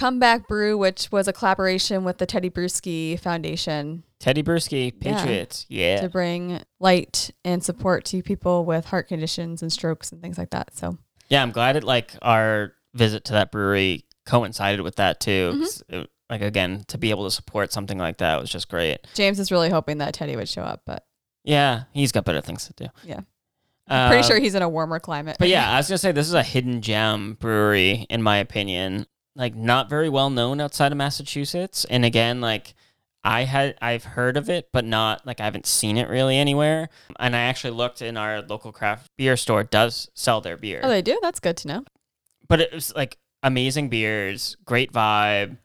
comeback 0.00 0.48
brew, 0.48 0.76
which 0.78 1.12
was 1.12 1.28
a 1.28 1.32
collaboration 1.32 2.04
with 2.04 2.18
the 2.18 2.26
Tedy 2.26 2.50
Bruschi 2.50 3.18
Foundation 3.20 4.02
Tedy 4.18 4.42
Bruschi, 4.42 4.98
Patriots. 4.98 5.66
Yeah. 5.68 6.00
to 6.00 6.08
bring 6.08 6.62
light 6.78 7.30
and 7.44 7.62
support 7.62 8.04
to 8.06 8.22
people 8.22 8.64
with 8.64 8.86
heart 8.86 9.08
conditions 9.08 9.62
and 9.62 9.72
strokes 9.72 10.10
and 10.12 10.20
things 10.22 10.38
like 10.38 10.50
that. 10.50 10.74
So 10.76 10.98
Yeah, 11.28 11.42
I'm 11.42 11.52
glad 11.52 11.76
it 11.76 11.84
like 11.84 12.16
our 12.22 12.72
visit 12.94 13.24
to 13.26 13.32
that 13.34 13.52
brewery 13.52 14.04
coincided 14.26 14.80
with 14.80 14.96
that 14.96 15.20
too. 15.20 15.52
Mm-hmm. 15.54 15.94
it- 16.00 16.10
like 16.30 16.42
again, 16.42 16.84
to 16.86 16.96
be 16.96 17.10
able 17.10 17.24
to 17.24 17.30
support 17.32 17.72
something 17.72 17.98
like 17.98 18.18
that 18.18 18.40
was 18.40 18.48
just 18.48 18.68
great. 18.68 18.98
James 19.14 19.40
is 19.40 19.50
really 19.50 19.68
hoping 19.68 19.98
that 19.98 20.14
Tedy 20.14 20.36
would 20.36 20.48
show 20.48 20.62
up, 20.62 20.82
but 20.86 21.04
Yeah, 21.42 21.84
he's 21.92 22.12
got 22.12 22.24
better 22.24 22.40
things 22.40 22.66
to 22.68 22.72
do. 22.74 22.86
Yeah. 23.04 23.20
I'm 23.88 24.10
pretty 24.10 24.22
Um, 24.22 24.28
sure 24.28 24.38
he's 24.38 24.54
in 24.54 24.62
a 24.62 24.68
warmer 24.68 25.00
climate. 25.00 25.36
But 25.40 25.48
yeah, 25.48 25.68
I 25.72 25.78
was 25.78 25.88
gonna 25.88 25.98
say 25.98 26.12
this 26.12 26.28
is 26.28 26.34
a 26.34 26.44
hidden 26.44 26.82
gem 26.82 27.36
brewery 27.40 28.06
in 28.08 28.22
my 28.22 28.36
opinion. 28.36 29.06
Like 29.36 29.54
not 29.54 29.88
very 29.88 30.08
well 30.08 30.30
known 30.30 30.60
outside 30.60 30.92
of 30.92 30.98
Massachusetts. 30.98 31.84
And 31.88 32.04
again, 32.04 32.40
like 32.40 32.74
I 33.22 33.44
had 33.44 33.76
I've 33.80 34.04
heard 34.04 34.36
of 34.36 34.48
it, 34.50 34.68
but 34.72 34.84
not 34.84 35.26
like 35.26 35.40
I 35.40 35.44
haven't 35.44 35.66
seen 35.66 35.96
it 35.96 36.08
really 36.08 36.36
anywhere. 36.36 36.88
And 37.18 37.36
I 37.36 37.40
actually 37.40 37.72
looked 37.72 38.02
in 38.02 38.16
our 38.16 38.42
local 38.42 38.72
craft 38.72 39.08
beer 39.16 39.36
store 39.36 39.62
does 39.64 40.10
sell 40.14 40.40
their 40.40 40.56
beer. 40.56 40.80
Oh, 40.82 40.88
they 40.88 41.02
do? 41.02 41.18
That's 41.22 41.40
good 41.40 41.56
to 41.58 41.68
know. 41.68 41.84
but 42.48 42.60
it 42.60 42.72
was 42.72 42.94
like 42.94 43.18
amazing 43.42 43.88
beers, 43.88 44.56
great 44.64 44.92
vibe. 44.92 45.58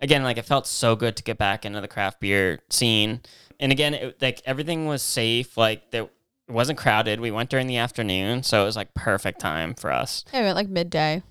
Again, 0.00 0.22
like 0.22 0.38
it 0.38 0.46
felt 0.46 0.66
so 0.66 0.96
good 0.96 1.14
to 1.16 1.22
get 1.22 1.36
back 1.36 1.66
into 1.66 1.80
the 1.80 1.88
craft 1.88 2.20
beer 2.20 2.60
scene. 2.70 3.20
And 3.60 3.70
again, 3.70 3.92
it, 3.92 4.22
like 4.22 4.40
everything 4.46 4.86
was 4.86 5.02
safe. 5.02 5.56
Like 5.58 5.90
there 5.90 6.04
it 6.04 6.52
wasn't 6.52 6.78
crowded. 6.78 7.20
We 7.20 7.30
went 7.30 7.50
during 7.50 7.66
the 7.66 7.76
afternoon, 7.76 8.42
so 8.44 8.62
it 8.62 8.64
was 8.64 8.76
like 8.76 8.94
perfect 8.94 9.40
time 9.40 9.74
for 9.74 9.92
us. 9.92 10.24
Yeah, 10.32 10.40
we 10.40 10.44
went 10.46 10.56
like 10.56 10.68
midday. 10.68 11.22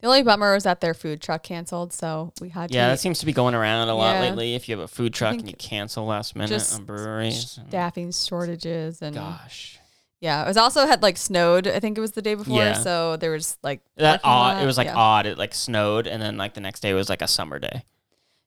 The 0.00 0.06
only 0.06 0.22
bummer 0.22 0.54
was 0.54 0.62
that 0.62 0.80
their 0.80 0.94
food 0.94 1.20
truck 1.20 1.42
canceled, 1.42 1.92
so 1.92 2.32
we 2.40 2.50
had 2.50 2.62
Yeah, 2.62 2.66
to 2.66 2.74
Yeah, 2.74 2.88
that 2.90 3.00
seems 3.00 3.18
to 3.18 3.26
be 3.26 3.32
going 3.32 3.54
around 3.54 3.88
a 3.88 3.94
lot 3.94 4.14
Yeah. 4.14 4.20
lately. 4.20 4.54
If 4.54 4.68
you 4.68 4.76
have 4.76 4.84
a 4.84 4.88
food 4.88 5.12
truck 5.12 5.34
and 5.34 5.48
you 5.48 5.56
cancel 5.56 6.06
last 6.06 6.36
minute 6.36 6.72
on 6.72 6.84
breweries, 6.84 7.58
staffing 7.68 8.12
shortages 8.12 9.02
and 9.02 9.16
gosh, 9.16 9.80
yeah, 10.20 10.44
it 10.44 10.48
was 10.48 10.56
also 10.56 10.86
had 10.86 11.02
like 11.02 11.16
snowed. 11.16 11.66
I 11.66 11.80
think 11.80 11.98
it 11.98 12.00
was 12.00 12.12
the 12.12 12.22
day 12.22 12.36
before, 12.36 12.56
Yeah. 12.56 12.74
so 12.74 13.16
there 13.16 13.32
was 13.32 13.58
like 13.62 13.80
that 13.96 14.20
odd. 14.22 14.54
lot, 14.54 14.62
It 14.62 14.66
was 14.66 14.78
like 14.78 14.86
yeah. 14.86 14.96
odd. 14.96 15.26
It 15.26 15.36
like 15.36 15.52
snowed, 15.54 16.06
and 16.06 16.22
then 16.22 16.36
like 16.36 16.54
the 16.54 16.60
next 16.60 16.78
day 16.80 16.92
was 16.94 17.08
like 17.08 17.22
a 17.22 17.28
summer 17.28 17.58
day. 17.58 17.82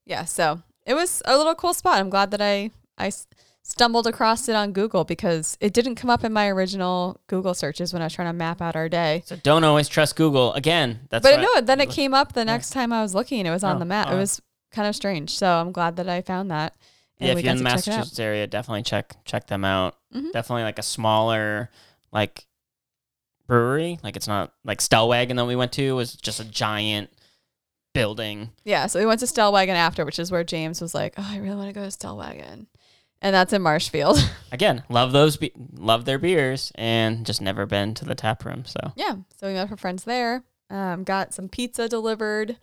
Yeah, 0.05 0.23
so 0.25 0.61
it 0.85 0.93
was 0.93 1.21
a 1.25 1.37
little 1.37 1.55
cool 1.55 1.73
spot. 1.73 1.99
I'm 1.99 2.09
glad 2.09 2.31
that 2.31 2.41
I 2.41 2.71
I 2.97 3.11
stumbled 3.63 4.07
across 4.07 4.49
it 4.49 4.55
on 4.55 4.71
Google 4.73 5.03
because 5.03 5.57
it 5.61 5.73
didn't 5.73 5.95
come 5.95 6.09
up 6.09 6.23
in 6.23 6.33
my 6.33 6.47
original 6.47 7.21
Google 7.27 7.53
searches 7.53 7.93
when 7.93 8.01
I 8.01 8.05
was 8.05 8.13
trying 8.13 8.27
to 8.29 8.33
map 8.33 8.61
out 8.61 8.75
our 8.75 8.89
day. 8.89 9.23
So 9.25 9.35
don't 9.35 9.63
always 9.63 9.87
trust 9.87 10.15
Google. 10.15 10.53
Again, 10.53 11.01
that's 11.09 11.23
But 11.23 11.41
no, 11.41 11.61
then 11.61 11.79
it 11.79 11.89
came 11.89 12.13
up 12.13 12.33
the 12.33 12.43
next 12.45 12.71
time 12.71 12.91
I 12.91 13.01
was 13.01 13.13
looking. 13.15 13.45
It 13.45 13.51
was 13.51 13.63
on 13.63 13.75
Oh, 13.75 13.79
the 13.79 13.85
map. 13.85 14.11
It 14.11 14.15
was 14.15 14.41
kind 14.71 14.87
of 14.87 14.95
strange. 14.95 15.29
So 15.37 15.47
I'm 15.47 15.71
glad 15.71 15.95
that 15.97 16.09
I 16.09 16.21
found 16.21 16.49
that. 16.51 16.75
And 17.19 17.27
yeah, 17.27 17.33
if 17.37 17.43
you're 17.43 17.51
in 17.51 17.57
the 17.59 17.63
got 17.63 17.69
to 17.69 17.75
check 17.77 17.87
it 17.87 17.91
out. 17.91 17.97
Massachusetts 17.97 18.19
area, 18.19 18.47
definitely 18.47 18.81
check 18.83 19.15
check 19.25 19.45
them 19.47 19.63
out. 19.63 19.95
Mhm. 20.13 20.31
Definitely 20.33 20.63
like 20.63 20.79
a 20.79 20.83
smaller 20.83 21.69
like 22.11 22.45
brewery. 23.47 23.99
Like 24.03 24.15
it's 24.15 24.27
not 24.27 24.53
like 24.63 24.79
Stellwagen 24.79 25.35
that 25.35 25.45
we 25.45 25.55
went 25.55 25.71
to 25.73 25.95
was 25.95 26.13
just 26.15 26.39
a 26.39 26.45
giant 26.45 27.11
building. 27.93 28.49
Yeah, 28.63 28.87
so 28.87 28.99
we 28.99 29.05
went 29.05 29.19
to 29.19 29.25
Stellwagen 29.25 29.69
after, 29.75 30.05
which 30.05 30.17
is 30.19 30.31
where 30.31 30.43
James 30.43 30.81
was 30.81 30.95
like, 30.95 31.13
"Oh, 31.17 31.27
I 31.29 31.37
really 31.37 31.55
want 31.57 31.67
to 31.69 31.73
go 31.73 31.83
to 31.83 31.87
Stellwagen," 31.95 32.67
and 33.21 33.33
that's 33.33 33.53
in 33.53 33.61
Marshfield. 33.61 34.17
Again, 34.51 34.83
love 34.89 35.11
those 35.11 35.37
be- 35.37 35.53
love 35.73 36.05
their 36.05 36.19
beers 36.19 36.71
and 36.75 37.25
just 37.25 37.41
never 37.41 37.65
been 37.65 37.93
to 37.95 38.05
the 38.05 38.15
tap 38.15 38.45
room. 38.45 38.65
So 38.65 38.79
yeah, 38.95 39.15
so 39.37 39.47
we 39.47 39.53
met 39.53 39.69
her 39.69 39.77
friends 39.77 40.03
there. 40.03 40.43
Um, 40.69 41.03
got 41.03 41.33
some 41.33 41.49
pizza 41.49 41.87
delivered. 41.89 42.57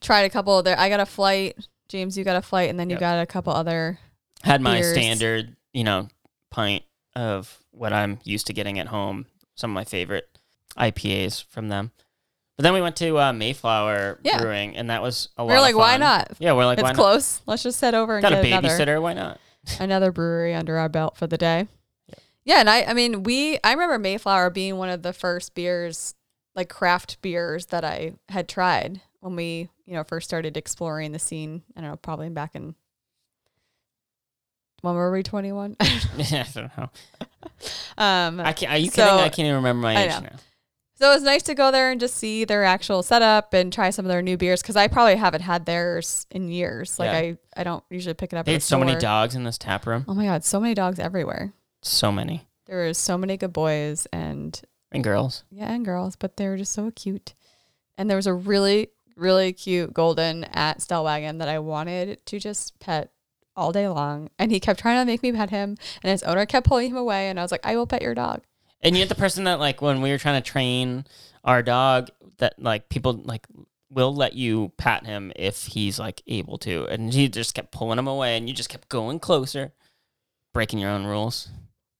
Tried 0.00 0.22
a 0.22 0.30
couple 0.30 0.56
of 0.58 0.64
their. 0.64 0.78
I 0.78 0.88
got 0.88 1.00
a 1.00 1.06
flight 1.06 1.56
James, 1.88 2.18
you 2.18 2.24
got 2.24 2.36
a 2.36 2.42
flight, 2.42 2.68
and 2.70 2.78
then 2.78 2.90
you 2.90 2.94
Yep. 2.94 3.00
got 3.00 3.18
a 3.22 3.26
couple 3.26 3.52
other. 3.52 3.98
Had 4.42 4.60
my 4.60 4.80
beers. 4.80 4.92
standard, 4.92 5.56
you 5.72 5.84
know, 5.84 6.08
pint 6.50 6.84
of 7.16 7.58
what 7.70 7.92
I'm 7.92 8.18
used 8.24 8.46
to 8.48 8.52
getting 8.52 8.78
at 8.78 8.88
home. 8.88 9.26
Some 9.54 9.70
of 9.70 9.74
my 9.74 9.84
favorite 9.84 10.28
IPAs 10.76 11.44
from 11.48 11.68
them. 11.68 11.90
But 12.56 12.64
then 12.64 12.74
we 12.74 12.80
went 12.82 12.96
to 12.96 13.18
uh, 13.18 13.32
Mayflower 13.32 14.20
Yeah. 14.22 14.38
Brewing, 14.40 14.76
and 14.76 14.90
that 14.90 15.00
was 15.00 15.30
a 15.36 15.42
lot. 15.42 15.48
We 15.48 15.52
were 15.54 15.58
of 15.58 15.62
like, 15.62 15.76
why 15.76 15.96
not? 15.96 16.32
Yeah, 16.38 16.52
we're 16.52 16.66
like, 16.66 16.78
it's 16.78 16.82
why 16.84 16.90
not? 16.90 16.96
close. 16.96 17.40
Let's 17.46 17.62
just 17.62 17.80
head 17.80 17.94
over 17.94 18.16
and 18.16 18.22
Got 18.22 18.32
a 18.32 18.42
get 18.42 18.46
another 18.46 18.68
babysitter. 18.68 19.00
Why 19.02 19.14
not? 19.14 19.40
Another 19.80 20.12
brewery 20.12 20.54
under 20.54 20.76
our 20.78 20.88
belt 20.88 21.16
for 21.16 21.26
the 21.26 21.38
day. 21.38 21.68
Yep. 22.08 22.20
Yeah, 22.44 22.60
and 22.60 22.70
I 22.70 22.82
I 22.84 22.92
mean 22.94 23.22
we 23.22 23.58
I 23.64 23.72
remember 23.72 23.98
Mayflower 23.98 24.50
being 24.50 24.76
one 24.76 24.88
of 24.90 25.02
the 25.02 25.12
first 25.12 25.54
beers 25.54 26.14
like 26.54 26.68
craft 26.68 27.20
beers 27.22 27.66
that 27.66 27.84
I 27.84 28.14
had 28.28 28.48
tried 28.48 29.00
when 29.20 29.36
we, 29.36 29.68
you 29.86 29.94
know, 29.94 30.04
first 30.04 30.28
started 30.28 30.56
exploring 30.56 31.12
the 31.12 31.18
scene. 31.18 31.62
I 31.76 31.80
don't 31.80 31.90
know, 31.90 31.96
probably 31.96 32.28
back 32.30 32.54
in 32.54 32.74
when 34.82 34.94
were 34.94 35.10
we 35.10 35.22
21? 35.24 35.76
I 35.80 36.46
don't 36.54 36.70
know. 36.78 36.88
um 37.98 38.40
I 38.40 38.52
can't. 38.52 38.72
Are 38.72 38.78
you 38.78 38.90
So- 38.90 39.04
kidding? 39.04 39.18
I 39.20 39.28
can't 39.28 39.38
even 39.46 39.56
remember 39.56 39.82
my 39.82 40.02
age 40.04 40.22
now. 40.22 40.36
So 40.98 41.10
it 41.10 41.14
was 41.14 41.22
nice 41.22 41.44
to 41.44 41.54
go 41.54 41.70
there 41.70 41.90
and 41.92 42.00
just 42.00 42.16
see 42.16 42.44
their 42.44 42.64
actual 42.64 43.04
setup 43.04 43.54
and 43.54 43.72
try 43.72 43.90
some 43.90 44.04
of 44.04 44.08
their 44.08 44.20
new 44.22 44.36
beers 44.36 44.62
because 44.62 44.74
I 44.74 44.88
probably 44.88 45.14
haven't 45.14 45.42
had 45.42 45.64
theirs 45.64 46.26
in 46.30 46.48
years. 46.50 46.98
Like 46.98 47.12
Yeah. 47.12 47.18
I, 47.18 47.38
I 47.56 47.62
don't 47.64 47.84
usually 47.88 48.14
pick 48.14 48.32
it 48.32 48.36
up. 48.36 48.46
They 48.46 48.52
at 48.52 48.54
had 48.54 48.62
the 48.62 48.66
so 48.66 48.78
many 48.80 48.92
store. 48.92 49.00
dogs 49.00 49.34
in 49.36 49.44
this 49.44 49.58
tap 49.58 49.86
room. 49.86 50.04
Oh 50.08 50.14
my 50.14 50.24
god, 50.24 50.44
so 50.44 50.58
many 50.58 50.74
dogs 50.74 50.98
everywhere. 50.98 51.52
So 51.82 52.10
many. 52.10 52.48
There 52.66 52.76
were 52.78 52.94
so 52.94 53.16
many 53.16 53.36
good 53.36 53.52
boys 53.52 54.06
and 54.12 54.60
And 54.90 55.04
girls. 55.04 55.44
yeah, 55.50 55.70
and 55.72 55.84
girls, 55.84 56.16
but 56.16 56.36
they 56.36 56.48
were 56.48 56.56
just 56.56 56.72
so 56.72 56.90
cute. 56.90 57.34
And 57.96 58.10
there 58.10 58.16
was 58.16 58.26
a 58.26 58.34
really, 58.34 58.88
really 59.16 59.52
cute 59.52 59.94
golden 59.94 60.44
at 60.52 60.78
Stellwagen 60.80 61.38
that 61.38 61.48
I 61.48 61.60
wanted 61.60 62.24
to 62.26 62.40
just 62.40 62.78
pet 62.80 63.10
all 63.56 63.70
day 63.72 63.88
long. 63.88 64.30
And 64.38 64.50
he 64.50 64.58
kept 64.60 64.80
trying 64.80 65.00
to 65.00 65.06
make 65.06 65.22
me 65.22 65.30
pet 65.32 65.50
him, 65.50 65.76
and 66.02 66.10
his 66.10 66.22
owner 66.24 66.44
kept 66.44 66.66
pulling 66.66 66.90
him 66.90 66.96
away. 66.96 67.28
And 67.30 67.38
I 67.38 67.42
was 67.42 67.52
like, 67.52 67.64
I 67.64 67.76
will 67.76 67.86
pet 67.86 68.02
your 68.02 68.14
dog. 68.14 68.42
And 68.80 68.96
you're 68.96 69.06
the 69.06 69.14
person 69.14 69.44
that 69.44 69.58
like 69.58 69.82
when 69.82 70.00
we 70.00 70.10
were 70.10 70.18
trying 70.18 70.40
to 70.40 70.50
train 70.50 71.04
our 71.44 71.62
dog 71.62 72.10
that 72.38 72.54
like 72.58 72.88
people 72.88 73.14
like 73.14 73.46
will 73.90 74.14
let 74.14 74.34
you 74.34 74.72
pat 74.76 75.06
him 75.06 75.32
if 75.36 75.66
he's 75.66 75.98
like 75.98 76.22
able 76.26 76.58
to. 76.58 76.86
And 76.86 77.12
he 77.12 77.28
just 77.28 77.54
kept 77.54 77.72
pulling 77.72 77.98
him 77.98 78.06
away 78.06 78.36
and 78.36 78.48
you 78.48 78.54
just 78.54 78.68
kept 78.68 78.88
going 78.88 79.18
closer. 79.18 79.72
Breaking 80.54 80.78
your 80.78 80.90
own 80.90 81.04
rules. 81.04 81.48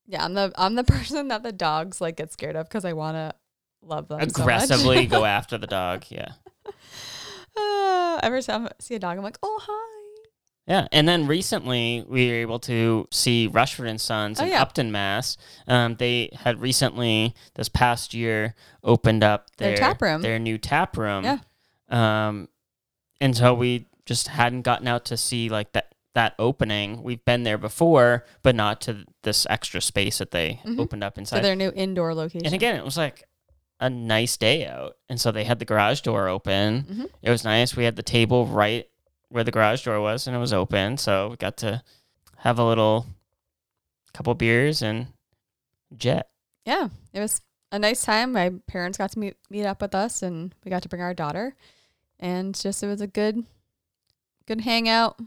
Yeah, 0.07 0.25
I'm 0.25 0.35
the 0.35 0.53
I'm 0.57 0.75
the 0.75 0.85
person 0.97 1.29
that 1.29 1.43
the 1.43 1.53
dogs 1.53 2.01
like 2.01 2.17
get 2.17 2.33
scared 2.33 2.57
of 2.57 2.69
because 2.69 2.85
I 2.85 2.93
want 2.95 3.17
to 3.17 3.35
love 3.83 4.09
them 4.09 4.21
so 4.21 4.25
much. 4.25 4.31
Aggressively 4.31 5.07
go 5.07 5.25
after 5.27 5.59
the 5.59 5.67
dog. 5.67 6.05
Yeah. 6.09 6.33
Ah, 7.57 8.21
every 8.23 8.43
time 8.43 8.67
I 8.67 8.71
see 8.79 8.95
a 8.95 8.99
dog, 8.99 9.17
I'm 9.19 9.25
like, 9.25 9.39
oh 9.43 9.59
hi. 9.63 9.98
Yeah, 10.69 10.87
and 10.93 11.09
then 11.09 11.27
recently 11.27 12.05
we 12.07 12.29
were 12.29 12.35
able 12.37 12.59
to 12.61 13.09
see 13.11 13.47
Rushford 13.47 13.87
and 13.89 13.99
Sons 14.01 14.39
Oh, 14.39 14.45
in 14.45 14.51
yeah. 14.51 14.61
Upton, 14.61 14.93
Mass. 14.93 15.39
Um, 15.67 15.97
they 15.97 16.29
had 16.41 16.61
recently, 16.61 17.35
this 17.55 17.71
past 17.71 18.13
year, 18.13 18.55
opened 18.85 19.25
up 19.25 19.47
Their 19.57 19.71
their, 19.71 19.77
tap 19.79 20.03
room. 20.03 20.21
their 20.23 20.39
new 20.39 20.59
tap 20.59 20.97
room. 20.99 21.25
Yeah. 21.25 21.39
Um, 21.89 22.49
and 23.21 23.35
so 23.37 23.55
we 23.55 23.87
just 24.05 24.29
hadn't 24.29 24.63
gotten 24.63 24.87
out 24.87 25.07
to 25.07 25.17
see 25.17 25.49
like 25.49 25.73
that 25.73 25.95
that 26.15 26.35
opening. 26.39 27.03
We've 27.03 27.25
been 27.25 27.45
there 27.45 27.59
before, 27.59 28.25
but 28.43 28.55
not 28.55 28.81
to 28.83 29.05
this 29.23 29.47
extra 29.49 29.81
space 29.81 30.19
that 30.19 30.33
they 30.33 30.61
Mhm. 30.67 30.79
opened 30.81 31.05
up 31.05 31.17
inside. 31.17 31.43
their 31.43 31.55
new 31.57 31.71
indoor 31.77 32.13
location. 32.15 32.45
and 32.47 32.55
again, 32.55 32.75
it 32.77 32.85
was 32.85 32.97
like 32.97 33.25
a 33.81 33.89
nice 33.89 34.37
day 34.37 34.67
out, 34.67 34.97
and 35.09 35.21
so 35.21 35.31
they 35.31 35.45
had 35.45 35.61
the 35.61 35.65
garage 35.65 36.01
door 36.01 36.27
open. 36.29 36.83
Mhm. 36.91 37.09
It 37.23 37.31
was 37.31 37.45
nice. 37.45 37.77
We 37.77 37.85
had 37.85 37.97
the 37.97 38.03
table 38.03 38.47
right 38.47 38.87
where 39.29 39.45
the 39.45 39.51
garage 39.51 39.85
door 39.85 40.01
was, 40.01 40.27
and 40.27 40.35
it 40.37 40.41
was 40.41 40.53
open, 40.53 40.97
so 40.97 41.29
we 41.31 41.37
got 41.37 41.57
to 41.59 41.83
have 42.39 42.59
a 42.59 42.65
little 42.65 43.07
couple 44.13 44.35
beers 44.35 44.83
and 44.83 45.09
jet. 45.97 46.29
yeah, 46.65 46.89
it 47.13 47.21
was 47.21 47.41
a 47.71 47.79
nice 47.79 48.05
time. 48.05 48.33
My 48.33 48.53
parents 48.67 48.99
got 48.99 49.13
to 49.13 49.19
meet 49.19 49.37
meet 49.51 49.67
up 49.67 49.83
with 49.83 49.95
us, 49.95 50.23
and 50.23 50.55
we 50.65 50.71
got 50.71 50.83
to 50.83 50.89
bring 50.89 51.03
our 51.03 51.15
daughter, 51.15 51.55
and 52.19 52.55
just 52.55 52.83
it 52.83 52.87
was 52.87 53.01
a 53.01 53.07
good, 53.07 53.45
good 54.47 54.63
hangout. 54.63 55.19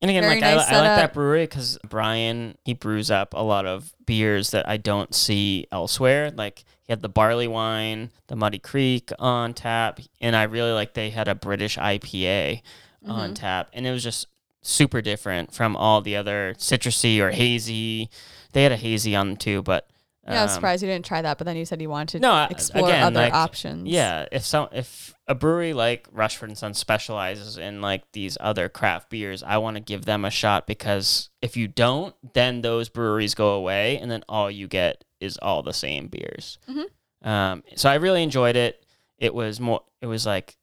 And 0.00 0.10
again, 0.10 0.22
Very 0.22 0.36
like 0.36 0.44
I, 0.44 0.54
nice 0.54 0.68
I 0.68 0.74
like 0.76 0.96
that 0.96 1.14
brewery 1.14 1.44
because 1.44 1.76
Brian 1.88 2.56
he 2.64 2.72
brews 2.72 3.10
up 3.10 3.34
a 3.34 3.42
lot 3.42 3.66
of 3.66 3.92
beers 4.06 4.52
that 4.52 4.68
I 4.68 4.76
don't 4.76 5.12
see 5.12 5.66
elsewhere. 5.72 6.30
Like 6.30 6.64
he 6.82 6.92
had 6.92 7.02
the 7.02 7.08
barley 7.08 7.48
wine, 7.48 8.10
the 8.28 8.36
Muddy 8.36 8.60
Creek 8.60 9.10
on 9.18 9.54
tap, 9.54 9.98
and 10.20 10.36
I 10.36 10.44
really 10.44 10.70
like 10.70 10.94
they 10.94 11.10
had 11.10 11.26
a 11.26 11.34
British 11.34 11.76
IPA 11.76 12.62
on 13.06 13.30
Mhm. 13.32 13.34
tap, 13.34 13.70
and 13.72 13.86
it 13.86 13.90
was 13.92 14.02
just 14.02 14.26
super 14.62 15.00
different 15.00 15.54
from 15.54 15.76
all 15.76 16.00
the 16.00 16.16
other 16.16 16.54
citrusy 16.58 17.20
or 17.20 17.30
hazy. 17.30 18.10
They 18.52 18.62
had 18.62 18.72
a 18.72 18.76
hazy 18.76 19.14
on 19.14 19.28
them 19.28 19.36
too, 19.36 19.62
but 19.62 19.88
Yeah, 20.26 20.40
I 20.40 20.42
was 20.42 20.50
um, 20.50 20.54
surprised 20.56 20.82
you 20.82 20.88
didn't 20.90 21.06
try 21.06 21.22
that, 21.22 21.38
but 21.38 21.46
then 21.46 21.56
you 21.56 21.64
said 21.64 21.80
you 21.80 21.88
wanted 21.88 22.18
to 22.18 22.20
No, 22.20 22.32
I- 22.32 22.48
explore 22.50 22.88
again, 22.88 23.02
other 23.02 23.20
like, 23.20 23.32
options. 23.32 23.88
Yeah, 23.88 24.26
if 24.30 24.44
some 24.44 24.68
if 24.72 25.14
a 25.26 25.34
brewery 25.34 25.72
like 25.72 26.06
Rushford 26.12 26.50
and 26.50 26.58
Sons 26.58 26.76
specializes 26.76 27.56
in 27.56 27.80
like 27.80 28.02
these 28.12 28.36
other 28.40 28.68
craft 28.68 29.08
beers, 29.08 29.42
I 29.42 29.56
want 29.56 29.76
to 29.76 29.80
give 29.80 30.04
them 30.04 30.26
a 30.26 30.30
shot 30.30 30.66
because 30.66 31.30
if 31.40 31.56
you 31.56 31.66
don't, 31.66 32.14
then 32.34 32.60
those 32.60 32.90
breweries 32.90 33.34
go 33.34 33.52
away, 33.52 33.96
and 33.98 34.10
then 34.10 34.22
all 34.28 34.50
you 34.50 34.68
get 34.68 35.02
is 35.18 35.38
all 35.38 35.62
the 35.62 35.72
same 35.72 36.08
beers. 36.08 36.58
Mhm. 36.68 37.26
Um, 37.26 37.62
so 37.76 37.88
I 37.88 37.94
really 37.94 38.22
enjoyed 38.22 38.56
it. 38.56 38.84
It 39.18 39.32
was 39.34 39.60
more. 39.60 39.82
It 40.02 40.06
was 40.06 40.26
like 40.26 40.57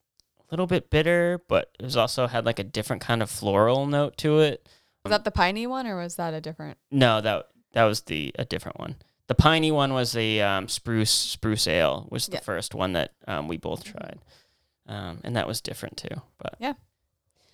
little 0.56 0.68
bit 0.68 0.90
bitter, 0.90 1.42
but 1.50 1.72
it 1.80 1.84
was 1.84 1.98
also 1.98 2.28
had 2.28 2.46
like 2.46 2.60
a 2.60 2.64
different 2.64 3.02
kind 3.02 3.22
of 3.22 3.30
floral 3.30 3.86
note 3.86 4.16
to 4.20 4.40
it. 4.40 4.68
Was 5.04 5.12
that 5.12 5.24
the 5.26 5.32
piney 5.32 5.68
one, 5.68 5.86
or 5.86 5.98
was 5.98 6.16
that 6.16 6.34
a 6.34 6.40
different? 6.42 6.78
No, 6.92 7.20
that 7.22 7.48
that 7.74 7.84
was 7.84 8.02
the 8.02 8.32
a 8.40 8.46
different 8.46 8.80
one. 8.80 8.96
The 9.28 9.36
piney 9.36 9.72
one 9.72 9.94
was 9.94 10.14
the 10.14 10.42
um, 10.42 10.68
spruce 10.70 11.12
spruce 11.12 11.68
ale 11.68 12.08
was 12.10 12.28
the 12.28 12.34
Yeah. 12.38 12.40
First 12.42 12.74
one 12.74 12.94
that 12.94 13.14
um, 13.28 13.48
we 13.48 13.58
both 13.58 13.84
tried, 13.84 14.20
um, 14.88 15.20
and 15.24 15.36
that 15.36 15.48
was 15.48 15.62
different 15.62 15.98
too. 15.98 16.22
But 16.38 16.56
Yeah. 16.60 16.74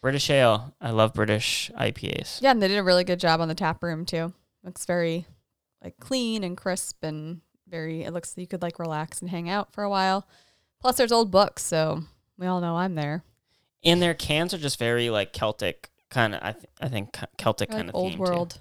British 0.02 0.30
ale. 0.30 0.74
I 0.82 0.90
love 0.92 1.14
British 1.14 1.70
IPAs. 1.78 2.42
Yeah, 2.42 2.52
and 2.52 2.62
they 2.62 2.68
did 2.68 2.78
a 2.78 2.84
really 2.84 3.04
good 3.04 3.20
job 3.20 3.40
on 3.42 3.48
the 3.48 3.56
tap 3.56 3.84
room 3.84 4.06
too. 4.06 4.34
Looks 4.64 4.86
very 4.86 5.26
like 5.84 5.98
clean 6.00 6.44
and 6.44 6.56
crisp 6.58 7.04
and 7.04 7.42
very. 7.68 8.04
It 8.04 8.12
looks 8.14 8.34
you 8.38 8.48
could 8.48 8.62
like 8.62 8.80
relax 8.80 9.22
and 9.22 9.30
hang 9.30 9.50
out 9.50 9.74
for 9.74 9.84
a 9.84 9.90
while. 9.90 10.28
Plus, 10.80 10.98
there's 10.98 11.12
old 11.12 11.30
books, 11.32 11.64
so 11.64 12.04
we 12.42 12.48
all 12.48 12.60
know 12.60 12.76
I'm 12.76 12.96
there. 12.96 13.24
And 13.84 14.02
their 14.02 14.14
cans 14.16 14.54
are 14.54 14.58
just 14.58 14.78
very 14.80 15.10
like 15.10 15.32
Celtic 15.32 15.90
kind 16.10 16.36
of. 16.36 16.42
I 16.44 16.52
th- 16.54 16.66
I 16.82 16.88
think 16.90 17.16
Celtic 17.38 17.70
kind 17.70 17.88
like 17.88 17.90
of 17.90 17.96
old 17.96 18.18
world. 18.18 18.52
Too. 18.52 18.60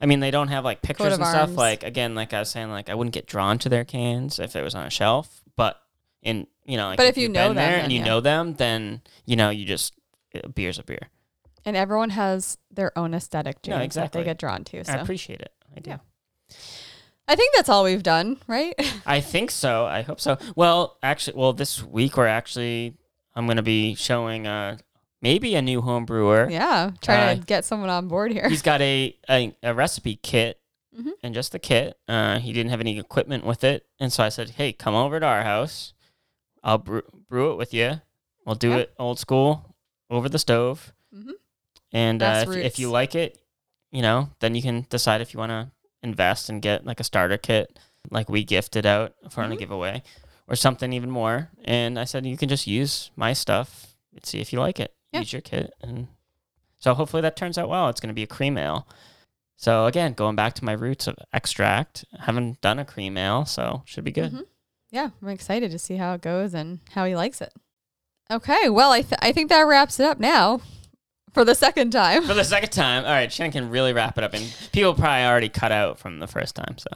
I 0.00 0.06
mean, 0.06 0.20
they 0.20 0.30
don't 0.30 0.48
have 0.48 0.64
like 0.64 0.82
pictures 0.82 1.14
and 1.14 1.24
stuff. 1.24 1.48
arms. 1.48 1.56
Like 1.56 1.82
again, 1.84 2.14
like 2.14 2.34
I 2.34 2.40
was 2.40 2.50
saying, 2.50 2.68
like 2.70 2.90
I 2.90 2.94
wouldn't 2.94 3.14
get 3.14 3.26
drawn 3.26 3.58
to 3.60 3.68
their 3.68 3.84
cans 3.84 4.38
if 4.38 4.54
it 4.54 4.62
was 4.62 4.74
on 4.74 4.84
a 4.84 4.90
shelf. 4.90 5.42
But 5.56 5.80
in 6.22 6.46
you 6.64 6.76
know, 6.76 6.88
like 6.88 6.96
But 6.98 7.06
if 7.06 7.16
you 7.16 7.24
you've 7.24 7.32
know 7.32 7.48
them, 7.48 7.54
then 7.56 7.80
and 7.84 7.92
you 7.92 8.00
yeah. 8.00 8.04
know 8.04 8.20
them, 8.20 8.54
then 8.54 9.00
you 9.24 9.36
know 9.36 9.50
you 9.50 9.64
just 9.64 9.94
a 10.34 10.48
beer's 10.48 10.78
a 10.78 10.82
beer. 10.82 11.08
And 11.64 11.76
everyone 11.76 12.10
has 12.10 12.58
their 12.70 12.96
own 12.96 13.14
aesthetic, 13.14 13.58
No, 13.66 13.78
exactly. 13.78 14.20
that 14.20 14.24
they 14.24 14.30
get 14.30 14.38
drawn 14.38 14.62
to. 14.64 14.84
So 14.84 14.92
I 14.92 14.96
appreciate 14.96 15.40
it. 15.40 15.52
I 15.76 15.80
do. 15.80 15.90
Yeah. 15.90 15.98
I 17.28 17.34
think 17.36 17.54
that's 17.54 17.68
all 17.68 17.82
we've 17.84 18.02
done, 18.02 18.36
right? 18.46 18.74
I 19.06 19.20
think 19.20 19.50
so. 19.50 19.84
I 19.86 20.02
hope 20.02 20.20
so. 20.20 20.38
Well, 20.54 20.96
actually, 21.02 21.36
well, 21.38 21.52
this 21.52 21.82
week 21.82 22.16
we're 22.16 22.26
actually 22.26 22.94
I'm 23.34 23.46
going 23.46 23.56
to 23.56 23.62
be 23.62 23.94
showing 23.94 24.46
uh 24.46 24.78
maybe 25.22 25.54
a 25.56 25.62
new 25.62 25.80
home 25.80 26.04
brewer. 26.04 26.48
yeah, 26.50 26.92
trying 27.02 27.38
Uh, 27.38 27.40
to 27.40 27.46
get 27.46 27.64
someone 27.64 27.90
on 27.90 28.06
board 28.08 28.32
here. 28.32 28.48
He's 28.48 28.62
got 28.62 28.80
a, 28.80 29.16
a 29.28 29.56
a 29.62 29.74
recipe 29.74 30.16
kit 30.22 30.60
Mhm. 30.98 31.12
and 31.22 31.34
just 31.34 31.52
the 31.52 31.58
kit. 31.58 31.98
Uh, 32.08 32.38
he 32.38 32.52
didn't 32.54 32.70
have 32.70 32.80
any 32.80 32.98
equipment 32.98 33.44
with 33.44 33.64
it, 33.64 33.84
and 34.00 34.10
so 34.12 34.22
I 34.24 34.30
said, 34.30 34.50
"Hey, 34.50 34.72
come 34.72 34.94
over 34.94 35.20
to 35.20 35.26
our 35.26 35.42
house. 35.42 35.92
I'll 36.64 36.78
brew, 36.78 37.02
brew 37.28 37.52
it 37.52 37.56
with 37.56 37.74
you. 37.74 38.00
We'll 38.46 38.54
do 38.54 38.70
Yeah. 38.70 38.76
it 38.78 38.94
old 38.98 39.18
school 39.18 39.74
over 40.08 40.28
the 40.30 40.38
stove, 40.38 40.94
Mhm. 41.14 41.32
and 41.92 42.22
uh, 42.22 42.44
if, 42.48 42.56
if 42.56 42.78
you 42.78 42.88
like 42.90 43.14
it, 43.14 43.36
you 43.92 44.00
know, 44.00 44.30
then 44.40 44.54
you 44.54 44.62
can 44.62 44.86
decide 44.88 45.20
if 45.20 45.34
you 45.34 45.38
want 45.40 45.50
to 45.50 45.70
invest 46.06 46.48
and 46.48 46.62
get 46.62 46.84
like 46.86 47.00
a 47.00 47.04
starter 47.04 47.36
kit, 47.38 47.78
like 48.10 48.28
we 48.30 48.44
gifted 48.44 48.86
out 48.86 49.14
for 49.30 49.42
on 49.42 49.52
a 49.52 49.56
giveaway, 49.56 50.02
or 50.48 50.56
something 50.56 50.92
even 50.92 51.10
more. 51.10 51.50
And 51.64 51.98
I 51.98 52.04
said 52.04 52.24
you 52.24 52.36
can 52.36 52.48
just 52.48 52.66
use 52.66 53.10
my 53.16 53.32
stuff 53.32 53.94
and 54.14 54.24
see 54.24 54.40
if 54.40 54.52
you 54.52 54.60
like 54.60 54.80
it. 54.80 54.94
Yeah. 55.12 55.20
Use 55.20 55.32
your 55.32 55.42
kit, 55.42 55.72
and 55.82 56.08
so 56.78 56.94
hopefully 56.94 57.22
that 57.22 57.36
turns 57.36 57.58
out 57.58 57.68
well. 57.68 57.88
It's 57.88 58.00
going 58.00 58.08
to 58.08 58.14
be 58.14 58.22
a 58.22 58.26
cream 58.26 58.56
ale. 58.58 58.86
So 59.56 59.86
again, 59.86 60.12
going 60.12 60.36
back 60.36 60.52
to 60.54 60.64
my 60.64 60.72
roots 60.72 61.06
of 61.06 61.16
extract, 61.32 62.04
haven't 62.20 62.60
done 62.60 62.78
a 62.78 62.84
cream 62.84 63.16
ale, 63.16 63.46
so 63.46 63.82
should 63.86 64.04
be 64.04 64.12
good. 64.12 64.32
Mhm. 64.32 64.44
Yeah, 64.90 65.10
I'm 65.22 65.28
excited 65.28 65.70
to 65.70 65.78
see 65.78 65.96
how 65.96 66.14
it 66.14 66.20
goes 66.20 66.54
and 66.54 66.80
how 66.90 67.04
he 67.06 67.16
likes 67.16 67.40
it. 67.40 67.52
Okay, 68.30 68.68
well, 68.68 68.92
I 68.92 69.00
th- 69.02 69.18
I 69.22 69.32
think 69.32 69.48
that 69.48 69.62
wraps 69.62 69.98
it 70.00 70.04
up 70.06 70.18
now 70.20 70.60
for 71.36 71.44
the 71.44 71.54
second 71.54 71.90
time. 71.90 72.22
For 72.22 72.32
the 72.32 72.44
second 72.44 72.70
time, 72.70 73.04
all 73.04 73.10
right, 73.10 73.30
Shannon 73.30 73.52
can 73.52 73.68
really 73.68 73.92
wrap 73.92 74.16
it 74.16 74.24
up, 74.24 74.32
and 74.32 74.42
people 74.72 74.94
probably 74.94 75.26
already 75.26 75.50
cut 75.50 75.70
out 75.70 75.98
from 75.98 76.18
the 76.18 76.26
first 76.26 76.54
time. 76.54 76.78
So 76.78 76.88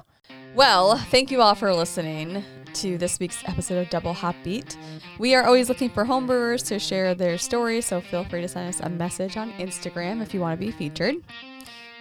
Well, 0.54 0.96
thank 0.96 1.30
you 1.30 1.42
all 1.42 1.54
for 1.54 1.74
listening 1.74 2.42
to 2.72 2.96
this 2.96 3.20
week's 3.20 3.46
episode 3.46 3.76
of 3.76 3.90
Double 3.90 4.14
Hop 4.14 4.34
Beat. 4.42 4.78
We 5.18 5.34
are 5.34 5.44
always 5.44 5.68
looking 5.68 5.90
for 5.90 6.06
homebrewers 6.06 6.66
to 6.68 6.78
share 6.78 7.14
their 7.14 7.36
stories, 7.36 7.84
so 7.84 8.00
feel 8.00 8.24
free 8.24 8.40
to 8.40 8.48
send 8.48 8.70
us 8.70 8.80
a 8.80 8.88
message 8.88 9.36
on 9.36 9.52
Instagram 9.58 10.22
if 10.22 10.32
you 10.32 10.40
want 10.40 10.58
to 10.58 10.66
be 10.66 10.72
featured. 10.72 11.16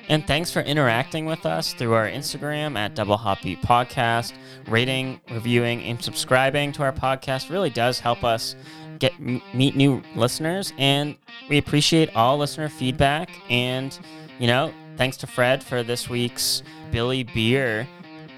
And 0.08 0.26
thanks 0.26 0.50
for 0.50 0.62
interacting 0.62 1.26
with 1.26 1.46
us 1.46 1.74
through 1.74 1.94
our 1.94 2.08
Instagram 2.08 2.78
at 2.78 2.96
Double 2.96 3.18
Hop 3.18 3.42
Beat 3.42 3.62
Podcast. 3.62 4.32
Rating, 4.68 5.20
reviewing, 5.30 5.84
and 5.84 6.02
subscribing 6.02 6.72
to 6.72 6.84
our 6.84 6.94
podcast 6.94 7.52
really 7.52 7.70
does 7.70 8.00
help 8.00 8.24
us 8.24 8.56
get 9.00 9.14
m- 9.14 9.42
meet 9.54 9.76
new 9.76 10.02
listeners. 10.16 10.74
And 10.78 11.16
we 11.50 11.58
appreciate 11.58 12.16
all 12.16 12.38
listener 12.38 12.70
feedback. 12.70 13.30
And 13.50 13.98
you 14.40 14.48
know, 14.48 14.74
thanks 14.98 15.18
to 15.18 15.28
Fred 15.28 15.64
for 15.64 15.84
this 15.84 16.10
week's 16.10 16.64
Billy 16.92 17.24
Beer 17.24 17.88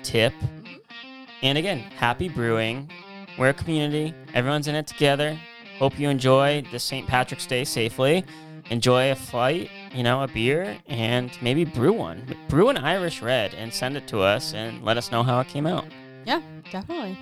tip. 0.04 0.34
And 1.44 1.58
again, 1.58 1.80
happy 1.80 2.30
brewing. 2.30 2.90
We're 3.38 3.50
a 3.50 3.54
community. 3.54 4.14
Everyone's 4.34 4.68
in 4.68 4.76
it 4.76 4.88
together. 4.88 5.38
Hope 5.80 5.98
you 5.98 6.10
enjoy 6.10 6.64
the 6.72 6.80
St. 6.80 7.08
Patrick's 7.08 7.48
Day 7.48 7.64
safely. 7.64 8.24
Enjoy 8.70 9.12
a 9.12 9.16
flight, 9.16 9.70
you 9.94 10.04
know, 10.04 10.22
a 10.24 10.28
beer, 10.28 10.78
and 10.88 11.32
maybe 11.42 11.66
brew 11.66 11.92
one. 11.92 12.24
Brew 12.48 12.70
an 12.70 12.78
Irish 12.78 13.22
Red 13.22 13.54
and 13.56 13.74
send 13.74 13.98
it 13.98 14.08
to 14.08 14.20
us 14.20 14.54
and 14.54 14.84
let 14.86 14.98
us 14.98 15.12
know 15.12 15.24
how 15.24 15.40
it 15.40 15.48
came 15.48 15.66
out. 15.66 15.86
Yeah, 16.26 16.42
definitely. 16.72 17.18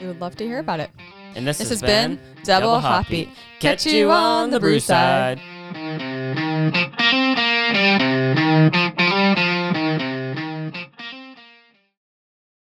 We 0.00 0.06
would 0.06 0.20
love 0.20 0.36
to 0.36 0.44
hear 0.44 0.58
about 0.60 0.80
it. 0.80 0.90
And 1.34 1.46
this, 1.46 1.58
This 1.58 1.68
has, 1.70 1.80
been 1.80 2.18
Double 2.44 2.80
Hop 2.80 3.08
Beat. 3.08 3.28
Catch 3.60 3.86
you 3.86 4.10
on 4.10 4.50
the 4.50 4.60
brew 4.60 4.80
side. 4.80 5.40